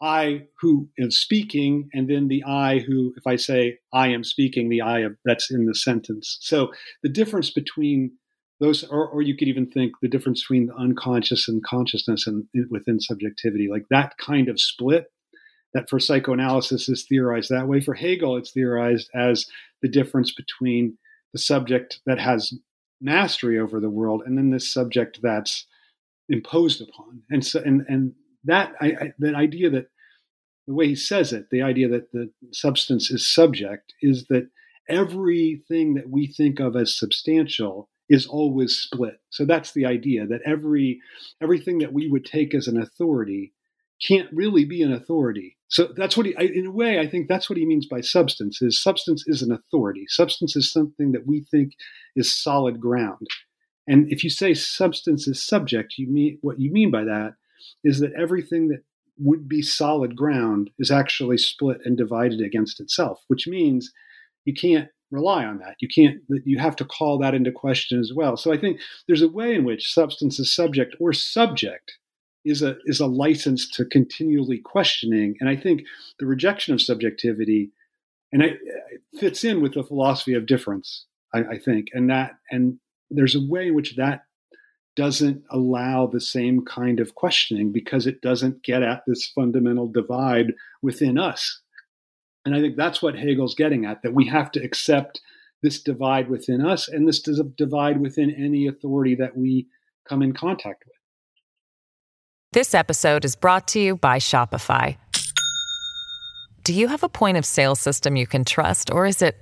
I 0.04 0.48
who 0.60 0.90
am 1.00 1.12
speaking, 1.12 1.90
and 1.94 2.10
then 2.10 2.28
the 2.28 2.44
I 2.44 2.80
who, 2.80 3.14
if 3.16 3.26
I 3.26 3.38
say 3.38 3.80
I 3.94 4.10
am 4.10 4.26
speaking, 4.26 4.68
the 4.68 4.82
I 4.82 5.00
of, 5.00 5.16
that's 5.24 5.50
in 5.50 5.66
the 5.66 5.74
sentence. 5.74 6.38
So 6.42 6.74
the 7.04 7.10
difference 7.10 7.50
between 7.50 8.12
those, 8.60 8.84
or, 8.84 9.08
or 9.08 9.22
you 9.22 9.36
could 9.38 9.48
even 9.48 9.66
think 9.66 9.94
the 10.02 10.10
difference 10.10 10.44
between 10.44 10.68
the 10.68 10.76
unconscious 10.76 11.48
and 11.48 11.64
consciousness 11.64 12.28
and 12.28 12.46
within 12.70 13.00
subjectivity, 13.00 13.70
like 13.72 13.86
that 13.90 14.18
kind 14.18 14.50
of 14.50 14.60
split 14.60 15.06
that 15.74 15.90
for 15.90 16.00
psychoanalysis 16.00 16.90
is 16.90 17.06
theorized 17.08 17.50
that 17.50 17.68
way. 17.68 17.80
For 17.80 17.94
Hegel, 17.94 18.38
it's 18.38 18.52
theorized 18.52 19.10
as 19.16 19.48
the 19.82 19.90
difference 19.90 20.34
between 20.34 20.98
the 21.32 21.40
subject 21.40 22.02
that 22.06 22.20
has 22.20 22.54
mastery 23.02 23.58
over 23.58 23.80
the 23.80 23.90
world 23.90 24.22
and 24.26 24.38
then 24.38 24.52
this 24.52 24.72
subject 24.72 25.20
that's 25.22 25.66
imposed 26.30 26.82
upon. 26.82 27.22
And 27.30 27.46
so, 27.46 27.62
and 27.62 27.86
and 27.88 28.14
that 28.46 28.74
I, 28.82 28.86
I, 28.86 29.14
that 29.20 29.36
idea 29.36 29.70
that 29.72 29.88
the 30.68 30.74
way 30.74 30.88
he 30.88 30.96
says 30.96 31.34
it, 31.34 31.50
the 31.52 31.62
idea 31.62 31.88
that 31.90 32.12
the 32.12 32.32
substance 32.52 33.12
is 33.12 33.28
subject, 33.28 33.94
is 34.02 34.26
that 34.30 34.50
everything 34.90 35.94
that 35.96 36.10
we 36.10 36.28
think 36.28 36.60
of 36.60 36.76
as 36.76 36.98
substantial 36.98 37.90
is 38.10 38.28
always 38.28 38.76
split. 38.76 39.20
So 39.30 39.46
that's 39.46 39.72
the 39.72 39.86
idea 39.86 40.28
that 40.28 40.42
every 40.46 41.00
everything 41.42 41.80
that 41.80 41.94
we 41.94 42.10
would 42.10 42.26
take 42.26 42.54
as 42.54 42.68
an 42.68 42.82
authority 42.82 43.54
can't 44.06 44.30
really 44.34 44.66
be 44.66 44.82
an 44.82 44.92
authority. 44.92 45.58
So 45.70 45.88
that's 45.96 46.16
what 46.16 46.26
he, 46.26 46.36
in 46.38 46.68
a 46.68 46.72
way, 46.72 47.00
I 47.00 47.08
think 47.08 47.28
that's 47.28 47.50
what 47.50 47.58
he 47.58 47.66
means 47.66 47.88
by 47.88 48.02
substance. 48.02 48.62
Is 48.62 48.82
substance 48.82 49.24
is 49.28 49.42
an 49.42 49.52
authority. 49.52 50.06
Substance 50.08 50.56
is 50.56 50.72
something 50.72 51.14
that 51.14 51.26
we 51.26 51.42
think 51.50 51.74
is 52.16 52.34
solid 52.34 52.80
ground. 52.80 53.28
And 53.88 54.12
if 54.12 54.24
you 54.24 54.30
say 54.30 54.54
substance 54.54 55.28
is 55.28 55.42
subject, 55.42 55.96
you 55.98 56.08
mean 56.08 56.38
what 56.42 56.60
you 56.60 56.72
mean 56.72 56.92
by 56.92 57.06
that 57.06 57.36
is 57.84 58.00
that 58.00 58.14
everything 58.14 58.68
that 58.68 58.84
would 59.18 59.48
be 59.48 59.62
solid 59.62 60.16
ground 60.16 60.70
is 60.80 60.92
actually 60.92 61.38
split 61.38 61.78
and 61.86 61.98
divided 61.98 62.42
against 62.42 62.80
itself, 62.80 63.24
which 63.28 63.48
means 63.48 63.92
you 64.46 64.54
can't 64.54 64.90
rely 65.12 65.46
on 65.46 65.60
that. 65.60 65.76
You 65.80 65.88
can't. 65.88 66.18
You 66.46 66.60
have 66.60 66.76
to 66.78 66.86
call 66.86 67.20
that 67.20 67.36
into 67.36 67.52
question 67.52 68.00
as 68.00 68.12
well. 68.14 68.36
So 68.36 68.52
I 68.52 68.58
think 68.58 68.80
there's 69.08 69.22
a 69.22 69.30
way 69.30 69.56
in 69.56 69.64
which 69.64 69.94
substance 69.94 70.40
is 70.40 70.54
subject 70.54 70.96
or 71.00 71.14
subject 71.14 71.94
is 72.44 72.62
a 72.62 72.76
is 72.86 73.00
a 73.00 73.06
license 73.06 73.70
to 73.72 73.86
continually 73.86 74.60
questioning. 74.60 75.36
And 75.40 75.50
I 75.50 75.56
think 75.56 75.84
the 76.20 76.26
rejection 76.26 76.74
of 76.74 76.82
subjectivity 76.82 77.72
and 78.32 78.42
it, 78.42 78.58
fits 79.20 79.44
in 79.44 79.62
with 79.62 79.76
the 79.76 79.84
philosophy 79.84 80.34
of 80.34 80.48
difference. 80.48 81.06
I, 81.34 81.40
I 81.40 81.58
think, 81.60 81.88
and 81.94 82.10
that 82.10 82.32
and 82.50 82.80
there's 83.10 83.36
a 83.36 83.46
way 83.46 83.68
in 83.68 83.76
which 83.76 83.96
that 83.96 84.24
doesn't 84.96 85.44
allow 85.50 86.08
the 86.08 86.22
same 86.22 86.64
kind 86.66 87.00
of 87.00 87.16
questioning 87.16 87.72
because 87.72 88.06
it 88.06 88.22
doesn't 88.22 88.64
get 88.64 88.84
at 88.84 89.04
this 89.08 89.28
fundamental 89.28 89.88
divide 89.88 90.54
within 90.82 91.18
us. 91.18 91.62
And 92.46 92.56
I 92.56 92.60
think 92.60 92.76
that's 92.76 93.02
what 93.02 93.16
Hegel's 93.16 93.56
getting 93.56 93.86
at 93.86 94.04
that 94.04 94.14
we 94.14 94.28
have 94.28 94.52
to 94.52 94.64
accept 94.64 95.22
this 95.62 95.82
divide 95.82 96.30
within 96.30 96.66
us 96.66 96.88
and 96.88 97.08
this 97.08 97.22
divide 97.22 98.02
within 98.02 98.32
any 98.32 98.68
authority 98.68 99.16
that 99.16 99.38
we 99.38 99.68
come 100.08 100.22
in 100.22 100.34
contact 100.34 100.84
with. 100.86 100.94
This 102.52 102.76
episode 102.76 103.26
is 103.26 103.36
brought 103.36 103.68
to 103.70 103.80
you 103.80 103.96
by 103.96 104.20
Shopify. 104.20 104.98
Do 106.64 106.74
you 106.74 106.88
have 106.88 107.04
a 107.04 107.10
point 107.10 107.38
of 107.38 107.46
sale 107.46 107.76
system 107.76 108.16
you 108.16 108.28
can 108.28 108.46
trust, 108.46 108.92
or 108.92 109.06
is 109.06 109.22
it 109.22 109.38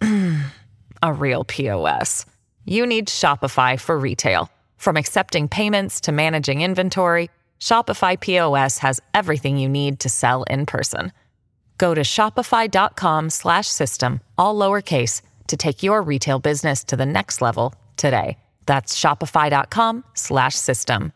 a 1.02 1.12
real 1.12 1.44
POS? 1.44 2.26
You 2.64 2.86
need 2.86 3.08
Shopify 3.08 3.78
for 3.78 3.98
retail. 3.98 4.50
From 4.76 4.96
accepting 4.96 5.48
payments 5.48 6.00
to 6.02 6.12
managing 6.12 6.62
inventory, 6.62 7.30
Shopify 7.60 8.20
POS 8.20 8.78
has 8.78 9.00
everything 9.14 9.58
you 9.58 9.68
need 9.68 9.98
to 10.00 10.08
sell 10.08 10.44
in 10.44 10.66
person. 10.66 11.12
Go 11.78 11.94
to 11.94 12.02
shopify.com/system 12.02 14.20
all 14.38 14.56
lowercase 14.56 15.22
to 15.48 15.56
take 15.56 15.82
your 15.82 16.00
retail 16.02 16.38
business 16.38 16.84
to 16.84 16.96
the 16.96 17.06
next 17.06 17.42
level 17.42 17.74
today. 17.96 18.38
That's 18.66 18.98
shopify.com/system. 18.98 21.12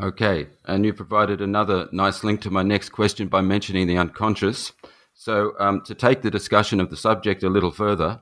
Okay, 0.00 0.46
and 0.64 0.84
you 0.84 0.92
provided 0.92 1.40
another 1.40 1.88
nice 1.90 2.22
link 2.22 2.40
to 2.42 2.50
my 2.50 2.62
next 2.62 2.90
question 2.90 3.26
by 3.26 3.40
mentioning 3.40 3.88
the 3.88 3.98
unconscious. 3.98 4.72
So, 5.14 5.54
um, 5.58 5.82
to 5.86 5.94
take 5.94 6.22
the 6.22 6.30
discussion 6.30 6.80
of 6.80 6.90
the 6.90 6.96
subject 6.96 7.42
a 7.42 7.48
little 7.48 7.72
further, 7.72 8.20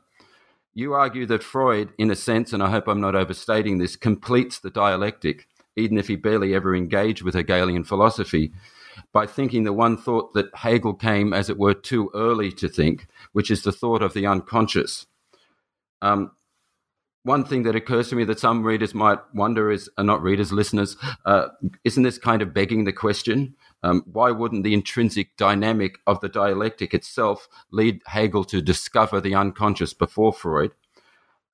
you 0.77 0.93
argue 0.93 1.25
that 1.25 1.43
Freud, 1.43 1.89
in 1.97 2.11
a 2.11 2.15
sense, 2.15 2.53
and 2.53 2.63
I 2.63 2.69
hope 2.69 2.87
I'm 2.87 3.01
not 3.01 3.15
overstating 3.17 3.79
this, 3.79 3.97
completes 3.97 4.59
the 4.59 4.69
dialectic, 4.69 5.49
even 5.75 5.97
if 5.97 6.07
he 6.07 6.17
barely 6.17 6.55
ever 6.55 6.77
engaged 6.77 7.23
with 7.23 7.35
Hegelian 7.35 7.83
philosophy, 7.83 8.53
by 9.11 9.27
thinking 9.27 9.65
the 9.65 9.73
one 9.73 9.97
thought 9.97 10.35
that 10.35 10.55
Hegel 10.55 10.93
came, 10.93 11.33
as 11.33 11.49
it 11.49 11.57
were, 11.57 11.73
too 11.73 12.11
early 12.15 12.53
to 12.53 12.69
think, 12.69 13.07
which 13.33 13.51
is 13.51 13.63
the 13.63 13.73
thought 13.73 14.03
of 14.03 14.13
the 14.13 14.27
unconscious. 14.27 15.07
Um, 16.03 16.33
one 17.23 17.45
thing 17.45 17.63
that 17.63 17.75
occurs 17.75 18.11
to 18.11 18.17
me 18.17 18.25
that 18.25 18.39
some 18.39 18.63
readers 18.63 18.95
might 18.95 19.19
wonder 19.33 19.73
is, 19.73 19.89
uh, 19.97 20.03
not 20.03 20.23
readers, 20.23 20.53
listeners, 20.53 20.99
uh, 21.25 21.49
isn't 21.85 22.03
this 22.03 22.19
kind 22.19 22.43
of 22.43 22.53
begging 22.53 22.85
the 22.85 22.93
question? 22.93 23.55
Um, 23.87 24.03
why 24.05 24.33
wouldn't 24.33 24.65
the 24.65 24.75
intrinsic 24.75 25.37
dynamic 25.37 25.99
of 26.09 26.21
the 26.21 26.29
dialectic 26.29 26.93
itself 26.93 27.49
lead 27.71 28.03
Hegel 28.07 28.43
to 28.47 28.61
discover 28.61 29.21
the 29.21 29.37
unconscious 29.37 29.95
before 29.95 30.33
Freud? 30.33 30.73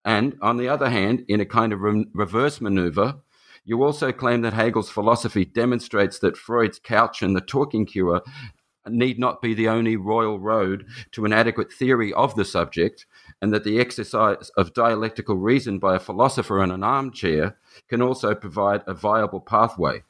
And 0.03 0.39
on 0.41 0.57
the 0.57 0.67
other 0.67 0.89
hand, 0.89 1.25
in 1.29 1.41
a 1.41 1.45
kind 1.45 1.75
of 1.75 1.81
re- 1.83 2.07
reverse 2.15 2.59
maneuver, 2.61 3.17
You 3.65 3.83
also 3.85 4.11
claim 4.13 4.43
that 4.43 4.55
Hegel's 4.55 4.91
philosophy 4.91 5.45
demonstrates 5.45 6.19
that 6.19 6.37
Freud's 6.37 6.79
couch 6.79 7.23
and 7.23 7.37
the 7.37 7.41
talking 7.41 7.87
cure 7.87 8.23
need 8.89 9.19
not 9.19 9.41
be 9.41 9.55
the 9.55 9.69
only 9.69 9.97
royal 9.97 10.41
road 10.41 10.85
to 11.13 11.25
an 11.25 11.33
adequate 11.33 11.73
theory 11.73 12.13
of 12.15 12.35
the 12.35 12.45
subject, 12.45 13.07
and 13.41 13.53
that 13.55 13.63
the 13.63 13.79
exercise 13.79 14.51
of 14.57 14.75
dialectical 14.75 15.37
reason 15.37 15.79
by 15.79 15.95
a 15.95 16.01
philosopher 16.01 16.63
in 16.65 16.73
an 16.73 16.83
armchair 16.83 17.57
can 17.89 18.03
also 18.03 18.35
provide 18.35 18.83
a 18.89 18.95
viable 18.95 19.41
pathway. 19.41 20.03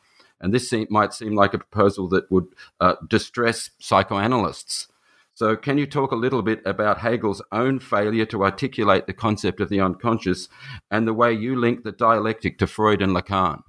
And 0.43 0.53
this 0.53 0.69
seem, 0.69 0.87
might 0.91 1.15
seem 1.15 1.35
like 1.35 1.55
a 1.55 1.59
proposal 1.59 2.09
that 2.09 2.31
would 2.31 2.49
uh, 2.81 2.97
distress 3.09 3.71
psychoanalysts. 3.79 4.89
So, 5.35 5.57
can 5.57 5.79
you 5.79 5.87
talk 5.87 6.13
a 6.13 6.17
little 6.17 6.43
bit 6.43 6.61
about 6.67 6.99
Hegel's 6.99 7.41
own 7.53 7.79
failure 7.79 8.27
to 8.27 8.43
articulate 8.43 9.07
the 9.07 9.15
concept 9.15 9.61
of 9.61 9.71
the 9.71 9.81
unconscious 9.81 10.49
and 10.91 11.09
the 11.09 11.15
way 11.15 11.33
you 11.33 11.57
link 11.57 11.85
the 11.85 11.93
dialectic 11.93 12.59
to 12.59 12.67
Freud 12.67 13.01
and 13.01 13.13
Lacan? 13.17 13.63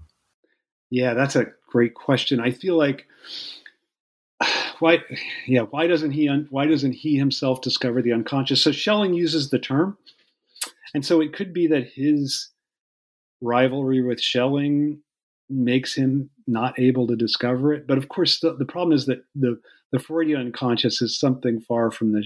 Yeah, 0.90 1.14
that's 1.14 1.38
a 1.38 1.46
great 1.68 1.94
question. 1.94 2.42
I 2.42 2.52
feel 2.52 2.78
like 2.78 3.08
why 4.80 5.00
yeah 5.48 5.62
why 5.62 5.88
doesn't 5.88 6.12
he 6.12 6.28
why 6.50 6.66
doesn't 6.66 6.94
he 6.94 7.18
himself 7.18 7.62
discover 7.62 8.02
the 8.02 8.12
unconscious 8.12 8.62
so 8.62 8.72
schelling 8.72 9.14
uses 9.14 9.50
the 9.50 9.60
term 9.60 9.98
and 10.94 11.06
so 11.06 11.22
it 11.22 11.34
could 11.34 11.54
be 11.54 11.68
that 11.68 11.88
his 11.88 12.50
rivalry 13.42 14.02
with 14.02 14.20
schelling 14.20 15.02
makes 15.50 15.96
him 15.96 16.30
not 16.47 16.77
able 16.79 17.08
to 17.08 17.15
discover 17.15 17.73
it 17.73 17.88
but 17.88 17.97
of 17.97 18.10
course 18.10 18.39
the, 18.39 18.56
the 18.56 18.65
problem 18.65 18.95
is 18.95 19.06
that 19.06 19.23
the 19.36 19.60
the 19.91 19.99
freudian 19.99 20.41
unconscious 20.41 21.01
is 21.01 21.19
something 21.19 21.60
far 21.62 21.91
from 21.91 22.12
the 22.12 22.23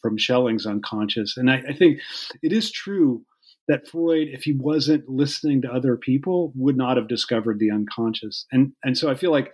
from 0.00 0.18
schelling's 0.18 0.66
unconscious 0.66 1.36
and 1.36 1.50
I, 1.50 1.62
I 1.68 1.72
think 1.72 2.00
it 2.42 2.52
is 2.52 2.70
true 2.70 3.24
that 3.70 3.86
Freud, 3.86 4.26
if 4.32 4.42
he 4.42 4.52
wasn't 4.52 5.08
listening 5.08 5.62
to 5.62 5.72
other 5.72 5.96
people, 5.96 6.52
would 6.56 6.76
not 6.76 6.96
have 6.96 7.06
discovered 7.06 7.60
the 7.60 7.70
unconscious. 7.70 8.44
And 8.50 8.72
and 8.82 8.98
so 8.98 9.08
I 9.08 9.14
feel 9.14 9.30
like 9.30 9.52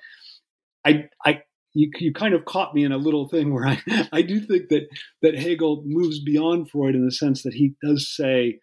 I 0.87 1.09
I 1.25 1.43
you, 1.75 1.91
you 1.99 2.15
kind 2.15 2.33
of 2.33 2.47
caught 2.47 2.75
me 2.75 2.83
in 2.83 2.93
a 2.93 2.97
little 2.97 3.29
thing 3.29 3.53
where 3.53 3.67
I, 3.67 3.83
I 4.13 4.23
do 4.23 4.41
think 4.41 4.71
that 4.71 4.89
that 5.21 5.37
Hegel 5.37 5.83
moves 5.85 6.19
beyond 6.19 6.71
Freud 6.71 6.95
in 6.95 7.05
the 7.05 7.13
sense 7.13 7.43
that 7.43 7.53
he 7.53 7.75
does 7.85 8.09
say 8.09 8.59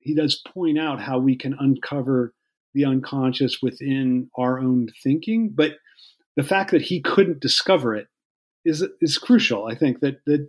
he 0.00 0.14
does 0.14 0.42
point 0.46 0.78
out 0.78 1.00
how 1.00 1.18
we 1.18 1.36
can 1.36 1.56
uncover 1.58 2.34
the 2.74 2.84
unconscious 2.84 3.58
within 3.62 4.30
our 4.36 4.58
own 4.58 4.88
thinking, 5.02 5.50
but 5.54 5.72
the 6.36 6.42
fact 6.42 6.70
that 6.70 6.82
he 6.82 7.00
couldn't 7.00 7.40
discover 7.40 7.94
it 7.94 8.08
is 8.64 8.86
is 9.00 9.18
crucial. 9.18 9.66
I 9.66 9.74
think 9.74 10.00
that 10.00 10.24
that 10.26 10.48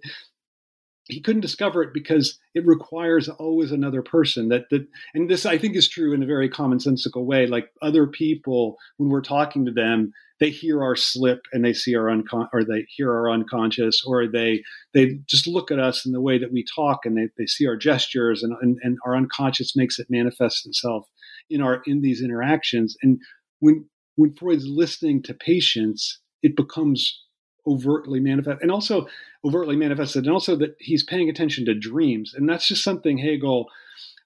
he 1.07 1.19
couldn't 1.19 1.41
discover 1.41 1.83
it 1.83 1.93
because 1.93 2.39
it 2.53 2.65
requires 2.65 3.27
always 3.27 3.71
another 3.71 4.01
person 4.01 4.49
that 4.49 4.69
that 4.69 4.87
and 5.13 5.29
this 5.29 5.45
i 5.45 5.57
think 5.57 5.75
is 5.75 5.89
true 5.89 6.13
in 6.13 6.23
a 6.23 6.27
very 6.27 6.49
commonsensical 6.49 7.25
way 7.25 7.45
like 7.45 7.69
other 7.81 8.07
people 8.07 8.77
when 8.97 9.09
we're 9.09 9.21
talking 9.21 9.65
to 9.65 9.71
them 9.71 10.13
they 10.39 10.49
hear 10.49 10.83
our 10.83 10.95
slip 10.95 11.41
and 11.51 11.63
they 11.63 11.73
see 11.73 11.95
our 11.95 12.05
uncon 12.05 12.47
or 12.53 12.63
they 12.63 12.85
hear 12.89 13.11
our 13.11 13.29
unconscious 13.29 14.03
or 14.05 14.27
they 14.27 14.63
they 14.93 15.19
just 15.27 15.47
look 15.47 15.71
at 15.71 15.79
us 15.79 16.05
in 16.05 16.11
the 16.11 16.21
way 16.21 16.37
that 16.37 16.51
we 16.51 16.65
talk 16.75 17.05
and 17.05 17.17
they, 17.17 17.29
they 17.37 17.45
see 17.45 17.67
our 17.67 17.77
gestures 17.77 18.43
and, 18.43 18.55
and, 18.61 18.77
and 18.81 18.97
our 19.05 19.15
unconscious 19.15 19.75
makes 19.75 19.99
it 19.99 20.07
manifest 20.09 20.65
itself 20.65 21.07
in 21.49 21.61
our 21.61 21.81
in 21.85 22.01
these 22.01 22.21
interactions. 22.21 22.95
And 23.01 23.19
when 23.59 23.85
when 24.15 24.33
freud's 24.33 24.67
listening 24.67 25.23
to 25.23 25.33
patients 25.33 26.19
it 26.41 26.55
becomes 26.55 27.21
overtly 27.65 28.19
manifest 28.19 28.61
and 28.61 28.69
also 28.69 29.07
overtly 29.45 29.77
manifested 29.77 30.25
and 30.25 30.33
also 30.33 30.55
that 30.57 30.75
he's 30.79 31.03
paying 31.03 31.29
attention 31.29 31.65
to 31.65 31.73
dreams. 31.73 32.33
And 32.35 32.47
that's 32.47 32.67
just 32.67 32.83
something 32.83 33.17
hegel 33.17 33.67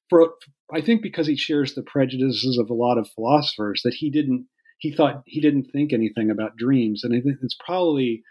for 0.10 0.34
i 0.74 0.82
think 0.82 1.02
because 1.02 1.28
he 1.28 1.36
shares 1.36 1.76
the 1.76 1.84
prejudices 1.84 2.58
of 2.58 2.70
a 2.70 2.74
lot 2.74 2.98
of 2.98 3.10
philosophers 3.12 3.82
that 3.84 3.94
he 3.96 4.10
didn't 4.10 4.48
he 4.78 4.92
thought 4.92 5.24
he 5.26 5.42
didn't 5.42 5.72
think 5.72 5.92
anything 5.92 6.30
about 6.30 6.58
dreams, 6.58 7.04
and 7.04 7.16
I 7.16 7.22
think 7.22 7.38
it's 7.42 7.58
probably 7.60 8.24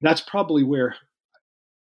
that's 0.00 0.20
probably 0.20 0.64
where. 0.64 0.96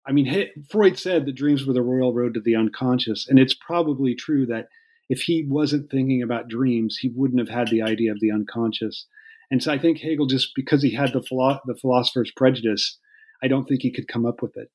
I 0.08 0.14
mean, 0.14 0.50
Freud 0.70 0.98
said 0.98 1.26
that 1.26 1.36
dreams 1.36 1.66
were 1.66 1.74
the 1.74 1.82
royal 1.82 2.14
road 2.14 2.36
to 2.36 2.40
the 2.40 2.56
unconscious, 2.56 3.28
and 3.28 3.38
it's 3.38 3.54
probably 3.54 4.16
true 4.16 4.46
that 4.46 4.70
if 5.10 5.22
he 5.22 5.46
wasn't 5.48 5.90
thinking 5.90 6.22
about 6.22 6.50
dreams, 6.50 6.98
he 6.98 7.10
wouldn't 7.10 7.40
have 7.40 7.56
had 7.56 7.70
the 7.70 7.82
idea 7.82 8.12
of 8.12 8.20
the 8.20 8.32
unconscious. 8.32 9.06
And 9.50 9.64
so 9.64 9.72
I 9.72 9.78
think 9.78 10.00
Hegel, 10.00 10.26
just 10.26 10.54
because 10.56 10.84
he 10.84 10.94
had 10.94 11.14
the, 11.14 11.24
philo- 11.24 11.62
the 11.66 11.76
philosopher's 11.76 12.32
prejudice, 12.32 12.98
I 13.42 13.48
don't 13.48 13.68
think 13.68 13.82
he 13.82 13.92
could 13.92 14.08
come 14.08 14.26
up 14.26 14.42
with 14.42 14.58
it. 14.58 14.70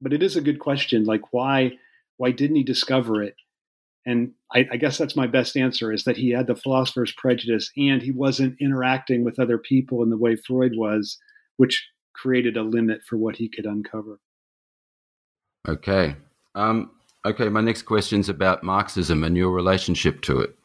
But 0.00 0.12
it 0.12 0.22
is 0.22 0.36
a 0.36 0.40
good 0.40 0.58
question, 0.58 1.04
like 1.04 1.32
why 1.32 1.72
why 2.18 2.30
didn't 2.30 2.56
he 2.56 2.62
discover 2.62 3.22
it? 3.22 3.34
And 4.04 4.32
I, 4.52 4.66
I, 4.70 4.76
guess 4.76 4.98
that's 4.98 5.16
my 5.16 5.26
best 5.26 5.56
answer 5.56 5.92
is 5.92 6.04
that 6.04 6.16
he 6.16 6.30
had 6.30 6.46
the 6.46 6.54
philosopher's 6.54 7.12
prejudice 7.12 7.70
and 7.76 8.02
he 8.02 8.10
wasn't 8.10 8.56
interacting 8.60 9.24
with 9.24 9.38
other 9.38 9.58
people 9.58 10.02
in 10.02 10.10
the 10.10 10.16
way 10.16 10.36
Freud 10.36 10.72
was, 10.76 11.18
which 11.56 11.88
created 12.14 12.56
a 12.56 12.62
limit 12.62 13.00
for 13.08 13.16
what 13.16 13.36
he 13.36 13.48
could 13.48 13.64
uncover. 13.64 14.20
Okay. 15.68 16.16
Um, 16.54 16.90
okay, 17.24 17.48
my 17.48 17.60
next 17.60 17.82
question 17.82 18.20
is 18.20 18.28
about 18.28 18.62
Marxism 18.62 19.24
and 19.24 19.36
your 19.36 19.50
relationship 19.50 20.22
to 20.22 20.40
it. 20.40 20.56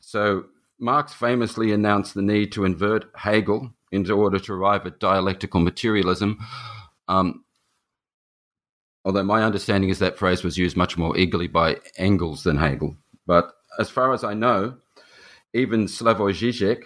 So, 0.00 0.46
Marx 0.78 1.12
famously 1.12 1.72
announced 1.72 2.14
the 2.14 2.22
need 2.22 2.52
to 2.52 2.64
invert 2.64 3.10
Hegel 3.14 3.72
in 3.92 4.10
order 4.10 4.38
to 4.38 4.52
arrive 4.52 4.86
at 4.86 4.98
dialectical 4.98 5.60
materialism. 5.60 6.38
Um, 7.08 7.44
although 9.04 9.24
my 9.24 9.42
understanding 9.42 9.90
is 9.90 9.98
that 9.98 10.18
phrase 10.18 10.42
was 10.42 10.56
used 10.56 10.76
much 10.76 10.96
more 10.96 11.16
eagerly 11.18 11.48
by 11.48 11.76
Engels 11.98 12.44
than 12.44 12.56
Hegel. 12.56 12.96
But 13.26 13.52
as 13.78 13.90
far 13.90 14.14
as 14.14 14.24
I 14.24 14.34
know, 14.34 14.76
even 15.52 15.86
Slavoj 15.86 16.32
Žižek, 16.32 16.84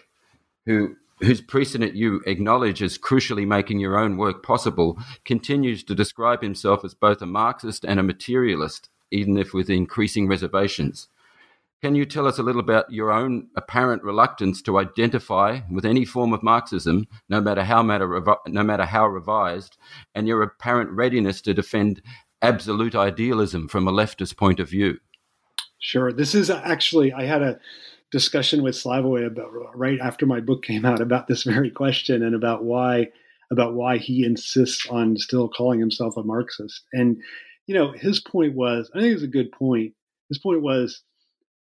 who 0.66 0.96
whose 1.20 1.40
precedent 1.40 1.94
you 1.94 2.20
acknowledge 2.26 2.82
as 2.82 2.98
crucially 2.98 3.46
making 3.46 3.78
your 3.78 3.96
own 3.96 4.16
work 4.16 4.42
possible, 4.42 4.98
continues 5.24 5.84
to 5.84 5.94
describe 5.94 6.42
himself 6.42 6.84
as 6.84 6.92
both 6.92 7.22
a 7.22 7.26
Marxist 7.26 7.84
and 7.84 8.00
a 8.00 8.02
materialist, 8.02 8.90
even 9.14 9.38
if 9.38 9.54
with 9.54 9.70
increasing 9.70 10.28
reservations. 10.28 11.08
Can 11.82 11.94
you 11.94 12.06
tell 12.06 12.26
us 12.26 12.38
a 12.38 12.42
little 12.42 12.62
about 12.62 12.90
your 12.90 13.12
own 13.12 13.48
apparent 13.56 14.02
reluctance 14.02 14.62
to 14.62 14.78
identify 14.78 15.60
with 15.70 15.84
any 15.84 16.04
form 16.04 16.32
of 16.32 16.42
Marxism, 16.42 17.06
no 17.28 17.40
matter 17.40 17.62
how 17.62 17.82
matter, 17.82 18.24
no 18.46 18.62
matter 18.62 18.86
how 18.86 19.06
revised, 19.06 19.76
and 20.14 20.26
your 20.26 20.42
apparent 20.42 20.90
readiness 20.90 21.42
to 21.42 21.52
defend 21.52 22.00
absolute 22.40 22.94
idealism 22.94 23.68
from 23.68 23.86
a 23.86 23.92
leftist 23.92 24.36
point 24.36 24.60
of 24.60 24.70
view? 24.70 24.98
Sure. 25.78 26.10
This 26.10 26.34
is 26.34 26.48
actually 26.48 27.12
I 27.12 27.24
had 27.24 27.42
a 27.42 27.58
discussion 28.10 28.62
with 28.62 28.74
Slavoj 28.74 29.26
about 29.26 29.50
right 29.76 29.98
after 30.00 30.24
my 30.24 30.40
book 30.40 30.62
came 30.62 30.86
out 30.86 31.02
about 31.02 31.26
this 31.26 31.42
very 31.42 31.70
question 31.70 32.22
and 32.22 32.34
about 32.34 32.64
why 32.64 33.08
about 33.50 33.74
why 33.74 33.98
he 33.98 34.24
insists 34.24 34.86
on 34.88 35.18
still 35.18 35.48
calling 35.48 35.80
himself 35.80 36.16
a 36.16 36.22
Marxist. 36.22 36.82
And 36.94 37.18
you 37.66 37.74
know, 37.74 37.92
his 37.92 38.20
point 38.20 38.54
was 38.54 38.90
I 38.94 39.00
think 39.00 39.10
it 39.10 39.14
was 39.14 39.22
a 39.22 39.28
good 39.28 39.52
point. 39.52 39.94
His 40.28 40.38
point 40.38 40.62
was 40.62 41.02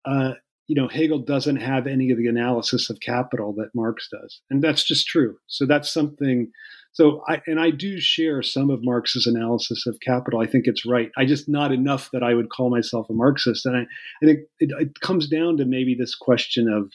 uh, 0.05 0.35
you 0.69 0.81
know, 0.81 0.89
Hegel 0.89 1.19
doesn't 1.19 1.57
have 1.57 1.87
any 1.87 2.11
of 2.11 2.19
the 2.19 2.29
analysis 2.29 2.89
of 2.89 3.01
capital 3.01 3.53
that 3.55 3.75
Marx 3.75 4.09
does, 4.11 4.41
and 4.49 4.63
that's 4.63 4.85
just 4.85 5.07
true. 5.07 5.37
So 5.47 5.67
that's 5.67 5.93
something. 5.93 6.51
So 6.93 7.23
I 7.29 7.43
and 7.47 7.61
I 7.61 7.71
do 7.71 8.01
share 8.01 8.43
some 8.43 8.71
of 8.71 8.85
Marx's 8.85 9.27
analysis 9.27 9.87
of 9.87 9.99
capital. 10.01 10.41
I 10.41 10.47
think 10.47 10.67
it's 10.67 10.87
right. 10.87 11.11
I 11.17 11.25
just 11.25 11.49
not 11.49 11.73
enough 11.73 12.11
that 12.13 12.23
I 12.23 12.35
would 12.35 12.51
call 12.51 12.71
myself 12.71 13.09
a 13.11 13.13
Marxist. 13.13 13.67
And 13.67 13.77
I, 13.77 13.81
I 13.81 14.27
think 14.27 14.41
it, 14.61 14.71
it 14.79 15.01
comes 15.01 15.29
down 15.29 15.57
to 15.57 15.65
maybe 15.65 15.95
this 15.95 16.15
question 16.15 16.69
of 16.69 16.93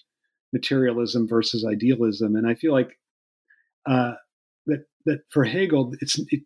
materialism 0.54 1.28
versus 1.28 1.66
idealism. 1.66 2.36
And 2.36 2.48
I 2.48 2.56
feel 2.56 2.72
like 2.72 2.98
uh, 3.86 4.14
that 4.66 4.86
that 5.06 5.20
for 5.30 5.44
Hegel, 5.44 5.94
it's 6.00 6.20
it, 6.30 6.42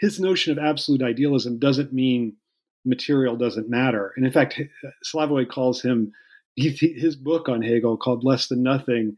his 0.00 0.18
notion 0.18 0.50
of 0.50 0.64
absolute 0.64 1.02
idealism 1.02 1.58
doesn't 1.58 1.92
mean 1.92 2.36
material 2.84 3.36
doesn't 3.36 3.68
matter. 3.68 4.12
And 4.16 4.24
in 4.24 4.32
fact, 4.32 4.60
Slavoj 5.04 5.48
calls 5.48 5.82
him 5.82 6.12
his 6.56 7.16
book 7.16 7.48
on 7.48 7.62
Hegel 7.62 7.96
called 7.96 8.24
Less 8.24 8.48
Than 8.48 8.62
Nothing. 8.62 9.16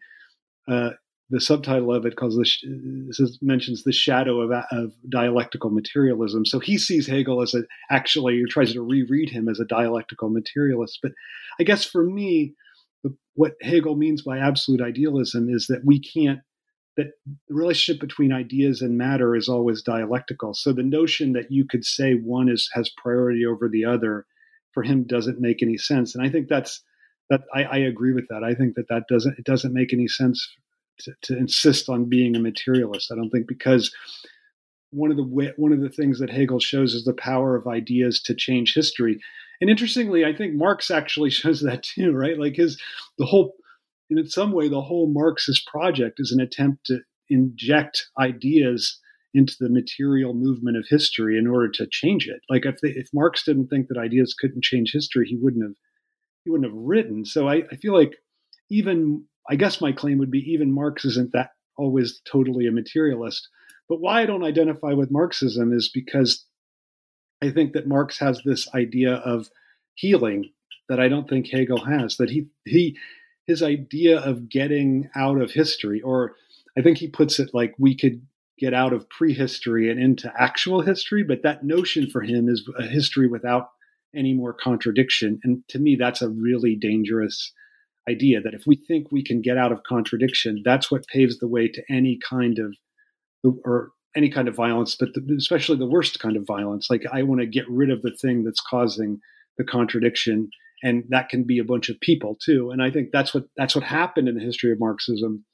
Uh, 0.68 0.90
the 1.31 1.40
subtitle 1.40 1.95
of 1.95 2.05
it 2.05 2.16
calls 2.16 2.37
the, 2.37 3.38
mentions 3.40 3.85
the 3.85 3.92
shadow 3.92 4.40
of, 4.40 4.51
of, 4.71 4.92
dialectical 5.09 5.71
materialism. 5.71 6.45
So 6.45 6.59
he 6.59 6.77
sees 6.77 7.07
Hegel 7.07 7.40
as 7.40 7.55
a 7.55 7.62
actually 7.90 8.42
tries 8.51 8.73
to 8.75 8.83
reread 8.83 9.31
him 9.31 9.49
as 9.49 9.59
a 9.59 9.64
dialectical 9.64 10.29
materialist. 10.29 10.99
But 11.03 11.12
I 11.59 11.62
guess 11.62 11.85
for 11.85 12.05
me, 12.05 12.55
what 13.35 13.55
Hegel 13.62 13.97
means 13.97 14.23
by 14.23 14.38
absolute 14.38 14.83
idealism 14.83 15.49
is 15.49 15.68
that 15.68 15.83
we 15.85 16.01
can't 16.01 16.40
that 16.96 17.12
the 17.48 17.55
relationship 17.55 18.00
between 18.00 18.33
ideas 18.33 18.83
and 18.83 18.98
matter 18.98 19.35
is 19.35 19.48
always 19.48 19.83
dialectical. 19.83 20.55
So 20.55 20.72
the 20.72 20.83
notion 20.83 21.33
that 21.33 21.50
you 21.50 21.64
could 21.66 21.85
say 21.85 22.14
one 22.14 22.48
is 22.48 22.70
has 22.74 22.90
priority 22.90 23.46
over 23.46 23.68
the 23.68 23.85
other 23.85 24.26
for 24.72 24.83
him 24.83 25.05
doesn't 25.05 25.40
make 25.40 25.62
any 25.62 25.76
sense. 25.76 26.14
And 26.14 26.24
I 26.24 26.31
think 26.31 26.48
that's 26.48 26.83
that 27.31 27.42
I, 27.55 27.64
I 27.64 27.76
agree 27.78 28.12
with 28.12 28.28
that. 28.28 28.44
I 28.44 28.55
think 28.55 28.74
that 28.74 28.88
that 28.88 29.05
doesn't 29.09 29.38
it 29.38 29.44
doesn't 29.44 29.72
make 29.72 29.92
any 29.92 30.09
sense 30.09 30.46
to, 31.00 31.12
to 31.22 31.37
insist 31.37 31.88
on 31.88 32.09
being 32.09 32.37
a 32.37 32.40
materialist. 32.40 33.11
I 33.11 33.16
don't 33.16 33.31
think 33.31 33.46
because 33.46 33.94
one 34.90 35.11
of 35.11 35.16
the 35.16 35.52
one 35.57 35.72
of 35.72 35.81
the 35.81 35.88
things 35.88 36.18
that 36.18 36.31
Hegel 36.31 36.61
shows 36.61 36.94
is 36.94 37.05
the 37.05 37.14
power 37.14 37.57
of 37.57 37.66
ideas 37.66 38.20
to 38.22 38.35
change 38.35 38.74
history. 38.74 39.18
And 39.61 39.70
interestingly, 39.70 40.24
I 40.24 40.35
think 40.35 40.55
Marx 40.55 40.90
actually 40.90 41.31
shows 41.40 41.62
that 41.62 41.83
too, 41.83 42.12
right? 42.12 42.38
Like 42.38 42.57
his 42.57 42.81
the 43.18 43.26
whole 43.26 43.55
and 44.12 44.18
in 44.18 44.29
some 44.29 44.53
way, 44.53 44.68
the 44.68 44.83
whole 44.83 45.11
Marxist 45.11 45.66
project 45.66 46.16
is 46.18 46.33
an 46.33 46.40
attempt 46.40 46.85
to 46.87 47.01
inject 47.31 48.11
ideas 48.20 49.01
into 49.33 49.55
the 49.59 49.70
material 49.70 50.35
movement 50.35 50.77
of 50.77 50.85
history 50.87 51.38
in 51.38 51.46
order 51.46 51.70
to 51.70 51.88
change 51.90 52.29
it. 52.29 52.42
Like 52.51 52.66
if 52.66 52.79
they, 52.83 52.90
if 52.90 53.09
Marx 53.14 53.42
didn't 53.42 53.68
think 53.68 53.88
that 53.88 53.96
ideas 53.96 54.35
couldn't 54.38 54.64
change 54.64 54.90
history, 54.92 55.27
he 55.27 55.38
wouldn't 55.40 55.64
have 55.64 55.77
he 56.44 56.51
wouldn't 56.51 56.70
have 56.70 56.79
written. 56.79 57.25
So 57.25 57.48
I, 57.48 57.62
I 57.72 57.77
feel 57.77 57.94
like 57.94 58.16
even 58.70 59.25
I 59.48 59.57
guess 59.57 59.81
my 59.81 59.92
claim 59.92 60.18
would 60.18 60.31
be 60.31 60.44
even 60.53 60.75
Marx 60.75 61.07
isn't 61.07 61.33
that 61.33 61.53
always 61.79 62.20
totally 62.31 62.66
a 62.66 62.70
materialist. 62.70 63.48
But 63.88 64.03
why 64.03 64.20
I 64.20 64.27
don't 64.27 64.44
identify 64.44 64.92
with 64.92 65.11
Marxism 65.11 65.72
is 65.72 65.88
because 65.88 66.44
I 67.42 67.51
think 67.51 67.72
that 67.72 67.88
Marx 67.88 68.18
has 68.18 68.42
this 68.44 68.68
idea 68.75 69.14
of 69.14 69.48
healing 69.94 70.51
that 70.90 71.01
I 71.01 71.09
don't 71.09 71.27
think 71.31 71.48
Hegel 71.48 71.87
has. 71.87 72.18
That 72.18 72.29
he 72.29 72.48
he 72.66 72.98
his 73.46 73.62
idea 73.62 74.18
of 74.18 74.48
getting 74.48 75.09
out 75.16 75.40
of 75.40 75.52
history, 75.52 76.00
or 76.00 76.37
I 76.78 76.83
think 76.83 76.98
he 76.98 77.09
puts 77.09 77.38
it 77.38 77.50
like 77.52 77.74
we 77.78 77.96
could 77.96 78.22
get 78.59 78.74
out 78.74 78.92
of 78.92 79.09
prehistory 79.11 79.90
and 79.90 80.00
into 80.00 80.33
actual 80.38 80.83
history, 80.83 81.24
but 81.24 81.42
that 81.42 81.64
notion 81.64 82.09
for 82.09 82.22
him 82.22 82.48
is 82.48 82.68
a 82.78 82.85
history 82.85 83.26
without 83.26 83.70
any 84.14 84.35
more 84.35 84.52
contradiction. 84.52 85.40
And 85.42 85.66
to 85.68 85.78
me, 85.78 85.96
that's 85.96 86.22
a 86.22 86.28
really 86.28 86.76
dangerous 86.76 87.52
idea 88.09 88.40
that 88.40 88.55
if 88.55 88.62
we 88.66 88.76
think 88.76 89.11
we 89.11 89.22
can 89.22 89.40
get 89.40 89.57
out 89.57 89.72
of 89.72 89.83
contradiction, 89.85 90.62
that's 90.64 90.90
what 90.90 91.07
paves 91.07 91.38
the 91.38 91.48
way 91.48 91.68
to 91.68 91.83
any 91.90 92.18
kind 92.28 92.59
of 92.59 92.76
or 93.64 93.90
any 94.14 94.28
kind 94.28 94.46
of 94.46 94.55
violence, 94.55 94.96
but 94.98 95.14
the, 95.14 95.35
especially 95.37 95.76
the 95.76 95.87
worst 95.87 96.20
kind 96.20 96.37
of 96.37 96.46
violence. 96.46 96.88
Like 96.90 97.05
I 97.12 97.22
want 97.22 97.40
to 97.40 97.46
get 97.46 97.68
rid 97.68 97.90
of 97.90 98.02
the 98.02 98.11
thing 98.12 98.44
that's 98.44 98.61
causing 98.61 99.20
the 99.59 99.64
contradiction, 99.64 100.50
and 100.83 101.05
that 101.11 101.29
can 101.29 101.45
be 101.45 101.59
a 101.59 101.64
bunch 101.64 101.88
of 101.88 102.01
people 102.01 102.37
too. 102.42 102.71
And 102.71 102.83
I 102.83 102.90
think 102.90 103.11
that's 103.12 103.33
what 103.33 103.45
that's 103.57 103.75
what 103.75 103.85
happened 103.85 104.29
in 104.29 104.35
the 104.35 104.45
history 104.45 104.73
of 104.73 104.81
Marxism, 104.81 105.45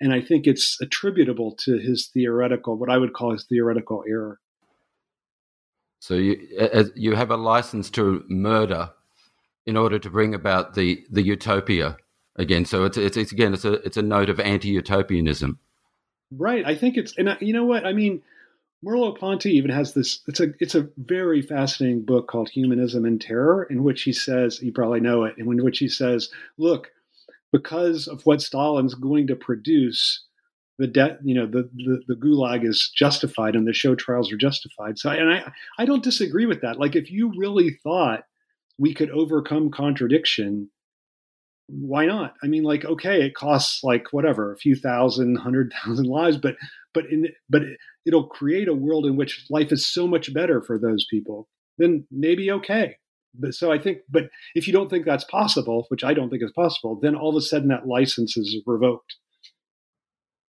and 0.00 0.12
I 0.12 0.20
think 0.20 0.46
it's 0.46 0.80
attributable 0.80 1.56
to 1.64 1.78
his 1.78 2.08
theoretical, 2.12 2.78
what 2.78 2.90
I 2.90 2.98
would 2.98 3.12
call 3.12 3.32
his 3.32 3.44
theoretical 3.44 4.04
error. 4.08 4.38
So 6.00 6.14
you 6.14 6.38
you 6.94 7.14
have 7.14 7.30
a 7.30 7.36
license 7.36 7.90
to 7.90 8.24
murder 8.28 8.90
in 9.66 9.76
order 9.76 9.98
to 9.98 10.10
bring 10.10 10.34
about 10.34 10.74
the 10.74 11.04
the 11.10 11.22
utopia 11.22 11.96
again. 12.36 12.64
So 12.64 12.84
it's 12.84 12.96
it's, 12.96 13.16
it's 13.16 13.32
again 13.32 13.52
it's 13.52 13.64
a 13.64 13.74
it's 13.84 13.98
a 13.98 14.02
note 14.02 14.30
of 14.30 14.40
anti-utopianism. 14.40 15.58
Right. 16.32 16.64
I 16.64 16.74
think 16.74 16.96
it's 16.96 17.16
and 17.18 17.36
you 17.40 17.52
know 17.52 17.64
what 17.64 17.84
I 17.84 17.92
mean. 17.92 18.22
Merleau-Ponty 18.84 19.50
even 19.50 19.70
has 19.70 19.92
this. 19.92 20.20
It's 20.26 20.40
a 20.40 20.48
it's 20.58 20.74
a 20.74 20.88
very 20.96 21.42
fascinating 21.42 22.04
book 22.04 22.28
called 22.28 22.48
Humanism 22.48 23.04
and 23.04 23.20
Terror, 23.20 23.64
in 23.64 23.82
which 23.82 24.02
he 24.02 24.12
says 24.12 24.62
you 24.62 24.72
probably 24.72 25.00
know 25.00 25.24
it, 25.24 25.34
in 25.36 25.46
which 25.62 25.78
he 25.78 25.88
says, 25.88 26.30
look, 26.56 26.90
because 27.52 28.08
of 28.08 28.24
what 28.24 28.40
Stalin's 28.40 28.94
going 28.94 29.26
to 29.26 29.36
produce, 29.36 30.24
the 30.78 30.86
debt, 30.86 31.18
you 31.22 31.34
know, 31.34 31.46
the, 31.46 31.68
the, 31.74 32.00
the 32.08 32.14
gulag 32.14 32.66
is 32.66 32.90
justified 32.94 33.54
and 33.54 33.66
the 33.66 33.72
show 33.74 33.94
trials 33.94 34.32
are 34.32 34.38
justified. 34.38 34.98
So, 34.98 35.10
and 35.10 35.30
I, 35.30 35.52
I 35.78 35.84
don't 35.84 36.02
disagree 36.02 36.46
with 36.46 36.62
that. 36.62 36.78
Like, 36.78 36.96
if 36.96 37.10
you 37.10 37.32
really 37.36 37.78
thought 37.82 38.24
we 38.78 38.94
could 38.94 39.10
overcome 39.10 39.70
contradiction, 39.70 40.70
why 41.70 42.06
not? 42.06 42.34
I 42.42 42.46
mean, 42.46 42.62
like, 42.62 42.84
okay, 42.84 43.22
it 43.24 43.34
costs 43.34 43.82
like 43.84 44.12
whatever, 44.12 44.52
a 44.52 44.58
few 44.58 44.74
thousand, 44.74 45.36
hundred 45.36 45.72
thousand 45.84 46.06
lives, 46.06 46.36
but, 46.36 46.56
but 46.94 47.04
in, 47.10 47.28
but 47.48 47.62
it'll 48.06 48.26
create 48.26 48.68
a 48.68 48.74
world 48.74 49.06
in 49.06 49.16
which 49.16 49.46
life 49.50 49.72
is 49.72 49.86
so 49.86 50.06
much 50.06 50.32
better 50.34 50.60
for 50.60 50.78
those 50.78 51.06
people. 51.10 51.48
Then 51.78 52.06
maybe 52.10 52.50
okay. 52.50 52.96
But 53.34 53.54
so 53.54 53.70
I 53.70 53.78
think, 53.78 53.98
but 54.08 54.24
if 54.54 54.66
you 54.66 54.72
don't 54.72 54.90
think 54.90 55.04
that's 55.04 55.24
possible, 55.24 55.86
which 55.88 56.02
I 56.02 56.14
don't 56.14 56.30
think 56.30 56.42
is 56.42 56.52
possible, 56.52 56.98
then 57.00 57.14
all 57.14 57.30
of 57.30 57.36
a 57.36 57.40
sudden 57.40 57.68
that 57.68 57.86
license 57.86 58.36
is 58.36 58.60
revoked. 58.66 59.14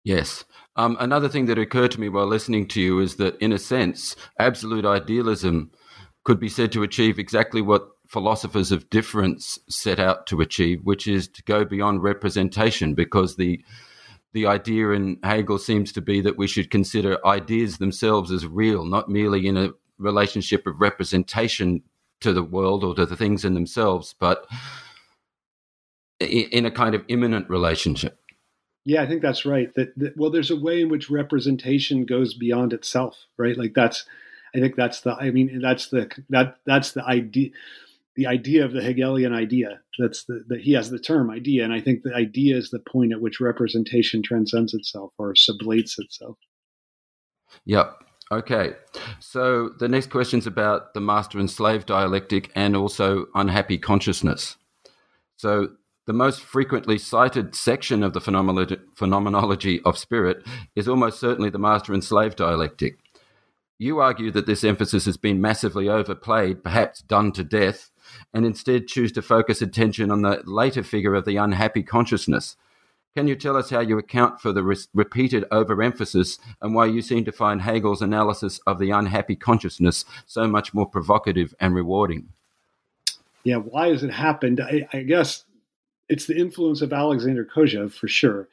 Yes. 0.02 0.44
Um, 0.76 0.96
another 1.00 1.28
thing 1.28 1.46
that 1.46 1.58
occurred 1.58 1.92
to 1.92 2.00
me 2.00 2.08
while 2.08 2.26
listening 2.26 2.66
to 2.68 2.80
you 2.80 3.00
is 3.00 3.16
that, 3.16 3.40
in 3.40 3.52
a 3.52 3.58
sense, 3.58 4.16
absolute 4.38 4.84
idealism 4.84 5.70
could 6.24 6.40
be 6.40 6.48
said 6.48 6.72
to 6.72 6.82
achieve 6.82 7.18
exactly 7.18 7.62
what 7.62 7.88
philosophers 8.06 8.70
of 8.70 8.90
difference 8.90 9.58
set 9.68 9.98
out 9.98 10.26
to 10.26 10.40
achieve, 10.40 10.80
which 10.84 11.06
is 11.06 11.28
to 11.28 11.42
go 11.44 11.64
beyond 11.64 12.02
representation, 12.02 12.94
because 12.94 13.36
the 13.36 13.64
the 14.32 14.46
idea 14.46 14.90
in 14.90 15.18
Hegel 15.22 15.58
seems 15.58 15.92
to 15.92 16.00
be 16.00 16.20
that 16.20 16.36
we 16.36 16.48
should 16.48 16.68
consider 16.68 17.24
ideas 17.24 17.78
themselves 17.78 18.32
as 18.32 18.46
real, 18.46 18.84
not 18.84 19.08
merely 19.08 19.46
in 19.46 19.56
a 19.56 19.70
relationship 19.96 20.66
of 20.66 20.80
representation 20.80 21.82
to 22.20 22.32
the 22.32 22.42
world 22.42 22.82
or 22.82 22.96
to 22.96 23.06
the 23.06 23.16
things 23.16 23.44
in 23.44 23.54
themselves, 23.54 24.14
but 24.18 24.46
in 26.18 26.66
a 26.66 26.70
kind 26.70 26.96
of 26.96 27.04
immanent 27.06 27.48
relationship. 27.48 28.18
Yeah, 28.84 29.02
I 29.02 29.06
think 29.06 29.22
that's 29.22 29.46
right. 29.46 29.72
That, 29.76 29.96
that, 29.98 30.16
well, 30.16 30.30
there's 30.30 30.50
a 30.50 30.56
way 30.56 30.80
in 30.82 30.88
which 30.88 31.10
representation 31.10 32.04
goes 32.04 32.34
beyond 32.34 32.72
itself, 32.72 33.26
right? 33.38 33.56
Like 33.56 33.74
that's, 33.74 34.04
I 34.54 34.60
think 34.60 34.76
that's 34.76 35.00
the. 35.00 35.14
I 35.14 35.30
mean, 35.30 35.60
that's 35.60 35.88
the 35.88 36.10
that 36.30 36.58
that's 36.64 36.92
the 36.92 37.04
idea, 37.04 37.50
the 38.16 38.26
idea 38.26 38.64
of 38.64 38.72
the 38.72 38.82
Hegelian 38.82 39.32
idea. 39.32 39.80
That's 39.98 40.24
the 40.24 40.44
that 40.48 40.60
he 40.60 40.72
has 40.72 40.90
the 40.90 40.98
term 40.98 41.30
idea, 41.30 41.64
and 41.64 41.72
I 41.72 41.80
think 41.80 42.02
the 42.02 42.14
idea 42.14 42.56
is 42.56 42.70
the 42.70 42.78
point 42.78 43.12
at 43.12 43.20
which 43.20 43.40
representation 43.40 44.22
transcends 44.22 44.74
itself 44.74 45.12
or 45.18 45.34
sublates 45.34 45.98
itself. 45.98 46.38
Yep. 47.64 47.94
Okay. 48.32 48.72
So 49.20 49.70
the 49.78 49.88
next 49.88 50.10
question 50.10 50.38
is 50.38 50.46
about 50.46 50.94
the 50.94 51.00
master 51.00 51.38
and 51.38 51.50
slave 51.50 51.86
dialectic 51.86 52.50
and 52.54 52.74
also 52.74 53.26
unhappy 53.34 53.78
consciousness. 53.78 54.56
So 55.36 55.68
the 56.06 56.12
most 56.12 56.40
frequently 56.40 56.98
cited 56.98 57.54
section 57.54 58.02
of 58.02 58.12
the 58.12 58.20
phenomenology 58.20 59.80
of 59.84 59.98
spirit 59.98 60.42
is 60.74 60.88
almost 60.88 61.20
certainly 61.20 61.50
the 61.50 61.58
master 61.58 61.92
and 61.92 62.02
slave 62.02 62.34
dialectic. 62.34 62.98
You 63.78 63.98
argue 63.98 64.30
that 64.32 64.46
this 64.46 64.64
emphasis 64.64 65.04
has 65.04 65.16
been 65.16 65.40
massively 65.40 65.88
overplayed, 65.88 66.62
perhaps 66.64 67.02
done 67.02 67.32
to 67.32 67.44
death, 67.44 67.90
and 68.32 68.44
instead 68.44 68.88
choose 68.88 69.12
to 69.12 69.22
focus 69.22 69.62
attention 69.62 70.10
on 70.10 70.22
the 70.22 70.42
later 70.44 70.82
figure 70.82 71.14
of 71.14 71.24
the 71.24 71.36
unhappy 71.36 71.82
consciousness. 71.82 72.56
Can 73.16 73.28
you 73.28 73.36
tell 73.36 73.56
us 73.56 73.70
how 73.70 73.78
you 73.78 73.96
account 73.96 74.40
for 74.40 74.52
the 74.52 74.64
re- 74.64 74.76
repeated 74.92 75.44
overemphasis 75.52 76.38
and 76.60 76.74
why 76.74 76.86
you 76.86 77.00
seem 77.00 77.24
to 77.26 77.32
find 77.32 77.62
Hegel's 77.62 78.02
analysis 78.02 78.58
of 78.66 78.80
the 78.80 78.90
unhappy 78.90 79.36
consciousness 79.36 80.04
so 80.26 80.48
much 80.48 80.74
more 80.74 80.86
provocative 80.86 81.54
and 81.60 81.76
rewarding? 81.76 82.30
Yeah, 83.44 83.56
why 83.58 83.88
has 83.88 84.02
it 84.02 84.10
happened? 84.10 84.60
I, 84.60 84.88
I 84.92 85.02
guess 85.02 85.44
it's 86.08 86.26
the 86.26 86.36
influence 86.36 86.82
of 86.82 86.92
Alexander 86.92 87.44
Kojève 87.44 87.92
for 87.92 88.08
sure, 88.08 88.48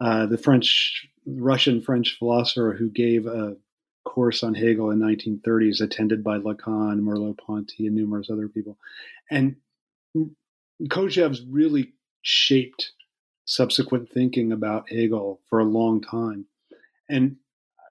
uh, 0.00 0.24
the 0.24 0.38
French, 0.38 1.06
Russian 1.26 1.82
French 1.82 2.16
philosopher 2.18 2.74
who 2.78 2.88
gave 2.88 3.26
a 3.26 3.56
course 4.04 4.42
on 4.42 4.54
Hegel 4.54 4.90
in 4.90 4.98
1930s, 4.98 5.80
attended 5.80 6.22
by 6.24 6.38
Lacan, 6.38 7.00
Merleau-Ponty, 7.00 7.86
and 7.86 7.94
numerous 7.94 8.30
other 8.30 8.48
people, 8.48 8.78
and 9.30 9.56
Kojève's 10.84 11.44
really 11.44 11.92
shaped 12.22 12.92
subsequent 13.44 14.10
thinking 14.10 14.52
about 14.52 14.90
Hegel 14.90 15.40
for 15.48 15.58
a 15.58 15.64
long 15.64 16.00
time, 16.00 16.46
and 17.08 17.36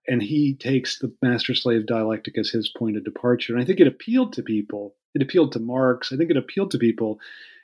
and 0.07 0.23
he 0.23 0.55
takes 0.55 0.97
the 0.97 1.13
master 1.21 1.53
slave 1.53 1.85
dialectic 1.85 2.37
as 2.37 2.49
his 2.49 2.67
point 2.75 2.97
of 2.97 3.03
departure. 3.03 3.53
And 3.53 3.61
I 3.61 3.65
think 3.65 3.79
it 3.79 3.87
appealed 3.87 4.33
to 4.33 4.41
people. 4.41 4.95
It 5.13 5.21
appealed 5.21 5.51
to 5.51 5.59
Marx. 5.59 6.11
I 6.11 6.17
think 6.17 6.31
it 6.31 6.37
appealed 6.37 6.71
to 6.71 6.79
people 6.79 7.19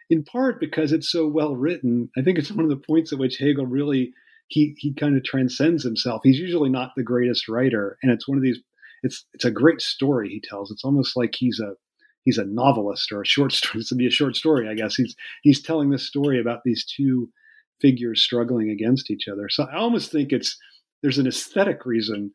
in 0.10 0.23
part 0.23 0.60
because 0.60 0.91
it's 0.91 1.12
so 1.12 1.27
well 1.27 1.55
written. 1.55 2.10
I 2.15 2.21
think 2.21 2.38
it's 2.38 2.51
one 2.51 2.63
of 2.63 2.69
the 2.69 2.75
points 2.75 3.12
at 3.12 3.19
which 3.19 3.38
Hegel 3.38 3.65
really 3.65 4.13
he 4.47 4.75
he 4.77 4.93
kind 4.93 5.17
of 5.17 5.23
transcends 5.23 5.84
himself. 5.84 6.21
He's 6.23 6.39
usually 6.39 6.69
not 6.69 6.91
the 6.95 7.03
greatest 7.03 7.47
writer, 7.47 7.97
and 8.03 8.12
it's 8.12 8.27
one 8.27 8.38
of 8.38 8.43
these. 8.43 8.60
It's 9.03 9.25
it's 9.34 9.45
a 9.45 9.51
great 9.51 9.81
story 9.81 10.29
he 10.29 10.41
tells. 10.41 10.71
It's 10.71 10.86
almost 10.86 11.15
like 11.15 11.36
he's 11.36 11.60
a 11.60 11.73
he's 12.23 12.38
a 12.38 12.45
novelist 12.45 13.12
or 13.12 13.21
a 13.21 13.25
short 13.25 13.53
story. 13.53 13.73
This 13.79 13.91
would 13.91 13.99
be 13.99 14.08
a 14.08 14.12
short 14.12 14.36
story, 14.36 14.67
I 14.67 14.73
guess. 14.73 14.95
He's 14.95 15.15
he's 15.43 15.62
telling 15.62 15.89
this 15.89 16.08
story 16.08 16.39
about 16.39 16.62
these 16.65 16.86
two 16.86 17.29
figures 17.81 18.21
struggling 18.21 18.69
against 18.69 19.12
each 19.12 19.27
other. 19.27 19.49
So 19.49 19.65
I 19.71 19.77
almost 19.77 20.12
think 20.12 20.31
it's 20.31 20.58
there's 21.01 21.17
an 21.17 21.27
aesthetic 21.27 21.86
reason 21.86 22.31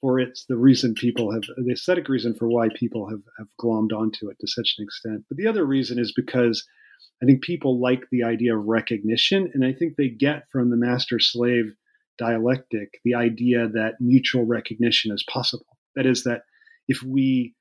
for 0.00 0.18
it's 0.18 0.46
the 0.46 0.56
reason 0.56 0.94
people 0.94 1.32
have 1.32 1.42
the 1.56 1.72
aesthetic 1.72 2.08
reason 2.08 2.34
for 2.34 2.48
why 2.48 2.68
people 2.74 3.08
have 3.08 3.22
have 3.38 3.48
glommed 3.60 3.92
onto 3.92 4.28
it 4.28 4.36
to 4.40 4.46
such 4.46 4.74
an 4.78 4.84
extent. 4.84 5.24
But 5.28 5.36
the 5.36 5.46
other 5.46 5.64
reason 5.64 5.98
is 5.98 6.12
because 6.14 6.66
I 7.22 7.26
think 7.26 7.42
people 7.42 7.80
like 7.80 8.04
the 8.10 8.22
idea 8.24 8.56
of 8.56 8.64
recognition, 8.64 9.50
and 9.52 9.64
I 9.64 9.72
think 9.72 9.96
they 9.96 10.08
get 10.08 10.44
from 10.50 10.70
the 10.70 10.76
master 10.76 11.18
slave 11.18 11.74
dialectic 12.18 13.00
the 13.04 13.14
idea 13.14 13.68
that 13.68 13.94
mutual 14.00 14.44
recognition 14.44 15.12
is 15.12 15.24
possible. 15.24 15.78
That 15.96 16.06
is, 16.06 16.24
that 16.24 16.42
if 16.88 17.02
we, 17.02 17.54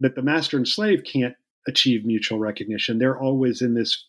that 0.00 0.14
the 0.14 0.22
master 0.22 0.56
and 0.56 0.68
slave 0.68 1.02
can't 1.04 1.34
achieve 1.66 2.04
mutual 2.04 2.38
recognition, 2.38 2.98
they're 2.98 3.20
always 3.20 3.62
in 3.62 3.74
this 3.74 4.06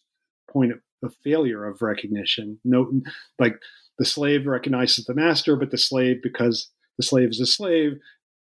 point 0.50 0.72
of, 0.72 0.80
of 1.04 1.16
failure 1.24 1.66
of 1.66 1.82
recognition. 1.82 2.60
No, 2.64 2.92
like 3.40 3.60
the 4.00 4.06
slave 4.06 4.48
recognizes 4.48 5.06
the 5.06 5.14
master, 5.14 5.56
but 5.56 5.72
the 5.72 5.78
slave, 5.78 6.18
because 6.22 6.70
the 6.98 7.04
slave 7.04 7.30
is 7.30 7.40
a 7.40 7.46
slave, 7.46 8.00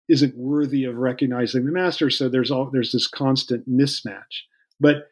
isn't 0.07 0.35
worthy 0.35 0.83
of 0.85 0.95
recognizing 0.95 1.65
the 1.65 1.71
master. 1.71 2.09
So 2.09 2.29
there's 2.29 2.51
all 2.51 2.69
there's 2.71 2.91
this 2.91 3.07
constant 3.07 3.69
mismatch. 3.69 4.43
But 4.79 5.07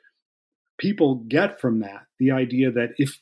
people 0.78 1.24
get 1.28 1.60
from 1.60 1.80
that 1.80 2.06
the 2.20 2.32
idea 2.32 2.72
that 2.72 2.90
if 2.98 3.20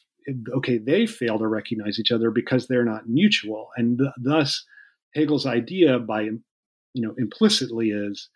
okay, 0.55 0.77
they 0.79 1.05
fail 1.05 1.37
to 1.37 1.47
recognize 1.47 1.99
each 1.99 2.11
other 2.11 2.31
because 2.31 2.67
they're 2.67 2.85
not 2.85 3.07
mutual, 3.07 3.69
and 3.77 3.99
th- 3.99 4.09
thus 4.17 4.65
Hegel's 5.13 5.45
idea, 5.45 5.99
by 5.99 6.21
you 6.21 7.01
know, 7.01 7.13
implicitly 7.17 7.89
is 7.89 8.29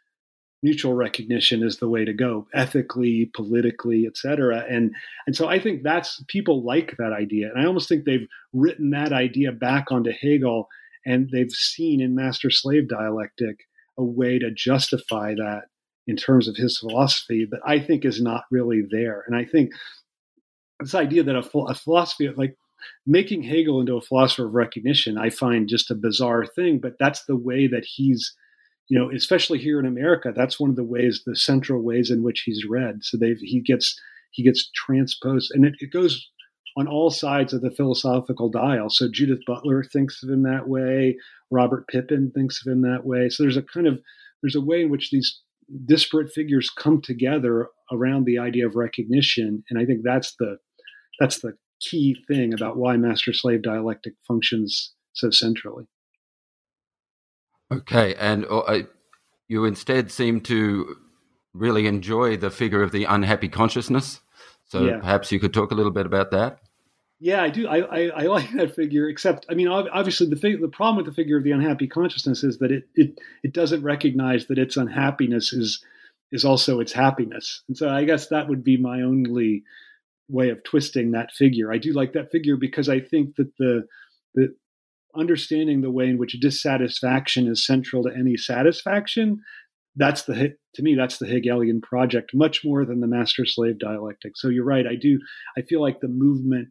mutual 0.61 0.93
recognition 0.93 1.63
is 1.63 1.77
the 1.77 1.87
way 1.87 2.03
to 2.03 2.13
go 2.13 2.45
ethically 2.53 3.31
politically 3.33 4.05
etc 4.05 4.65
and 4.69 4.93
and 5.25 5.33
so 5.33 5.47
i 5.47 5.57
think 5.57 5.83
that's 5.83 6.21
people 6.27 6.65
like 6.65 6.95
that 6.97 7.13
idea. 7.13 7.49
And 7.49 7.61
i 7.61 7.65
almost 7.65 7.87
think 7.87 8.03
they've 8.03 8.27
written 8.51 8.89
that 8.89 9.13
idea 9.13 9.53
back 9.53 9.89
onto 9.89 10.11
hegel 10.11 10.67
and 11.05 11.29
they've 11.31 11.51
seen 11.51 12.01
in 12.01 12.13
master 12.13 12.49
slave 12.49 12.89
dialectic 12.89 13.67
a 13.97 14.03
way 14.03 14.37
to 14.37 14.51
justify 14.51 15.33
that 15.35 15.68
in 16.09 16.15
terms 16.15 16.47
of 16.47 16.55
his 16.55 16.77
philosophy 16.77 17.47
that 17.49 17.61
i 17.65 17.79
think 17.79 18.05
is 18.05 18.21
not 18.21 18.43
really 18.51 18.81
there 18.89 19.23
and 19.27 19.35
i 19.35 19.45
think 19.45 19.71
this 20.79 20.95
idea 20.95 21.23
that 21.23 21.35
a, 21.35 21.57
a 21.59 21.73
philosophy 21.73 22.29
like 22.35 22.55
making 23.05 23.43
hegel 23.43 23.81
into 23.81 23.97
a 23.97 24.01
philosopher 24.01 24.47
of 24.47 24.53
recognition 24.53 25.17
i 25.17 25.29
find 25.29 25.67
just 25.69 25.91
a 25.91 25.95
bizarre 25.95 26.45
thing 26.45 26.79
but 26.79 26.93
that's 26.99 27.25
the 27.25 27.35
way 27.35 27.67
that 27.67 27.85
he's 27.85 28.35
you 28.89 28.97
know, 28.97 29.11
especially 29.11 29.59
here 29.59 29.79
in 29.79 29.85
America, 29.85 30.33
that's 30.35 30.59
one 30.59 30.71
of 30.71 30.75
the 30.75 30.83
ways, 30.83 31.21
the 31.25 31.35
central 31.35 31.81
ways 31.81 32.09
in 32.09 32.23
which 32.23 32.41
he's 32.41 32.65
read. 32.67 33.03
So 33.03 33.17
they 33.17 33.35
he 33.39 33.61
gets 33.61 33.99
he 34.31 34.43
gets 34.43 34.69
transposed, 34.71 35.51
and 35.53 35.63
it, 35.63 35.75
it 35.79 35.93
goes 35.93 36.27
on 36.75 36.87
all 36.87 37.11
sides 37.11 37.53
of 37.53 37.61
the 37.61 37.71
philosophical 37.71 38.49
dial. 38.49 38.89
So 38.89 39.07
Judith 39.11 39.41
Butler 39.45 39.83
thinks 39.83 40.21
of 40.23 40.29
him 40.29 40.43
that 40.43 40.67
way. 40.67 41.17
Robert 41.51 41.87
Pippin 41.87 42.31
thinks 42.31 42.65
of 42.65 42.71
him 42.71 42.81
that 42.81 43.05
way. 43.05 43.29
So 43.29 43.43
there's 43.43 43.57
a 43.57 43.61
kind 43.61 43.87
of 43.87 44.01
there's 44.41 44.55
a 44.55 44.61
way 44.61 44.81
in 44.81 44.89
which 44.89 45.11
these 45.11 45.39
disparate 45.85 46.31
figures 46.31 46.69
come 46.69 47.01
together 47.01 47.69
around 47.91 48.25
the 48.25 48.37
idea 48.37 48.65
of 48.65 48.75
recognition, 48.75 49.63
and 49.69 49.79
I 49.79 49.85
think 49.85 50.01
that's 50.03 50.35
the 50.39 50.57
that's 51.19 51.39
the 51.39 51.53
key 51.81 52.17
thing 52.27 52.53
about 52.53 52.77
why 52.77 52.97
master 52.97 53.33
slave 53.33 53.61
dialectic 53.61 54.13
functions 54.27 54.93
so 55.13 55.29
centrally. 55.31 55.85
Okay, 57.71 58.15
and 58.15 58.45
uh, 58.49 58.79
you 59.47 59.65
instead 59.65 60.11
seem 60.11 60.41
to 60.41 60.95
really 61.53 61.87
enjoy 61.87 62.37
the 62.37 62.49
figure 62.49 62.83
of 62.83 62.91
the 62.91 63.05
unhappy 63.05 63.49
consciousness. 63.49 64.21
So 64.65 64.85
yeah. 64.85 64.99
perhaps 64.99 65.31
you 65.31 65.39
could 65.39 65.53
talk 65.53 65.71
a 65.71 65.75
little 65.75 65.91
bit 65.91 66.05
about 66.05 66.31
that. 66.31 66.59
Yeah, 67.19 67.43
I 67.43 67.49
do. 67.49 67.67
I, 67.67 67.79
I, 67.79 68.09
I 68.09 68.21
like 68.23 68.51
that 68.53 68.75
figure. 68.75 69.09
Except, 69.09 69.45
I 69.49 69.53
mean, 69.53 69.67
obviously, 69.67 70.27
the 70.27 70.37
fig- 70.37 70.61
the 70.61 70.69
problem 70.69 70.97
with 70.97 71.05
the 71.05 71.21
figure 71.21 71.37
of 71.37 71.43
the 71.43 71.51
unhappy 71.51 71.87
consciousness 71.87 72.43
is 72.43 72.59
that 72.59 72.71
it 72.71 72.83
it 72.95 73.19
it 73.43 73.53
doesn't 73.53 73.83
recognize 73.83 74.47
that 74.47 74.57
its 74.57 74.77
unhappiness 74.77 75.51
is 75.51 75.83
is 76.31 76.45
also 76.45 76.79
its 76.79 76.93
happiness. 76.93 77.61
And 77.67 77.75
so, 77.77 77.89
I 77.89 78.05
guess 78.05 78.27
that 78.27 78.47
would 78.47 78.63
be 78.63 78.77
my 78.77 79.01
only 79.01 79.63
way 80.29 80.49
of 80.49 80.63
twisting 80.63 81.11
that 81.11 81.31
figure. 81.33 81.71
I 81.71 81.77
do 81.77 81.91
like 81.91 82.13
that 82.13 82.31
figure 82.31 82.55
because 82.55 82.87
I 82.87 83.01
think 83.01 83.35
that 83.35 83.51
the 83.57 83.85
the 84.35 84.55
understanding 85.15 85.81
the 85.81 85.91
way 85.91 86.07
in 86.07 86.17
which 86.17 86.39
dissatisfaction 86.39 87.47
is 87.47 87.65
central 87.65 88.03
to 88.03 88.11
any 88.15 88.37
satisfaction 88.37 89.41
that's 89.95 90.23
the 90.23 90.55
to 90.75 90.83
me 90.83 90.93
that's 90.95 91.17
the 91.17 91.25
hegelian 91.25 91.81
project 91.81 92.29
much 92.35 92.63
more 92.63 92.85
than 92.85 92.99
the 93.01 93.07
master 93.07 93.43
slave 93.43 93.79
dialectic 93.79 94.33
so 94.35 94.49
you're 94.49 94.63
right 94.63 94.85
i 94.85 94.93
do 94.93 95.19
i 95.57 95.61
feel 95.63 95.81
like 95.81 95.99
the 95.99 96.07
movement 96.07 96.69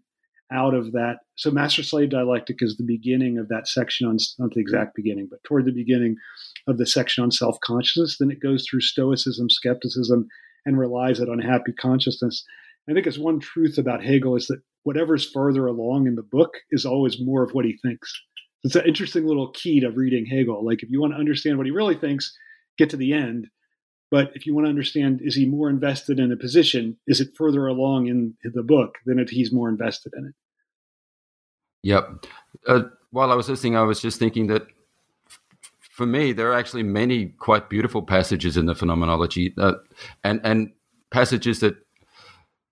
out 0.52 0.74
of 0.74 0.92
that 0.92 1.18
so 1.36 1.50
master 1.50 1.82
slave 1.82 2.10
dialectic 2.10 2.56
is 2.60 2.76
the 2.76 2.84
beginning 2.84 3.38
of 3.38 3.48
that 3.48 3.68
section 3.68 4.06
on 4.06 4.16
not 4.38 4.50
the 4.52 4.60
exact 4.60 4.94
beginning 4.94 5.26
but 5.30 5.42
toward 5.44 5.64
the 5.64 5.72
beginning 5.72 6.16
of 6.66 6.78
the 6.78 6.86
section 6.86 7.22
on 7.22 7.30
self-consciousness 7.30 8.16
then 8.18 8.30
it 8.30 8.40
goes 8.40 8.66
through 8.66 8.80
stoicism 8.80 9.48
skepticism 9.50 10.26
and 10.64 10.78
relies 10.78 11.20
on 11.20 11.38
happy 11.38 11.72
consciousness 11.72 12.44
i 12.88 12.92
think 12.92 13.06
it's 13.06 13.18
one 13.18 13.40
truth 13.40 13.78
about 13.78 14.02
hegel 14.02 14.36
is 14.36 14.46
that 14.46 14.60
whatever's 14.84 15.30
further 15.30 15.66
along 15.66 16.06
in 16.06 16.14
the 16.14 16.22
book 16.22 16.54
is 16.70 16.86
always 16.86 17.20
more 17.20 17.42
of 17.42 17.50
what 17.52 17.64
he 17.64 17.76
thinks 17.82 18.12
it's 18.64 18.76
an 18.76 18.86
interesting 18.86 19.26
little 19.26 19.50
key 19.52 19.80
to 19.80 19.90
reading 19.90 20.26
Hegel. 20.26 20.64
Like 20.64 20.82
if 20.82 20.90
you 20.90 21.00
want 21.00 21.12
to 21.12 21.18
understand 21.18 21.56
what 21.56 21.66
he 21.66 21.70
really 21.70 21.94
thinks, 21.94 22.36
get 22.76 22.90
to 22.90 22.96
the 22.96 23.12
end. 23.12 23.48
But 24.10 24.32
if 24.34 24.46
you 24.46 24.54
want 24.54 24.66
to 24.66 24.70
understand, 24.70 25.20
is 25.22 25.34
he 25.34 25.44
more 25.44 25.68
invested 25.68 26.18
in 26.18 26.32
a 26.32 26.36
position? 26.36 26.96
Is 27.06 27.20
it 27.20 27.34
further 27.36 27.66
along 27.66 28.06
in 28.06 28.34
the 28.42 28.62
book 28.62 28.96
than 29.04 29.18
if 29.18 29.28
he's 29.30 29.52
more 29.52 29.68
invested 29.68 30.12
in 30.16 30.26
it? 30.26 30.34
Yep. 31.82 32.26
Uh, 32.66 32.82
while 33.10 33.30
I 33.30 33.34
was 33.34 33.48
listening, 33.48 33.76
I 33.76 33.82
was 33.82 34.00
just 34.00 34.18
thinking 34.18 34.46
that 34.48 34.66
for 35.90 36.06
me, 36.06 36.32
there 36.32 36.50
are 36.50 36.54
actually 36.54 36.84
many 36.84 37.26
quite 37.26 37.68
beautiful 37.68 38.02
passages 38.02 38.56
in 38.56 38.66
the 38.66 38.74
phenomenology, 38.74 39.52
uh, 39.58 39.74
and 40.22 40.40
and 40.44 40.72
passages 41.10 41.60
that 41.60 41.76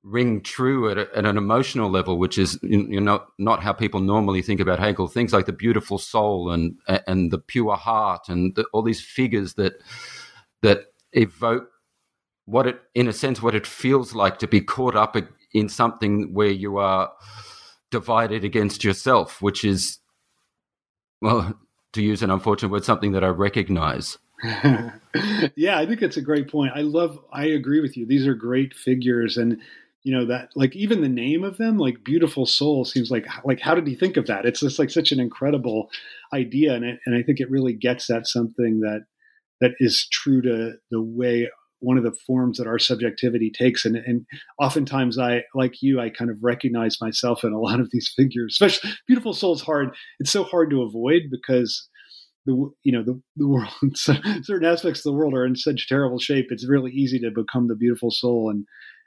ring 0.05 0.41
true 0.41 0.89
at, 0.89 0.97
a, 0.97 1.09
at, 1.17 1.27
an 1.27 1.37
emotional 1.37 1.91
level, 1.91 2.19
which 2.19 2.39
is 2.39 2.59
you 2.63 3.01
know 3.01 3.25
not 3.39 3.63
how 3.63 3.73
people 3.73 4.01
normally 4.01 4.43
think 4.43 4.61
about 4.61 4.79
Hegel. 4.79 5.09
Things 5.09 5.33
like 5.33 5.47
the 5.47 5.53
beautiful 5.53 5.99
soul 5.99 6.51
and 6.53 6.77
and 6.87 7.33
the 7.33 7.39
pure 7.39 7.75
heart 7.75 8.29
and 8.29 8.55
the, 8.55 8.65
all 8.73 8.83
these 8.83 9.01
figures 9.01 9.55
that 9.55 9.83
that 10.63 10.93
evoke 11.17 11.69
what 12.45 12.67
it, 12.67 12.81
in 12.95 13.09
a 13.09 13.13
sense, 13.13 13.43
what 13.43 13.55
it 13.55 13.67
feels 13.67 14.15
like 14.15 14.39
to 14.39 14.47
be 14.47 14.61
caught 14.61 14.97
up 14.97 15.17
in 15.53 15.69
something 15.69 16.33
where 16.33 16.51
you 16.51 16.77
are 16.77 17.13
divided 17.91 18.45
against 18.45 18.85
yourself, 18.85 19.43
which 19.43 19.65
is, 19.65 19.99
well, 21.21 21.59
to 21.93 22.03
use 22.03 22.23
an 22.23 22.31
unfortunate 22.31 22.71
word, 22.71 22.85
something 22.85 23.13
that 23.13 23.25
I 23.25 23.29
recognize. 23.29 24.19
yeah, 25.57 25.79
I 25.79 25.87
think 25.87 26.03
it's 26.03 26.17
a 26.17 26.23
great 26.23 26.51
point. 26.51 26.73
I 26.75 26.83
love, 26.83 27.19
I 27.33 27.47
agree 27.47 27.81
with 27.81 27.97
you. 27.97 28.07
These 28.07 28.27
are 28.27 28.35
great 28.35 28.75
figures. 28.75 29.37
And 29.37 29.61
you 30.07 30.13
know 30.13 30.25
that 30.27 30.51
like 30.55 30.77
even 30.77 31.01
the 31.01 31.09
name 31.09 31.43
of 31.43 31.57
them 31.57 31.79
like 31.79 32.05
beautiful 32.05 32.47
soul 32.47 32.85
seems 32.85 33.11
like 33.11 33.27
like 33.45 33.59
how 33.59 33.75
did 33.75 33.89
he 33.89 33.97
think 33.97 34.17
of 34.17 34.29
that 34.29 34.47
it's 34.47 34.61
just 34.61 34.79
like 34.79 34.89
such 34.89 35.11
an 35.11 35.19
incredible 35.19 35.91
idea 36.33 36.75
and 36.75 36.85
it, 36.85 37.01
and 37.05 37.17
i 37.17 37.25
think 37.25 37.41
it 37.41 37.51
really 37.51 37.73
gets 37.73 38.09
at 38.09 38.29
something 38.29 38.79
that 38.79 39.07
that 39.61 39.73
is 39.79 40.07
true 40.13 40.43
to 40.43 40.75
the 40.91 41.03
way 41.03 41.49
one 41.81 41.99
of 41.99 42.05
the 42.05 42.17
forms 42.27 42.59
that 42.59 42.67
our 42.67 42.79
subjectivity 42.79 43.51
takes. 43.51 43.85
And, 43.85 43.97
and 43.97 44.27
oftentimes 44.59 45.19
i 45.19 45.43
like 45.55 45.83
you 45.83 46.01
i 46.01 46.11
kind 46.11 46.31
of 46.31 46.39
recognize 46.43 47.01
myself 47.01 47.45
in 47.45 47.53
a 47.53 47.61
lot 47.61 47.81
of 47.81 47.91
these 47.93 48.13
figures 48.17 48.55
especially 48.55 48.91
beautiful 49.07 49.35
souls 49.35 49.63
hard. 49.63 49.91
It's 50.19 50.31
so 50.31 50.45
hard 50.45 50.71
to 50.71 50.83
avoid 50.83 51.23
because 51.31 51.89
the 52.47 52.71
you 52.85 52.93
know 52.93 53.03
the, 53.03 53.21
the 53.37 53.49
world 53.49 53.73
certain 53.95 54.65
aspects 54.65 55.01
of 55.01 55.05
the 55.05 55.13
world 55.13 55.35
are 55.35 55.45
in 55.45 55.57
such 55.57 55.89
terrible 55.89 56.19
shape 56.19 56.47
it's 56.51 56.69
really 56.69 56.93
easy 56.93 57.19
to 57.19 57.31
become 57.31 57.69
the 57.69 57.75
beautiful 57.75 58.11
soul 58.11 58.49
and 58.51 58.65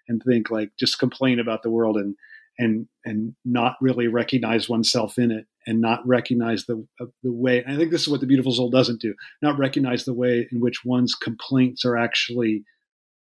and 0.08 0.22
think 0.28 0.52
like 0.52 0.72
just 0.78 1.00
complain 1.00 1.40
about 1.40 1.64
the 1.64 1.72
world 1.72 1.96
and 1.96 2.16
and 2.60 2.88
and 3.06 3.34
not 3.44 3.78
really 3.82 4.08
recognize 4.08 4.70
oneself 4.70 5.18
in 5.18 5.32
it 5.32 5.48
and 5.66 5.82
not 5.82 6.06
recognize 6.06 6.66
the 6.66 6.86
uh, 7.02 7.06
the 7.24 7.32
way 7.32 7.64
I 7.66 7.76
think 7.76 7.90
this 7.90 8.04
is 8.04 8.10
what 8.10 8.20
the 8.20 8.28
beautiful 8.28 8.52
soul 8.52 8.70
doesn't 8.70 9.02
do 9.02 9.16
not 9.42 9.58
recognize 9.58 10.06
the 10.06 10.14
way 10.14 10.48
in 10.52 10.60
which 10.60 10.86
one's 10.86 11.16
complaints 11.16 11.86
are 11.86 11.98
actually 11.98 12.64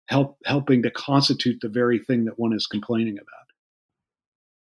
help 0.06 0.36
helping 0.44 0.82
to 0.82 0.90
constitute 0.90 1.60
the 1.62 1.68
very 1.68 1.98
thing 1.98 2.26
that 2.26 2.38
one 2.38 2.52
is 2.52 2.66
complaining 2.66 3.14
about 3.14 3.26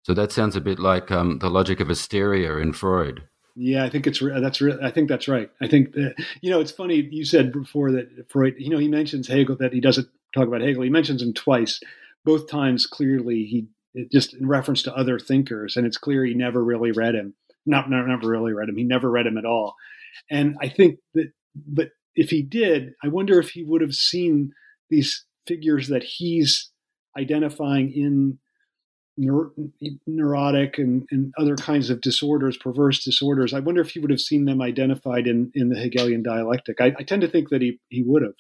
so 0.03 0.13
that 0.13 0.32
sounds 0.32 0.55
a 0.55 0.61
bit 0.61 0.78
like 0.78 1.09
um, 1.09 1.39
the 1.39 1.49
logic 1.49 1.80
of 1.80 1.88
hysteria 1.88 2.57
in 2.57 2.74
Freud 2.74 3.24
yeah, 3.59 3.84
I 3.84 3.89
think 3.89 4.05
it's 4.05 4.20
that's 4.20 4.61
I 4.61 4.91
think 4.91 5.09
that's 5.09 5.28
right. 5.28 5.49
I 5.59 5.68
think 5.68 5.93
that, 5.93 6.13
you 6.41 6.51
know 6.51 6.59
it's 6.59 6.72
funny 6.72 7.07
you 7.11 7.26
said 7.26 7.51
before 7.51 7.91
that 7.91 8.30
Freud. 8.30 8.53
You 8.59 8.70
know 8.70 8.78
he 8.78 8.88
mentions 8.88 9.28
Hegel 9.28 9.55
that 9.55 9.74
he 9.74 9.82
doesn't 9.82 10.07
talk 10.36 10.47
about 10.47 10.61
Hegel. 10.61 10.84
He 10.84 10.91
mentions 10.91 11.24
him 11.24 11.34
twice, 11.34 11.80
both 12.24 12.47
times 12.47 12.86
clearly 12.86 13.45
he 13.45 13.65
just 14.11 14.33
in 14.33 14.47
reference 14.47 14.83
to 14.83 14.95
other 14.95 15.19
thinkers, 15.19 15.75
and 15.75 15.85
it's 15.85 15.97
clear 15.97 16.25
he 16.25 16.33
never 16.33 16.63
really 16.63 16.91
read 16.91 17.15
him. 17.15 17.33
Not, 17.65 17.89
not 17.89 18.07
never 18.07 18.27
really 18.27 18.53
read 18.53 18.69
him. 18.69 18.77
He 18.77 18.83
never 18.83 19.09
read 19.09 19.27
him 19.27 19.37
at 19.37 19.45
all. 19.45 19.75
And 20.29 20.55
I 20.61 20.69
think 20.69 20.99
that, 21.13 21.31
but 21.55 21.89
if 22.15 22.29
he 22.29 22.41
did, 22.41 22.93
I 23.03 23.09
wonder 23.09 23.39
if 23.39 23.49
he 23.49 23.63
would 23.63 23.81
have 23.81 23.93
seen 23.93 24.51
these 24.89 25.25
figures 25.45 25.89
that 25.89 26.03
he's 26.03 26.71
identifying 27.17 27.91
in 27.91 28.39
neur- 29.19 29.51
neurotic 30.05 30.77
and, 30.77 31.07
and, 31.11 31.33
other 31.37 31.55
kinds 31.55 31.89
of 31.89 32.01
disorders, 32.01 32.57
perverse 32.57 33.03
disorders. 33.03 33.53
I 33.53 33.59
wonder 33.59 33.81
if 33.81 33.91
he 33.91 33.99
would 33.99 34.11
have 34.11 34.21
seen 34.21 34.45
them 34.45 34.61
identified 34.61 35.27
in, 35.27 35.51
in 35.53 35.69
the 35.69 35.79
Hegelian 35.79 36.23
dialectic. 36.23 36.79
I, 36.79 36.93
I 36.97 37.03
tend 37.03 37.21
to 37.21 37.27
think 37.27 37.49
that 37.49 37.61
he, 37.61 37.79
he 37.89 38.03
would 38.03 38.21
have. 38.21 38.35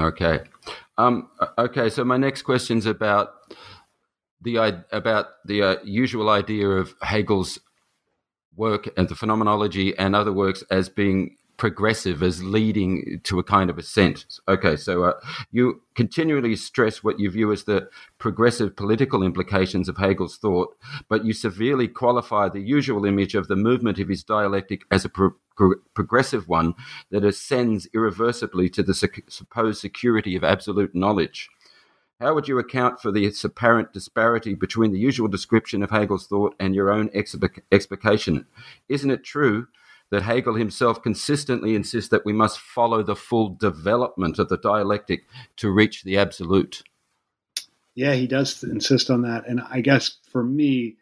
Okay. 0.00 0.40
Um, 0.98 1.28
okay. 1.56 1.88
So 1.88 2.04
my 2.04 2.16
next 2.16 2.42
question 2.42 2.78
is 2.78 2.86
about 2.86 3.34
the 4.44 4.84
about 4.92 5.26
the 5.44 5.62
uh, 5.62 5.76
usual 5.84 6.28
idea 6.30 6.68
of 6.68 6.94
Hegel's 7.02 7.58
work 8.56 8.88
and 8.96 9.08
the 9.08 9.14
phenomenology 9.14 9.96
and 9.98 10.14
other 10.14 10.32
works 10.32 10.62
as 10.70 10.88
being 10.88 11.36
progressive 11.56 12.22
as 12.22 12.42
leading 12.42 13.20
to 13.22 13.38
a 13.38 13.44
kind 13.44 13.70
of 13.70 13.78
ascent. 13.78 14.26
Okay, 14.48 14.76
so 14.76 15.04
uh, 15.04 15.12
you 15.52 15.82
continually 15.94 16.56
stress 16.56 17.04
what 17.04 17.20
you 17.20 17.30
view 17.30 17.52
as 17.52 17.64
the 17.64 17.88
progressive 18.18 18.74
political 18.74 19.22
implications 19.22 19.88
of 19.88 19.96
Hegel's 19.96 20.36
thought, 20.36 20.76
but 21.08 21.24
you 21.24 21.32
severely 21.32 21.86
qualify 21.86 22.48
the 22.48 22.60
usual 22.60 23.04
image 23.04 23.34
of 23.34 23.46
the 23.46 23.56
movement 23.56 23.98
of 24.00 24.08
his 24.08 24.24
dialectic 24.24 24.82
as 24.90 25.04
a 25.04 25.08
pro- 25.08 25.36
pro- 25.56 25.76
progressive 25.94 26.48
one 26.48 26.74
that 27.10 27.24
ascends 27.24 27.86
irreversibly 27.94 28.68
to 28.70 28.82
the 28.82 28.94
supposed 29.28 29.80
security 29.80 30.34
of 30.34 30.42
absolute 30.42 30.94
knowledge. 30.94 31.50
How 32.20 32.34
would 32.34 32.46
you 32.46 32.58
account 32.58 33.00
for 33.00 33.10
this 33.10 33.44
apparent 33.44 33.92
disparity 33.92 34.54
between 34.54 34.92
the 34.92 34.98
usual 34.98 35.28
description 35.28 35.82
of 35.82 35.90
Hegel's 35.90 36.26
thought 36.26 36.54
and 36.60 36.74
your 36.74 36.90
own 36.90 37.10
explication? 37.12 38.46
Isn't 38.88 39.10
it 39.10 39.24
true 39.24 39.66
that 40.10 40.22
Hegel 40.22 40.54
himself 40.54 41.02
consistently 41.02 41.74
insists 41.74 42.10
that 42.10 42.24
we 42.24 42.32
must 42.32 42.60
follow 42.60 43.02
the 43.02 43.16
full 43.16 43.48
development 43.48 44.38
of 44.38 44.48
the 44.48 44.56
dialectic 44.56 45.24
to 45.56 45.70
reach 45.70 46.04
the 46.04 46.16
absolute? 46.16 46.82
Yeah, 47.96 48.14
he 48.14 48.26
does 48.26 48.62
insist 48.62 49.10
on 49.10 49.22
that. 49.22 49.46
And 49.48 49.60
I 49.68 49.80
guess 49.80 50.18
for 50.30 50.44
me, 50.44 50.96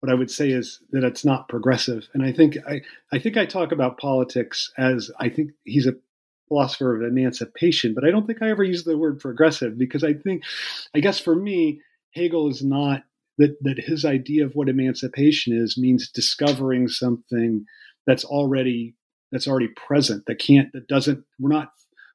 what 0.00 0.12
I 0.12 0.14
would 0.14 0.30
say 0.30 0.50
is 0.50 0.80
that 0.90 1.04
it's 1.04 1.24
not 1.24 1.48
progressive. 1.48 2.08
And 2.14 2.22
I 2.22 2.32
think 2.32 2.56
I, 2.68 2.82
I 3.12 3.18
think 3.18 3.36
I 3.36 3.46
talk 3.46 3.72
about 3.72 3.98
politics 3.98 4.72
as 4.76 5.10
I 5.18 5.28
think 5.28 5.52
he's 5.64 5.86
a 5.86 5.96
philosopher 6.48 6.96
of 6.96 7.02
emancipation, 7.02 7.94
but 7.94 8.04
I 8.04 8.10
don't 8.10 8.26
think 8.26 8.42
I 8.42 8.50
ever 8.50 8.64
use 8.64 8.84
the 8.84 8.98
word 8.98 9.20
progressive 9.20 9.78
because 9.78 10.02
I 10.02 10.14
think 10.14 10.42
I 10.94 11.00
guess 11.00 11.18
for 11.18 11.34
me, 11.34 11.80
Hegel 12.14 12.48
is 12.48 12.62
not 12.64 13.02
that 13.38 13.56
that 13.62 13.78
his 13.78 14.04
idea 14.04 14.44
of 14.44 14.54
what 14.54 14.68
emancipation 14.68 15.56
is 15.56 15.78
means 15.78 16.10
discovering 16.10 16.88
something 16.88 17.64
that's 18.06 18.24
already 18.24 18.94
that's 19.30 19.48
already 19.48 19.68
present, 19.68 20.24
that 20.26 20.38
can't 20.38 20.72
that 20.72 20.88
doesn't 20.88 21.24
we're 21.38 21.52
not 21.52 21.70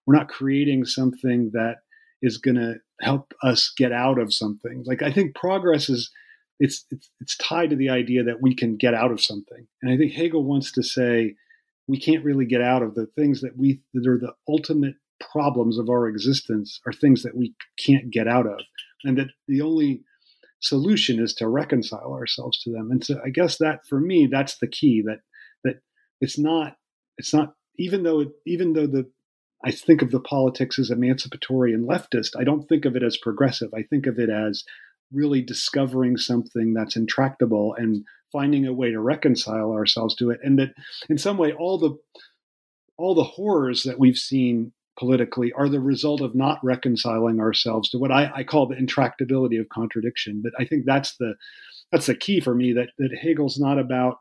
we're 0.05 0.15
not 0.15 0.29
creating 0.29 0.85
something 0.85 1.51
that 1.53 1.77
is 2.21 2.37
going 2.37 2.55
to 2.55 2.75
help 3.01 3.33
us 3.43 3.71
get 3.77 3.91
out 3.91 4.19
of 4.19 4.33
something. 4.33 4.83
Like 4.85 5.01
I 5.01 5.11
think 5.11 5.35
progress 5.35 5.89
is 5.89 6.11
it's, 6.59 6.85
it's 6.91 7.09
it's 7.19 7.37
tied 7.37 7.69
to 7.71 7.75
the 7.75 7.89
idea 7.89 8.23
that 8.23 8.41
we 8.41 8.55
can 8.55 8.77
get 8.77 8.93
out 8.93 9.11
of 9.11 9.21
something. 9.21 9.67
And 9.81 9.91
I 9.91 9.97
think 9.97 10.13
Hegel 10.13 10.43
wants 10.43 10.71
to 10.73 10.83
say 10.83 11.35
we 11.87 11.99
can't 11.99 12.23
really 12.23 12.45
get 12.45 12.61
out 12.61 12.81
of 12.81 12.95
the 12.95 13.05
things 13.05 13.41
that 13.41 13.57
we 13.57 13.81
that 13.93 14.07
are 14.07 14.19
the 14.19 14.33
ultimate 14.47 14.95
problems 15.19 15.77
of 15.77 15.89
our 15.89 16.07
existence 16.07 16.79
are 16.85 16.93
things 16.93 17.23
that 17.23 17.35
we 17.35 17.53
can't 17.77 18.11
get 18.11 18.27
out 18.27 18.45
of, 18.45 18.59
and 19.03 19.17
that 19.17 19.27
the 19.47 19.61
only 19.61 20.03
solution 20.61 21.21
is 21.21 21.33
to 21.33 21.47
reconcile 21.47 22.13
ourselves 22.13 22.61
to 22.63 22.71
them. 22.71 22.89
And 22.89 23.03
so 23.03 23.19
I 23.25 23.29
guess 23.29 23.57
that 23.57 23.81
for 23.89 23.99
me 23.99 24.27
that's 24.31 24.57
the 24.59 24.67
key 24.67 25.03
that 25.05 25.19
that 25.63 25.81
it's 26.21 26.39
not 26.39 26.77
it's 27.17 27.33
not 27.33 27.53
even 27.77 28.03
though 28.03 28.21
it, 28.21 28.29
even 28.45 28.73
though 28.73 28.87
the 28.87 29.09
I 29.65 29.71
think 29.71 30.01
of 30.01 30.11
the 30.11 30.19
politics 30.19 30.77
as 30.77 30.89
emancipatory 30.89 31.73
and 31.73 31.87
leftist. 31.87 32.31
I 32.37 32.43
don't 32.43 32.67
think 32.67 32.85
of 32.85 32.95
it 32.95 33.03
as 33.03 33.17
progressive. 33.17 33.69
I 33.73 33.83
think 33.83 34.07
of 34.07 34.19
it 34.19 34.29
as 34.29 34.63
really 35.11 35.41
discovering 35.41 36.17
something 36.17 36.73
that's 36.73 36.95
intractable 36.95 37.73
and 37.77 38.03
finding 38.33 38.65
a 38.65 38.73
way 38.73 38.91
to 38.91 38.99
reconcile 38.99 39.71
ourselves 39.71 40.15
to 40.15 40.31
it 40.31 40.39
and 40.43 40.59
that 40.59 40.73
in 41.07 41.17
some 41.17 41.37
way 41.37 41.53
all 41.53 41.77
the 41.77 41.95
all 42.97 43.15
the 43.15 43.23
horrors 43.23 43.83
that 43.83 43.99
we've 43.99 44.17
seen 44.17 44.73
politically 44.97 45.51
are 45.53 45.69
the 45.69 45.79
result 45.79 46.21
of 46.21 46.35
not 46.35 46.59
reconciling 46.63 47.39
ourselves 47.39 47.89
to 47.89 47.97
what 47.97 48.11
I, 48.11 48.31
I, 48.35 48.43
call 48.43 48.67
the 48.67 48.75
intractability 48.75 49.59
of 49.59 49.67
contradiction. 49.69 50.41
But 50.43 50.53
I 50.59 50.65
think 50.65 50.85
that's 50.85 51.17
the 51.17 51.33
that's 51.91 52.05
the 52.05 52.15
key 52.15 52.39
for 52.39 52.53
me 52.53 52.73
that 52.73 52.89
that 52.99 53.17
Hegel's 53.19 53.59
not 53.59 53.79
about 53.79 54.17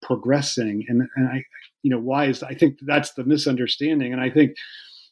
progressing 0.00 0.84
and, 0.88 1.08
and 1.16 1.28
I 1.28 1.42
you 1.82 1.90
know 1.90 1.98
why 1.98 2.26
is 2.26 2.42
I 2.42 2.54
think 2.54 2.78
that's 2.86 3.14
the 3.14 3.24
misunderstanding 3.24 4.12
and 4.12 4.22
I 4.22 4.30
think 4.30 4.52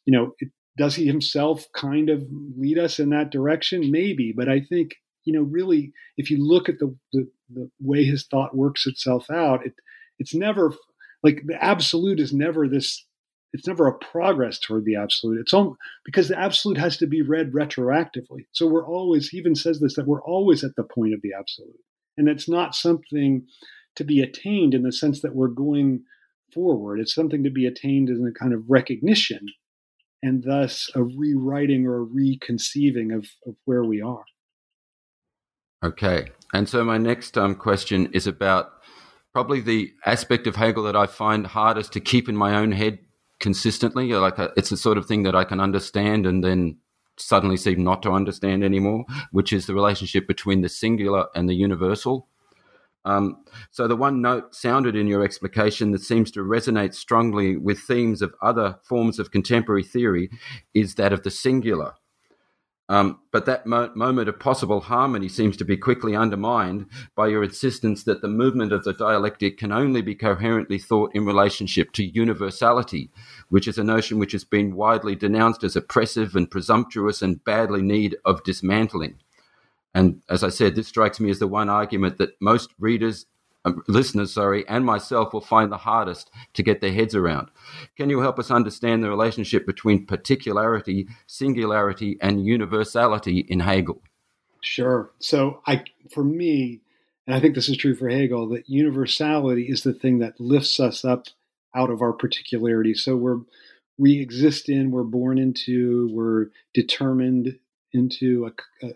you 0.04 0.16
know 0.16 0.32
it, 0.38 0.48
does 0.78 0.94
he 0.94 1.06
himself 1.06 1.66
kind 1.74 2.08
of 2.08 2.22
lead 2.56 2.78
us 2.78 3.00
in 3.00 3.10
that 3.10 3.30
direction 3.30 3.90
maybe 3.90 4.32
but 4.36 4.48
I 4.48 4.60
think 4.60 4.94
you 5.26 5.34
know, 5.34 5.42
really, 5.42 5.92
if 6.16 6.30
you 6.30 6.42
look 6.42 6.70
at 6.70 6.78
the, 6.78 6.96
the, 7.12 7.28
the 7.52 7.70
way 7.80 8.04
his 8.04 8.24
thought 8.24 8.56
works 8.56 8.86
itself 8.86 9.30
out, 9.30 9.66
it, 9.66 9.74
it's 10.18 10.34
never 10.34 10.72
like 11.22 11.42
the 11.44 11.62
absolute 11.62 12.20
is 12.20 12.32
never 12.32 12.68
this 12.68 13.04
it's 13.52 13.66
never 13.66 13.86
a 13.86 13.98
progress 13.98 14.58
toward 14.58 14.84
the 14.84 14.96
absolute. 14.96 15.40
It's 15.40 15.54
all 15.54 15.76
because 16.04 16.28
the 16.28 16.38
absolute 16.38 16.76
has 16.76 16.98
to 16.98 17.06
be 17.06 17.22
read 17.22 17.52
retroactively. 17.52 18.46
So 18.52 18.66
we're 18.66 18.86
always, 18.86 19.28
he 19.30 19.38
even 19.38 19.54
says 19.54 19.80
this, 19.80 19.96
that 19.96 20.06
we're 20.06 20.22
always 20.22 20.62
at 20.62 20.76
the 20.76 20.84
point 20.84 21.14
of 21.14 21.22
the 21.22 21.32
absolute. 21.38 21.80
And 22.18 22.28
it's 22.28 22.48
not 22.48 22.74
something 22.74 23.46
to 23.94 24.04
be 24.04 24.20
attained 24.20 24.74
in 24.74 24.82
the 24.82 24.92
sense 24.92 25.22
that 25.22 25.34
we're 25.34 25.48
going 25.48 26.02
forward. 26.52 27.00
It's 27.00 27.14
something 27.14 27.44
to 27.44 27.50
be 27.50 27.66
attained 27.66 28.10
in 28.10 28.26
a 28.26 28.38
kind 28.38 28.52
of 28.52 28.68
recognition 28.68 29.46
and 30.22 30.42
thus 30.42 30.90
a 30.94 31.02
rewriting 31.02 31.86
or 31.86 31.96
a 31.96 32.02
reconceiving 32.02 33.12
of, 33.12 33.26
of 33.46 33.54
where 33.64 33.84
we 33.84 34.02
are. 34.02 34.24
Okay. 35.86 36.32
And 36.52 36.68
so 36.68 36.82
my 36.82 36.98
next 36.98 37.38
um, 37.38 37.54
question 37.54 38.10
is 38.12 38.26
about 38.26 38.72
probably 39.32 39.60
the 39.60 39.92
aspect 40.04 40.48
of 40.48 40.56
Hegel 40.56 40.82
that 40.82 40.96
I 40.96 41.06
find 41.06 41.46
hardest 41.46 41.92
to 41.92 42.00
keep 42.00 42.28
in 42.28 42.36
my 42.36 42.56
own 42.56 42.72
head 42.72 42.98
consistently. 43.38 44.12
Like 44.12 44.38
a, 44.38 44.52
it's 44.56 44.70
the 44.70 44.76
sort 44.76 44.98
of 44.98 45.06
thing 45.06 45.22
that 45.22 45.36
I 45.36 45.44
can 45.44 45.60
understand 45.60 46.26
and 46.26 46.42
then 46.42 46.78
suddenly 47.18 47.56
seem 47.56 47.84
not 47.84 48.02
to 48.02 48.10
understand 48.10 48.64
anymore, 48.64 49.04
which 49.30 49.52
is 49.52 49.66
the 49.66 49.74
relationship 49.74 50.26
between 50.26 50.62
the 50.62 50.68
singular 50.68 51.26
and 51.36 51.48
the 51.48 51.54
universal. 51.54 52.28
Um, 53.04 53.44
so 53.70 53.86
the 53.86 53.94
one 53.94 54.20
note 54.20 54.56
sounded 54.56 54.96
in 54.96 55.06
your 55.06 55.22
explication 55.22 55.92
that 55.92 56.02
seems 56.02 56.32
to 56.32 56.40
resonate 56.40 56.94
strongly 56.94 57.56
with 57.56 57.78
themes 57.78 58.22
of 58.22 58.34
other 58.42 58.80
forms 58.82 59.20
of 59.20 59.30
contemporary 59.30 59.84
theory 59.84 60.30
is 60.74 60.96
that 60.96 61.12
of 61.12 61.22
the 61.22 61.30
singular. 61.30 61.94
Um, 62.88 63.18
but 63.32 63.46
that 63.46 63.66
mo- 63.66 63.90
moment 63.96 64.28
of 64.28 64.38
possible 64.38 64.80
harmony 64.80 65.28
seems 65.28 65.56
to 65.56 65.64
be 65.64 65.76
quickly 65.76 66.14
undermined 66.14 66.86
by 67.16 67.26
your 67.26 67.42
insistence 67.42 68.04
that 68.04 68.22
the 68.22 68.28
movement 68.28 68.72
of 68.72 68.84
the 68.84 68.92
dialectic 68.92 69.58
can 69.58 69.72
only 69.72 70.02
be 70.02 70.14
coherently 70.14 70.78
thought 70.78 71.10
in 71.12 71.24
relationship 71.24 71.90
to 71.92 72.04
universality, 72.04 73.10
which 73.48 73.66
is 73.66 73.76
a 73.76 73.84
notion 73.84 74.20
which 74.20 74.32
has 74.32 74.44
been 74.44 74.76
widely 74.76 75.16
denounced 75.16 75.64
as 75.64 75.74
oppressive 75.74 76.36
and 76.36 76.50
presumptuous 76.50 77.22
and 77.22 77.44
badly 77.44 77.82
need 77.82 78.16
of 78.24 78.44
dismantling. 78.44 79.18
And 79.92 80.22
as 80.28 80.44
I 80.44 80.50
said, 80.50 80.76
this 80.76 80.86
strikes 80.86 81.18
me 81.18 81.30
as 81.30 81.40
the 81.40 81.48
one 81.48 81.68
argument 81.68 82.18
that 82.18 82.40
most 82.40 82.70
readers 82.78 83.26
um, 83.66 83.82
listeners, 83.88 84.32
sorry, 84.32 84.66
and 84.68 84.84
myself 84.84 85.32
will 85.32 85.40
find 85.40 85.70
the 85.70 85.76
hardest 85.76 86.30
to 86.54 86.62
get 86.62 86.80
their 86.80 86.92
heads 86.92 87.14
around. 87.14 87.50
Can 87.96 88.08
you 88.10 88.20
help 88.20 88.38
us 88.38 88.50
understand 88.50 89.02
the 89.02 89.10
relationship 89.10 89.66
between 89.66 90.06
particularity, 90.06 91.08
singularity, 91.26 92.16
and 92.20 92.46
universality 92.46 93.40
in 93.48 93.60
Hegel? 93.60 94.02
Sure. 94.62 95.10
So, 95.18 95.62
I, 95.66 95.84
for 96.12 96.24
me, 96.24 96.80
and 97.26 97.34
I 97.34 97.40
think 97.40 97.54
this 97.54 97.68
is 97.68 97.76
true 97.76 97.94
for 97.94 98.08
Hegel, 98.08 98.48
that 98.50 98.68
universality 98.68 99.64
is 99.64 99.82
the 99.82 99.92
thing 99.92 100.18
that 100.20 100.40
lifts 100.40 100.78
us 100.78 101.04
up 101.04 101.26
out 101.74 101.90
of 101.90 102.00
our 102.00 102.12
particularity. 102.12 102.94
So 102.94 103.16
we're 103.16 103.40
we 103.98 104.20
exist 104.20 104.68
in, 104.68 104.90
we're 104.90 105.04
born 105.04 105.38
into, 105.38 106.10
we're 106.12 106.48
determined 106.74 107.58
into 107.94 108.50
a, 108.82 108.86
a, 108.86 108.90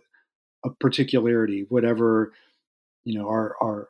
a 0.66 0.70
particularity, 0.74 1.66
whatever 1.68 2.32
you 3.04 3.18
know 3.18 3.28
our 3.28 3.56
our 3.60 3.88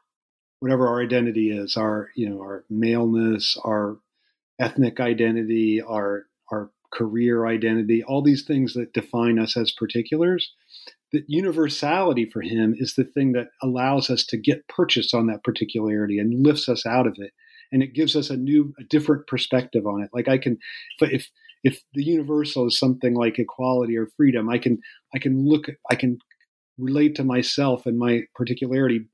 whatever 0.60 0.86
our 0.86 1.02
identity 1.02 1.50
is, 1.50 1.76
our 1.76 2.10
you 2.14 2.28
know 2.28 2.40
our 2.40 2.64
maleness, 2.70 3.56
our 3.64 3.98
ethnic 4.60 5.00
identity, 5.00 5.82
our 5.82 6.26
our 6.52 6.70
career 6.92 7.46
identity, 7.46 8.02
all 8.04 8.22
these 8.22 8.44
things 8.44 8.74
that 8.74 8.92
define 8.92 9.38
us 9.38 9.56
as 9.56 9.72
particulars. 9.72 10.52
That 11.12 11.24
universality 11.26 12.24
for 12.24 12.40
him 12.40 12.72
is 12.78 12.94
the 12.94 13.02
thing 13.02 13.32
that 13.32 13.48
allows 13.60 14.10
us 14.10 14.24
to 14.26 14.36
get 14.36 14.68
purchase 14.68 15.12
on 15.12 15.26
that 15.26 15.42
particularity 15.42 16.20
and 16.20 16.46
lifts 16.46 16.68
us 16.68 16.86
out 16.86 17.08
of 17.08 17.16
it, 17.18 17.32
and 17.72 17.82
it 17.82 17.94
gives 17.94 18.14
us 18.14 18.30
a 18.30 18.36
new, 18.36 18.72
a 18.78 18.84
different 18.84 19.26
perspective 19.26 19.86
on 19.86 20.02
it. 20.02 20.10
Like 20.12 20.28
I 20.28 20.38
can, 20.38 20.58
if 21.00 21.28
if 21.64 21.82
the 21.94 22.04
universal 22.04 22.68
is 22.68 22.78
something 22.78 23.14
like 23.14 23.38
equality 23.38 23.96
or 23.96 24.08
freedom, 24.16 24.48
I 24.48 24.58
can 24.58 24.78
I 25.14 25.18
can 25.18 25.46
look, 25.46 25.66
I 25.90 25.96
can 25.96 26.18
relate 26.78 27.14
to 27.16 27.24
myself 27.24 27.86
and 27.86 27.98
my 27.98 28.22
particularity 28.34 29.06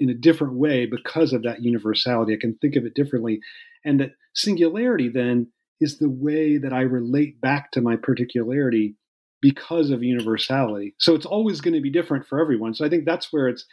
in 0.00 0.10
a 0.10 0.14
different 0.14 0.54
way 0.54 0.86
because 0.86 1.32
of 1.32 1.42
that 1.42 1.62
universality. 1.62 2.34
I 2.34 2.38
can 2.40 2.56
think 2.56 2.76
of 2.76 2.84
it 2.84 2.94
differently. 2.94 3.40
And 3.84 4.00
that 4.00 4.12
singularity 4.34 5.08
then 5.08 5.48
is 5.80 5.98
the 5.98 6.08
way 6.08 6.58
that 6.58 6.72
I 6.72 6.80
relate 6.80 7.40
back 7.40 7.70
to 7.72 7.80
my 7.80 7.96
particularity 7.96 8.96
because 9.40 9.90
of 9.90 10.02
universality. 10.02 10.94
So 10.98 11.14
it's 11.14 11.26
always 11.26 11.60
going 11.60 11.74
to 11.74 11.80
be 11.80 11.90
different 11.90 12.26
for 12.26 12.40
everyone. 12.40 12.74
So 12.74 12.84
I 12.84 12.88
think 12.88 13.04
that's 13.04 13.32
where 13.32 13.48
it's 13.48 13.66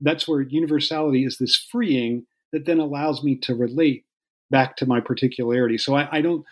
that's 0.00 0.26
where 0.26 0.40
universality 0.40 1.24
is 1.24 1.38
this 1.38 1.56
freeing 1.56 2.26
that 2.52 2.66
then 2.66 2.80
allows 2.80 3.22
me 3.22 3.36
to 3.36 3.54
relate 3.54 4.04
back 4.50 4.76
to 4.76 4.86
my 4.86 5.00
particularity. 5.00 5.78
So 5.78 5.94
I, 5.94 6.18
I 6.18 6.20
don't 6.20 6.44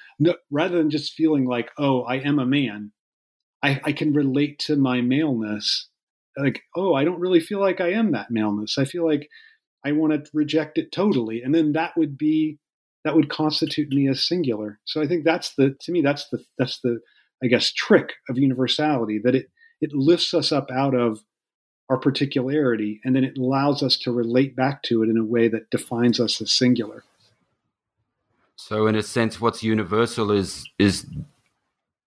rather 0.51 0.79
than 0.79 0.91
just 0.91 1.14
feeling 1.14 1.47
like, 1.47 1.71
oh, 1.79 2.03
I 2.03 2.16
am 2.16 2.39
a 2.39 2.47
man, 2.47 2.93
I, 3.62 3.81
I 3.85 3.93
can 3.93 4.12
relate 4.12 4.59
to 4.61 4.77
my 4.77 5.01
maleness 5.01 5.89
like, 6.41 6.62
oh, 6.76 6.95
I 6.95 7.05
don't 7.05 7.20
really 7.20 7.41
feel 7.41 7.61
like 7.61 7.80
I 7.80 7.93
am 7.93 8.12
that 8.12 8.30
maleness. 8.30 8.78
I 8.78 8.84
feel 8.84 9.07
like 9.07 9.28
I 9.84 9.93
want 9.93 10.12
to 10.12 10.30
reject 10.34 10.78
it 10.78 10.93
totally. 10.93 11.43
And 11.43 11.55
then 11.55 11.72
that 11.72 11.97
would 11.97 12.18
be 12.18 12.59
that 13.05 13.16
would 13.16 13.30
constitute 13.30 13.88
me 13.88 14.09
as 14.09 14.26
singular. 14.26 14.78
So 14.84 15.01
I 15.01 15.07
think 15.07 15.24
that's 15.24 15.55
the 15.55 15.74
to 15.80 15.93
me 15.93 16.03
that's 16.03 16.28
the 16.28 16.45
that's 16.59 16.80
the 16.80 17.01
I 17.43 17.47
guess 17.47 17.72
trick 17.72 18.14
of 18.28 18.38
universality 18.38 19.20
that 19.24 19.34
it 19.34 19.51
it 19.80 19.93
lifts 19.93 20.34
us 20.34 20.53
up 20.53 20.70
out 20.70 20.95
of 20.95 21.20
our 21.88 21.99
particularity 21.99 23.01
and 23.05 23.16
then 23.16 23.24
it 23.24 23.38
allows 23.38 23.82
us 23.82 23.97
to 23.99 24.12
relate 24.12 24.55
back 24.55 24.82
to 24.84 25.03
it 25.03 25.09
in 25.09 25.16
a 25.16 25.24
way 25.24 25.49
that 25.49 25.70
defines 25.70 26.20
us 26.20 26.41
as 26.41 26.53
singular. 26.53 27.03
So 28.57 28.86
in 28.86 28.95
a 28.95 29.03
sense 29.03 29.41
what's 29.41 29.62
universal 29.62 30.30
is 30.30 30.68
is 30.78 31.07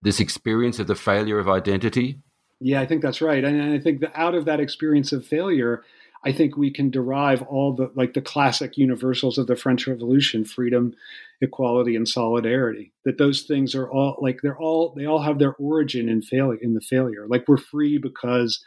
this 0.03 0.19
experience 0.19 0.79
of 0.79 0.87
the 0.87 0.95
failure 0.95 1.39
of 1.39 1.49
identity 1.49 2.19
Yeah, 2.63 2.79
I 2.79 2.85
think 2.85 3.01
that's 3.01 3.21
right. 3.21 3.43
And 3.43 3.73
I 3.73 3.77
think 3.79 3.99
that 4.01 4.13
out 4.17 4.35
of 4.35 4.45
that 4.45 4.61
experience 4.61 5.11
of 5.11 5.25
failure, 5.25 5.83
I 6.23 6.31
think 6.31 6.55
we 6.55 6.71
can 6.71 6.89
derive 6.89 7.41
all 7.41 7.73
the 7.73 7.91
like 7.95 8.13
the 8.13 8.21
classic 8.21 8.77
universals 8.77 9.37
of 9.37 9.47
the 9.47 9.57
French 9.57 9.85
Revolution: 9.85 10.45
freedom, 10.45 10.93
equality, 11.41 11.97
and 11.97 12.07
solidarity. 12.07 12.93
That 13.03 13.17
those 13.17 13.41
things 13.41 13.75
are 13.75 13.91
all 13.91 14.17
like 14.21 14.39
they're 14.41 14.57
all 14.57 14.93
they 14.95 15.05
all 15.05 15.21
have 15.21 15.39
their 15.39 15.55
origin 15.55 16.07
in 16.07 16.21
failure 16.21 16.59
in 16.61 16.73
the 16.73 16.79
failure. 16.81 17.27
Like 17.27 17.45
we're 17.49 17.57
free 17.57 17.97
because 17.97 18.63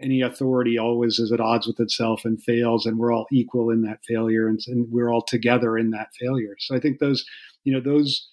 any 0.00 0.22
authority 0.22 0.78
always 0.78 1.18
is 1.18 1.32
at 1.32 1.40
odds 1.40 1.66
with 1.66 1.80
itself 1.80 2.24
and 2.24 2.42
fails, 2.42 2.86
and 2.86 2.98
we're 2.98 3.12
all 3.14 3.26
equal 3.32 3.70
in 3.70 3.82
that 3.82 4.00
failure, 4.06 4.48
and, 4.48 4.60
and 4.68 4.90
we're 4.92 5.10
all 5.10 5.22
together 5.22 5.78
in 5.78 5.90
that 5.90 6.08
failure. 6.20 6.56
So 6.60 6.76
I 6.76 6.80
think 6.80 7.00
those, 7.00 7.24
you 7.64 7.72
know, 7.72 7.80
those 7.80 8.28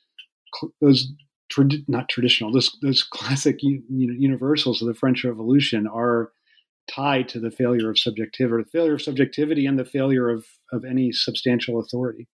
those 0.82 1.12
not 1.88 2.10
traditional 2.10 2.52
those 2.52 2.78
those 2.82 3.04
classic 3.04 3.60
universals 3.62 4.82
of 4.82 4.88
the 4.88 4.94
French 4.94 5.24
Revolution 5.24 5.88
are 5.88 6.32
tied 6.90 7.28
to 7.30 7.40
the 7.40 7.52
failure 7.52 7.90
of 7.90 8.00
subjectivity, 8.00 8.64
the 8.64 8.70
failure 8.70 8.94
of 8.94 9.02
subjectivity, 9.02 9.66
and 9.66 9.78
the 9.78 9.86
failure 9.86 10.30
of 10.30 10.46
of 10.72 10.84
any 10.86 11.12
substantial 11.12 11.80
authority. 11.80 12.28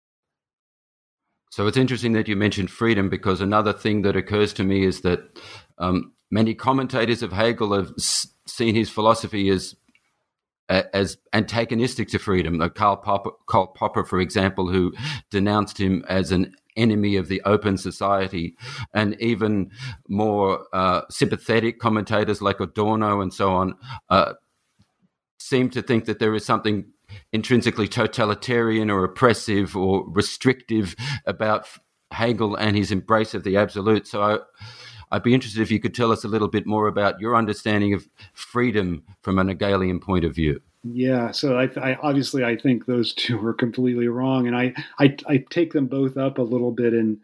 So 1.51 1.67
it's 1.67 1.78
interesting 1.78 2.13
that 2.13 2.30
you 2.30 2.36
mentioned 2.38 2.72
freedom 2.72 3.09
because 3.09 3.41
another 3.41 3.74
thing 3.74 4.03
that 4.03 4.15
occurs 4.15 4.53
to 4.53 4.63
me 4.63 4.86
is 4.86 5.01
that 5.01 5.38
um, 5.78 6.13
many 6.32 6.53
commentators 6.53 7.22
of 7.22 7.34
Hegel 7.34 7.74
have 7.74 7.91
s- 7.97 8.28
seen 8.47 8.74
his 8.74 8.89
philosophy 8.89 9.49
as 9.49 9.76
as 10.69 11.17
antagonistic 11.34 12.07
to 12.09 12.19
freedom. 12.19 12.57
Like 12.57 12.76
Karl 12.76 12.95
Popper, 12.95 13.32
Karl 13.47 13.67
Popper, 13.67 14.05
for 14.05 14.22
example, 14.22 14.69
who 14.69 14.93
denounced 15.30 15.78
him 15.78 16.05
as 16.07 16.32
an 16.32 16.55
enemy 16.76 17.15
of 17.15 17.28
the 17.28 17.41
open 17.45 17.78
society, 17.78 18.55
and 18.93 19.19
even 19.22 19.72
more 20.07 20.65
uh, 20.74 21.01
sympathetic 21.09 21.80
commentators 21.80 22.41
like 22.41 22.59
Adorno 22.59 23.22
and 23.22 23.34
so 23.34 23.51
on 23.53 23.76
uh, 24.09 24.34
seem 25.39 25.69
to 25.69 25.82
think 25.82 26.05
that 26.05 26.19
there 26.19 26.36
is 26.36 26.45
something 26.45 26.86
intrinsically 27.34 27.88
totalitarian 27.88 28.89
or 28.89 29.03
oppressive 29.03 29.76
or 29.76 30.05
restrictive 30.09 30.95
about 31.26 31.67
Hegel 32.11 32.55
and 32.55 32.76
his 32.76 32.91
embrace 32.91 33.34
of 33.34 33.43
the 33.43 33.57
absolute. 33.57 34.07
So 34.07 34.22
I, 34.22 34.38
I'd 35.11 35.24
be 35.24 35.34
interested 35.34 35.61
if 35.61 35.72
you 35.72 35.80
could 35.80 35.93
tell 35.93 36.11
us 36.11 36.24
a 36.24 36.30
little 36.30 36.47
bit 36.47 36.65
more 36.65 36.88
about 36.88 37.19
your 37.19 37.36
understanding 37.36 37.93
of 37.93 38.07
freedom 38.34 39.03
from 39.22 39.39
an 39.39 39.49
Hegelian 39.49 39.99
point 39.99 40.24
of 40.24 40.34
view. 40.34 40.61
Yeah, 40.84 41.32
so 41.32 41.59
I, 41.59 41.69
I, 41.79 41.95
obviously 42.01 42.43
I 42.43 42.55
think 42.57 42.86
those 42.86 43.13
two 43.15 43.43
are 43.45 43.53
completely 43.53 44.07
wrong, 44.07 44.47
and 44.47 44.55
I, 44.55 44.73
I, 44.99 45.15
I 45.27 45.45
take 45.49 45.73
them 45.73 45.88
both 45.88 46.17
up 46.17 46.38
a 46.38 46.41
little 46.43 46.71
bit 46.71 46.93
in 46.93 47.19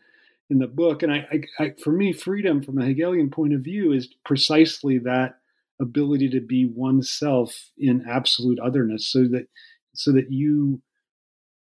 in 0.49 0.59
the 0.59 0.67
book. 0.67 1.03
And 1.03 1.11
I, 1.11 1.27
I, 1.59 1.73
for 1.83 1.91
me, 1.91 2.13
freedom 2.13 2.61
from 2.63 2.77
a 2.77 2.85
Hegelian 2.85 3.29
point 3.29 3.53
of 3.53 3.61
view 3.61 3.91
is 3.91 4.07
precisely 4.23 4.97
that 4.99 5.39
ability 5.81 6.29
to 6.29 6.39
be 6.39 6.65
oneself 6.65 7.71
in 7.77 8.05
absolute 8.07 8.59
otherness, 8.59 9.07
so 9.07 9.23
that 9.29 9.47
so 9.93 10.11
that 10.13 10.31
you 10.31 10.81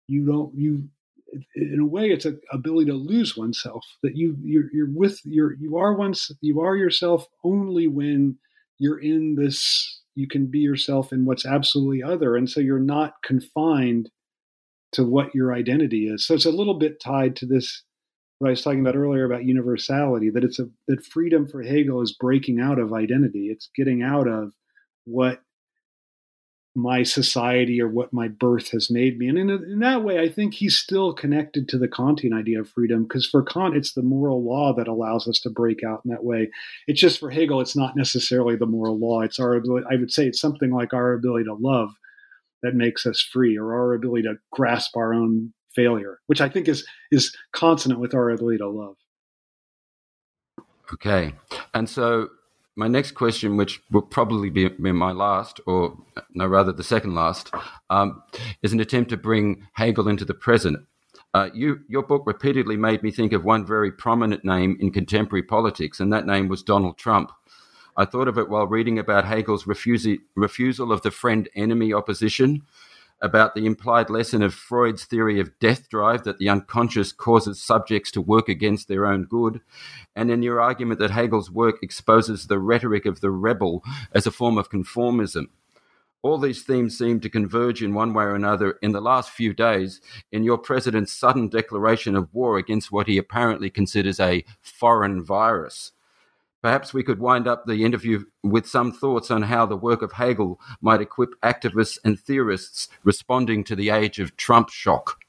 you 0.08 0.26
don't 0.26 0.54
you 0.56 0.88
in 1.56 1.80
a 1.80 1.86
way 1.86 2.10
it's 2.10 2.26
an 2.26 2.40
ability 2.52 2.92
to 2.92 2.96
lose 2.98 3.36
oneself 3.38 3.86
that 4.04 4.16
you 4.16 4.38
you're, 4.44 4.70
you're 4.74 4.92
with 4.92 5.20
you're 5.26 5.56
you 5.56 5.78
are 5.78 5.96
once 5.96 6.32
you 6.42 6.62
are 6.62 6.76
yourself 6.76 7.28
only 7.44 7.88
when 7.88 8.38
you're 8.80 9.00
in 9.00 9.36
this 9.36 10.02
you 10.16 10.28
can 10.28 10.48
be 10.48 10.60
yourself 10.60 11.12
in 11.12 11.26
what's 11.26 11.46
absolutely 11.46 12.04
other 12.04 12.36
and 12.36 12.50
so 12.50 12.60
you're 12.60 12.80
not 12.80 13.14
confined 13.24 14.10
to 14.94 15.04
what 15.04 15.34
your 15.34 15.54
identity 15.54 16.08
is. 16.08 16.26
So 16.26 16.34
it's 16.36 16.46
a 16.46 16.52
little 16.52 16.76
bit 16.76 17.02
tied 17.02 17.36
to 17.38 17.46
this 17.46 17.84
what 18.40 18.50
i 18.50 18.52
was 18.52 18.62
talking 18.62 18.82
about 18.82 18.96
earlier 18.96 19.24
about 19.24 19.46
universality 19.46 20.30
that 20.30 20.44
it's 20.44 20.60
a 20.60 20.68
that 20.88 21.06
freedom 21.06 21.48
for 21.48 21.62
hegel 21.62 22.02
is 22.02 22.18
breaking 22.20 22.60
out 22.60 22.80
of 22.80 22.92
identity. 22.92 23.48
It's 23.50 23.70
getting 23.76 24.04
out 24.04 24.28
of 24.28 24.52
what 25.06 25.42
my 26.76 27.04
society 27.04 27.80
or 27.80 27.88
what 27.88 28.12
my 28.12 28.28
birth 28.28 28.72
has 28.72 28.90
made 28.90 29.20
me. 29.20 29.28
And 29.28 29.38
in, 29.38 29.50
in 29.50 29.80
that 29.80 30.04
way, 30.04 30.20
I 30.20 30.28
think 30.28 30.56
he's 30.56 30.76
still 30.76 31.14
connected 31.14 31.68
to 31.70 31.78
the 31.78 31.88
Kantian 31.88 32.34
idea 32.34 32.60
of 32.60 32.70
freedom 32.70 33.04
because 33.04 33.28
for 33.28 33.44
Kant, 33.44 33.76
it's 33.76 33.94
the 33.94 34.02
moral 34.02 34.44
law 34.44 34.74
that 34.74 34.88
allows 34.88 35.28
us 35.28 35.40
to 35.42 35.52
break 35.52 35.84
out 35.84 36.02
in 36.04 36.12
that 36.12 36.24
way. 36.24 36.50
It's 36.88 37.00
just 37.00 37.20
for 37.20 37.30
Hegel, 37.30 37.62
it's 37.62 37.76
not 37.76 37.96
necessarily 37.96 38.56
the 38.56 38.66
moral 38.66 38.98
law. 38.98 39.22
It's 39.22 39.40
our 39.40 39.54
ability, 39.54 39.86
I 39.92 39.98
would 39.98 40.12
say 40.12 40.26
it's 40.26 40.42
something 40.42 40.72
like 40.72 40.94
our 40.94 41.14
ability 41.14 41.46
to 41.46 41.54
love 41.54 41.92
that 42.64 42.76
makes 42.76 43.06
us 43.06 43.22
free 43.22 43.58
or 43.58 43.74
our 43.74 43.94
ability 43.94 44.24
to 44.24 44.36
grasp 44.52 44.98
our 44.98 45.14
own 45.14 45.54
failure, 45.76 46.20
which 46.26 46.42
I 46.42 46.50
think 46.50 46.68
is, 46.68 46.88
is 47.12 47.36
consonant 47.52 48.00
with 48.00 48.16
our 48.16 48.32
ability 48.32 48.58
to 48.60 48.70
love. 48.70 48.96
Okay. 50.92 51.34
And 51.74 51.88
so 51.88 52.30
my 52.76 52.88
next 52.88 53.12
question, 53.12 53.58
which 53.58 53.82
will 53.92 54.02
probably 54.02 54.50
be 54.50 54.70
my 54.70 55.12
last, 55.12 55.60
or 55.68 55.98
no, 56.34 56.48
rather 56.48 56.72
the 56.72 56.84
second 56.84 57.14
last, 57.14 57.54
um, 57.90 58.24
is 58.62 58.74
an 58.74 58.80
attempt 58.80 59.10
to 59.12 59.18
bring 59.18 59.68
Hegel 59.74 60.08
into 60.08 60.26
the 60.26 60.34
present. 60.34 60.80
Uh, 61.34 61.50
you, 61.54 61.80
your 61.88 62.04
book 62.04 62.24
repeatedly 62.26 62.78
made 62.78 63.02
me 63.04 63.12
think 63.12 63.34
of 63.34 63.44
one 63.44 63.66
very 63.66 63.92
prominent 63.92 64.44
name 64.44 64.78
in 64.80 64.92
contemporary 64.92 65.44
politics, 65.44 66.00
and 66.00 66.12
that 66.14 66.26
name 66.26 66.48
was 66.48 66.64
Donald 66.64 66.98
Trump. 66.98 67.32
I 67.96 68.06
thought 68.06 68.28
of 68.28 68.38
it 68.38 68.50
while 68.50 68.66
reading 68.66 68.98
about 68.98 69.26
Hegel's 69.26 69.66
refusi- 69.66 70.20
refusal 70.36 70.92
of 70.92 71.02
the 71.02 71.12
friend 71.12 71.48
enemy 71.56 71.94
opposition, 71.94 72.64
about 73.24 73.56
the 73.56 73.66
implied 73.66 74.10
lesson 74.10 74.44
of 74.44 74.54
Freud's 74.54 75.06
theory 75.06 75.40
of 75.40 75.58
death 75.58 75.88
drive 75.88 76.26
that 76.26 76.40
the 76.40 76.50
unconscious 76.50 77.14
causes 77.14 77.62
subjects 77.62 78.12
to 78.12 78.22
work 78.22 78.50
against 78.50 78.90
their 78.90 79.06
own 79.06 79.24
good, 79.24 79.62
and 80.14 80.30
in 80.30 80.44
your 80.44 80.60
argument 80.60 81.00
that 81.00 81.12
Hegel's 81.12 81.50
work 81.50 81.82
exposes 81.82 82.48
the 82.48 82.60
rhetoric 82.60 83.06
of 83.06 83.22
the 83.22 83.32
rebel 83.32 83.82
as 84.12 84.28
a 84.28 84.32
form 84.32 84.58
of 84.58 84.70
conformism. 84.70 85.46
All 86.22 86.38
these 86.38 86.64
themes 86.64 86.98
seem 86.98 87.22
to 87.22 87.30
converge 87.30 87.82
in 87.82 87.94
one 87.94 88.14
way 88.14 88.26
or 88.26 88.36
another 88.36 88.78
in 88.82 88.92
the 88.92 89.02
last 89.02 89.30
few 89.30 89.54
days 89.54 90.02
in 90.32 90.44
your 90.44 90.58
president's 90.58 91.14
sudden 91.14 91.48
declaration 91.48 92.18
of 92.18 92.34
war 92.34 92.58
against 92.58 92.92
what 92.92 93.08
he 93.08 93.18
apparently 93.18 93.70
considers 93.70 94.20
a 94.20 94.44
foreign 94.62 95.24
virus. 95.24 95.93
Perhaps 96.64 96.94
we 96.94 97.04
could 97.04 97.20
wind 97.20 97.46
up 97.46 97.66
the 97.66 97.84
interview 97.84 98.24
with 98.42 98.66
some 98.66 98.94
thoughts 98.94 99.30
on 99.30 99.44
how 99.44 99.66
the 99.66 99.76
work 99.76 100.02
of 100.02 100.14
Hegel 100.14 100.62
might 100.82 101.02
equip 101.02 101.40
activists 101.42 102.00
and 102.06 102.18
theorists 102.18 102.88
responding 103.04 103.66
to 103.66 103.76
the 103.76 103.90
age 103.90 104.18
of 104.18 104.38
Trump 104.38 104.70
shock. 104.70 105.20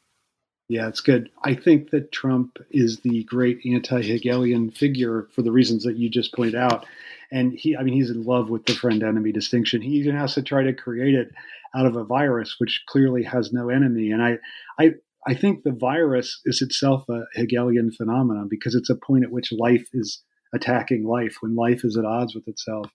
Yeah, 0.69 0.87
it's 0.87 1.01
good. 1.01 1.29
I 1.43 1.55
think 1.55 1.91
that 1.91 2.13
Trump 2.13 2.59
is 2.71 3.01
the 3.01 3.25
great 3.25 3.59
anti-Hegelian 3.67 4.71
figure 4.71 5.29
for 5.35 5.43
the 5.43 5.53
reasons 5.53 5.83
that 5.83 5.97
you 5.97 6.09
just 6.09 6.33
pointed 6.33 6.55
out. 6.55 6.87
And 7.33 7.53
he, 7.53 7.77
I 7.77 7.83
mean, 7.83 7.95
he's 7.95 8.11
in 8.11 8.25
love 8.25 8.49
with 8.49 8.65
the 8.67 8.75
friend-enemy 8.75 9.33
distinction. 9.33 9.83
He 9.83 9.97
even 9.97 10.17
has 10.17 10.35
to 10.35 10.43
try 10.43 10.63
to 10.63 10.73
create 10.73 11.17
it 11.17 11.33
out 11.75 11.85
of 11.85 11.97
a 11.97 12.05
virus, 12.05 12.55
which 12.59 12.85
clearly 12.89 13.25
has 13.25 13.53
no 13.53 13.69
enemy. 13.71 14.13
And 14.13 14.23
I, 14.23 14.39
I, 14.79 14.93
I 15.27 15.35
think 15.35 15.65
the 15.65 15.73
virus 15.73 16.41
is 16.45 16.63
itself 16.63 17.09
a 17.09 17.25
Hegelian 17.35 17.91
phenomenon 17.91 18.47
because 18.49 18.77
it's 18.77 18.91
a 18.91 18.95
point 18.95 19.25
at 19.25 19.33
which 19.33 19.51
life 19.53 19.89
is 19.93 20.23
attacking 20.55 21.05
life 21.05 21.37
when 21.41 21.55
life 21.55 21.85
is 21.85 21.97
at 21.97 22.05
odds 22.05 22.35
with 22.35 22.47
itself. 22.49 22.91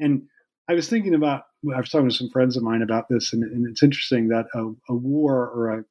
And 0.00 0.22
I 0.68 0.74
was 0.74 0.88
thinking 0.88 1.14
about, 1.14 1.42
I 1.74 1.78
was 1.80 1.90
talking 1.90 2.08
to 2.08 2.14
some 2.14 2.30
friends 2.30 2.56
of 2.56 2.62
mine 2.62 2.82
about 2.82 3.08
this, 3.08 3.32
and, 3.32 3.44
and 3.44 3.66
it's 3.68 3.82
interesting 3.82 4.28
that 4.28 4.46
a, 4.54 4.70
a 4.88 4.94
war 4.94 5.48
or 5.50 5.78
a, 5.78 5.84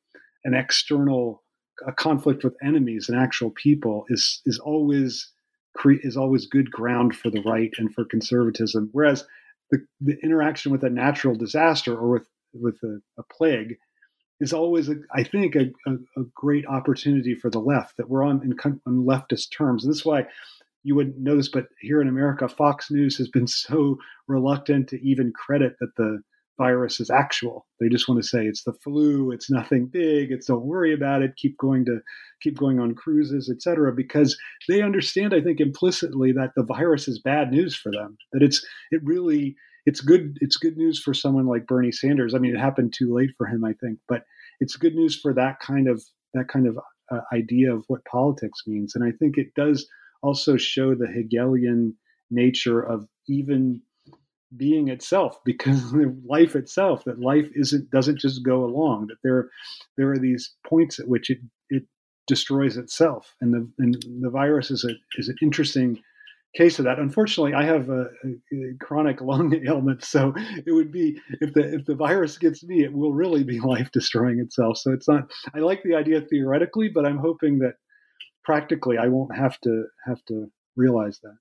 an 0.44 0.54
external 0.54 1.44
a 1.88 1.92
conflict 1.92 2.44
with 2.44 2.56
enemies 2.64 3.10
and 3.10 3.20
actual 3.20 3.50
people 3.50 4.06
is 4.10 4.42
is 4.46 4.60
always 4.60 5.32
is 5.86 6.16
always 6.16 6.46
good 6.46 6.70
ground 6.70 7.16
for 7.16 7.32
the 7.32 7.42
right 7.42 7.72
and 7.78 7.94
for 7.94 8.06
conservatism. 8.06 8.90
Whereas 8.92 9.26
the, 9.72 9.80
the 10.00 10.18
interaction 10.24 10.72
with 10.72 10.84
a 10.84 10.90
natural 10.90 11.36
disaster 11.36 11.98
or 11.98 12.12
with 12.12 12.28
with 12.54 12.76
a, 12.84 13.00
a 13.18 13.24
plague 13.24 13.78
is 14.40 14.54
always, 14.54 14.90
a, 14.90 14.96
I 15.14 15.24
think, 15.24 15.56
a, 15.56 15.72
a, 15.88 16.24
great 16.36 16.66
opportunity 16.68 17.34
for 17.34 17.50
the 17.50 17.60
left 17.60 17.98
that 17.98 18.10
we're 18.10 18.24
on 18.24 18.42
in, 18.44 18.54
leftist 18.88 19.56
terms. 19.56 19.84
And 19.84 19.92
this 19.92 20.00
is 20.00 20.06
why 20.06 20.26
you 20.84 20.96
wouldn't 20.96 21.18
notice, 21.18 21.50
but 21.50 21.66
here 21.80 22.02
in 22.02 22.08
America, 22.08 22.48
Fox 22.48 22.92
News 22.92 23.18
has 23.18 23.30
been 23.30 23.48
so 23.48 23.98
reluctant 24.28 24.90
to 24.90 25.02
even 25.02 25.32
credit 25.34 25.76
that 25.80 25.96
the 25.98 26.22
virus 26.58 27.00
is 27.00 27.10
actual. 27.10 27.66
They 27.80 27.90
just 27.90 28.08
want 28.08 28.22
to 28.22 28.28
say 28.28 28.46
it's 28.46 28.64
the 28.64 28.74
flu, 28.84 29.32
it's 29.32 29.50
nothing 29.50 29.88
big, 29.88 30.32
it's 30.32 30.48
don't 30.48 30.66
worry 30.66 30.94
about 30.94 31.24
it, 31.24 31.36
keep 31.36 31.58
going 31.58 31.86
to 31.86 32.00
keep 32.42 32.58
going 32.58 32.80
on 32.80 32.96
cruises, 32.96 33.50
etc. 33.50 33.92
Because 33.96 34.38
they 34.68 34.82
understand, 34.82 35.34
I 35.34 35.42
think, 35.42 35.60
implicitly 35.60 36.32
that 36.34 36.52
the 36.56 36.64
virus 36.64 37.08
is 37.08 37.20
bad 37.20 37.52
news 37.52 37.76
for 37.76 37.92
them. 37.92 38.18
That 38.34 38.44
it's 38.44 38.66
it 38.92 39.02
really 39.04 39.56
it's 39.86 40.02
good 40.02 40.38
it's 40.42 40.58
good 40.58 40.78
news 40.78 41.02
for 41.02 41.14
someone 41.14 41.48
like 41.48 41.68
Bernie 41.68 41.92
Sanders. 41.92 42.34
I 42.34 42.40
mean, 42.40 42.56
it 42.56 42.60
happened 42.60 42.94
too 42.96 43.14
late 43.14 43.32
for 43.38 43.48
him, 43.48 43.64
I 43.64 43.74
think, 43.74 44.00
but 44.08 44.24
it's 44.60 44.76
good 44.76 44.96
news 44.96 45.20
for 45.20 45.34
that 45.34 45.60
kind 45.60 45.88
of 45.88 46.04
that 46.34 46.48
kind 46.48 46.68
of 46.68 46.78
uh, 47.12 47.22
idea 47.34 47.74
of 47.74 47.84
what 47.88 48.06
politics 48.06 48.62
means. 48.68 48.96
And 48.96 49.04
I 49.04 49.12
think 49.12 49.38
it 49.38 49.54
does 49.56 49.88
also 50.24 50.58
show 50.58 50.96
the 50.96 51.08
Hegelian 51.08 51.96
nature 52.32 52.82
of 52.82 53.08
even 53.28 53.82
being 54.56 54.88
itself 54.88 55.38
because 55.46 55.94
life 56.26 56.56
itself 56.56 57.04
that 57.06 57.20
life 57.20 57.50
isn't 57.56 57.90
doesn't 57.90 58.20
just 58.20 58.44
go 58.44 58.64
along 58.64 59.08
that 59.08 59.18
there 59.24 59.50
there 59.98 60.12
are 60.12 60.20
these 60.20 60.54
points 60.68 61.00
at 61.00 61.08
which 61.08 61.30
it 61.30 61.40
it 61.70 61.84
destroys 62.28 62.78
itself 62.78 63.36
and 63.42 63.54
the 63.54 63.68
and 63.80 63.96
the 64.22 64.30
virus 64.30 64.70
is 64.70 64.84
a 64.84 64.94
is 65.20 65.28
an 65.28 65.36
interesting 65.42 66.00
case 66.56 66.80
of 66.80 66.86
that. 66.86 67.00
Unfortunately, 67.00 67.54
I 67.54 67.64
have 67.64 67.90
a, 67.90 68.10
a, 68.24 68.74
chronic 68.80 69.22
lung 69.22 69.54
ailment, 69.66 70.04
so 70.04 70.34
it 70.66 70.72
would 70.72 70.92
be 70.92 71.20
if 71.42 71.54
the 71.54 71.74
if 71.74 71.86
the 71.86 71.96
virus 71.96 72.38
gets 72.38 72.64
me, 72.64 72.84
it 72.84 72.94
will 72.94 73.14
really 73.14 73.44
be 73.44 73.60
life 73.64 73.92
destroying 73.92 74.40
itself. 74.40 74.78
So 74.78 74.92
it's 74.92 75.08
not. 75.08 75.32
I 75.54 75.60
like 75.60 75.84
the 75.84 75.96
idea 75.96 76.22
theoretically, 76.22 76.90
but 76.90 77.06
I'm 77.06 77.18
hoping 77.18 77.60
that 77.60 77.76
practically 78.44 78.98
I 78.98 79.08
won't 79.08 79.36
have 79.36 79.60
to 79.62 79.86
have 80.06 80.24
to 80.26 80.52
realize 80.76 81.20
that. 81.24 81.38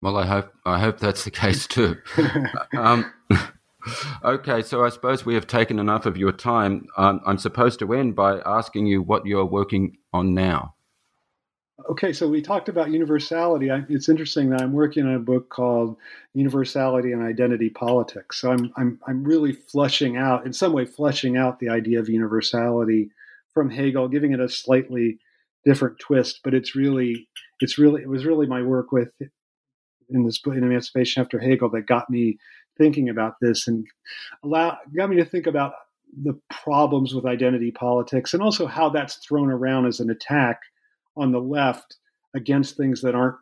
Well, 0.00 0.16
I 0.16 0.26
hope 0.26 0.52
I 0.64 0.78
hope 0.78 0.98
that's 0.98 1.24
the 1.24 1.30
case 1.30 1.66
too. 1.66 1.96
um, 2.76 3.12
okay, 4.24 4.62
so 4.62 4.84
I 4.84 4.90
suppose 4.90 5.26
we 5.26 5.34
have 5.34 5.46
taken 5.46 5.78
enough 5.78 6.06
of 6.06 6.16
your 6.16 6.32
time. 6.32 6.86
Um, 6.96 7.20
I'm 7.26 7.38
supposed 7.38 7.78
to 7.80 7.92
end 7.94 8.14
by 8.14 8.40
asking 8.46 8.86
you 8.86 9.02
what 9.02 9.26
you're 9.26 9.44
working 9.44 9.96
on 10.12 10.34
now. 10.34 10.74
Okay, 11.88 12.12
so 12.12 12.28
we 12.28 12.42
talked 12.42 12.68
about 12.68 12.90
universality. 12.90 13.70
I, 13.70 13.84
it's 13.88 14.08
interesting 14.08 14.50
that 14.50 14.60
I'm 14.60 14.72
working 14.72 15.06
on 15.06 15.14
a 15.14 15.20
book 15.20 15.48
called 15.48 15.96
Universality 16.34 17.12
and 17.12 17.22
Identity 17.22 17.70
Politics. 17.70 18.40
So 18.40 18.50
I'm, 18.50 18.72
I'm, 18.76 19.00
I'm 19.06 19.22
really 19.22 19.52
fleshing 19.52 20.16
out, 20.16 20.44
in 20.44 20.52
some 20.52 20.72
way, 20.72 20.84
fleshing 20.84 21.36
out 21.36 21.60
the 21.60 21.68
idea 21.68 22.00
of 22.00 22.08
universality 22.08 23.10
from 23.54 23.70
Hegel, 23.70 24.08
giving 24.08 24.32
it 24.32 24.40
a 24.40 24.48
slightly 24.48 25.18
different 25.64 25.98
twist. 25.98 26.40
But 26.44 26.54
it's 26.54 26.74
really, 26.74 27.28
it's 27.60 27.78
really, 27.78 28.02
it 28.02 28.08
was 28.08 28.24
really 28.24 28.46
my 28.46 28.62
work 28.62 28.92
with 28.92 29.10
in 30.10 30.24
this 30.24 30.40
in 30.46 30.64
Emancipation 30.64 31.22
After 31.22 31.38
Hegel 31.38 31.70
that 31.70 31.86
got 31.86 32.08
me 32.10 32.38
thinking 32.78 33.08
about 33.08 33.34
this 33.40 33.66
and 33.66 33.86
allow 34.44 34.78
got 34.96 35.10
me 35.10 35.16
to 35.16 35.24
think 35.24 35.46
about 35.46 35.72
the 36.22 36.38
problems 36.50 37.14
with 37.14 37.26
identity 37.26 37.70
politics 37.70 38.32
and 38.32 38.42
also 38.42 38.66
how 38.66 38.88
that's 38.88 39.16
thrown 39.16 39.50
around 39.50 39.86
as 39.86 40.00
an 40.00 40.08
attack 40.08 40.60
on 41.16 41.32
the 41.32 41.40
left 41.40 41.96
against 42.34 42.76
things 42.76 43.02
that 43.02 43.14
aren't 43.14 43.36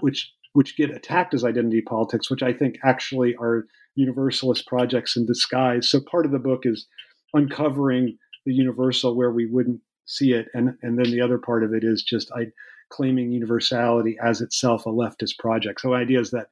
which 0.00 0.32
which 0.52 0.76
get 0.76 0.90
attacked 0.90 1.32
as 1.32 1.44
identity 1.44 1.80
politics, 1.80 2.28
which 2.28 2.42
I 2.42 2.52
think 2.52 2.76
actually 2.84 3.36
are 3.36 3.66
universalist 3.94 4.66
projects 4.66 5.16
in 5.16 5.24
disguise. 5.24 5.88
So 5.88 6.00
part 6.00 6.26
of 6.26 6.32
the 6.32 6.38
book 6.38 6.62
is 6.64 6.86
uncovering 7.34 8.18
the 8.44 8.52
universal 8.52 9.16
where 9.16 9.30
we 9.30 9.46
wouldn't 9.46 9.80
see 10.10 10.32
it, 10.32 10.48
and 10.54 10.76
and 10.82 10.98
then 10.98 11.10
the 11.10 11.20
other 11.20 11.38
part 11.38 11.64
of 11.64 11.72
it 11.72 11.84
is 11.84 12.02
just 12.02 12.30
I 12.32 12.46
claiming 12.90 13.30
universality 13.30 14.18
as 14.22 14.40
itself 14.40 14.84
a 14.84 14.90
leftist 14.90 15.38
project. 15.38 15.80
So 15.80 15.90
the 15.90 15.96
idea 15.96 16.20
is 16.20 16.30
that 16.32 16.48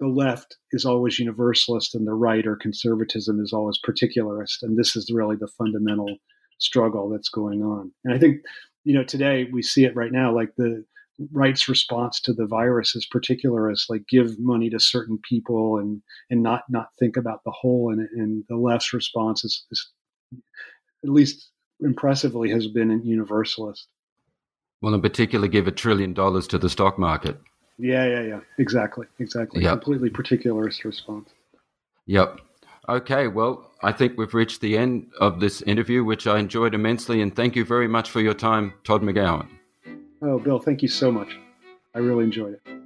the 0.00 0.06
left 0.06 0.56
is 0.72 0.84
always 0.84 1.18
universalist 1.18 1.94
and 1.94 2.06
the 2.06 2.12
right 2.14 2.46
or 2.46 2.56
conservatism 2.56 3.40
is 3.40 3.52
always 3.52 3.78
particularist, 3.84 4.62
and 4.62 4.76
this 4.76 4.94
is 4.96 5.10
really 5.12 5.36
the 5.36 5.48
fundamental 5.48 6.18
struggle 6.58 7.08
that's 7.08 7.28
going 7.28 7.62
on. 7.62 7.90
And 8.04 8.14
I 8.14 8.18
think 8.18 8.42
you 8.84 8.94
know, 8.94 9.04
today 9.04 9.48
we 9.52 9.62
see 9.62 9.84
it 9.84 9.94
right 9.94 10.12
now, 10.12 10.34
like 10.34 10.54
the 10.56 10.84
right's 11.32 11.68
response 11.68 12.20
to 12.20 12.32
the 12.32 12.46
virus 12.46 12.94
is 12.94 13.06
particularist, 13.06 13.90
like 13.90 14.06
give 14.08 14.38
money 14.38 14.70
to 14.70 14.78
certain 14.78 15.18
people 15.28 15.78
and 15.78 16.00
and 16.30 16.42
not 16.42 16.62
not 16.70 16.88
think 16.98 17.16
about 17.16 17.44
the 17.44 17.50
whole. 17.50 17.92
And, 17.92 18.08
and 18.16 18.44
the 18.48 18.56
left's 18.56 18.92
response 18.92 19.44
is, 19.44 19.66
is 19.70 19.90
at 21.04 21.10
least 21.10 21.50
impressively 21.80 22.50
has 22.50 22.66
been 22.66 22.90
a 22.90 22.96
universalist. 22.96 23.88
Well, 24.80 24.94
in 24.94 25.02
particular, 25.02 25.48
give 25.48 25.66
a 25.66 25.72
trillion 25.72 26.14
dollars 26.14 26.46
to 26.48 26.58
the 26.58 26.70
stock 26.70 26.98
market. 26.98 27.38
Yeah, 27.78 28.06
yeah, 28.06 28.22
yeah. 28.22 28.40
Exactly, 28.58 29.06
exactly. 29.18 29.62
Yep. 29.62 29.82
Completely 29.82 30.10
particularist 30.10 30.84
response. 30.84 31.30
Yep. 32.06 32.40
Okay, 32.88 33.28
well, 33.28 33.70
I 33.82 33.92
think 33.92 34.16
we've 34.16 34.34
reached 34.34 34.60
the 34.60 34.78
end 34.78 35.10
of 35.20 35.40
this 35.40 35.62
interview, 35.62 36.02
which 36.04 36.26
I 36.26 36.38
enjoyed 36.38 36.74
immensely. 36.74 37.20
And 37.20 37.34
thank 37.34 37.54
you 37.54 37.64
very 37.64 37.86
much 37.86 38.10
for 38.10 38.20
your 38.20 38.34
time, 38.34 38.74
Todd 38.84 39.02
McGowan. 39.02 39.48
Oh, 40.22 40.38
Bill, 40.38 40.58
thank 40.58 40.82
you 40.82 40.88
so 40.88 41.12
much. 41.12 41.36
I 41.94 41.98
really 41.98 42.24
enjoyed 42.24 42.58
it. 42.64 42.78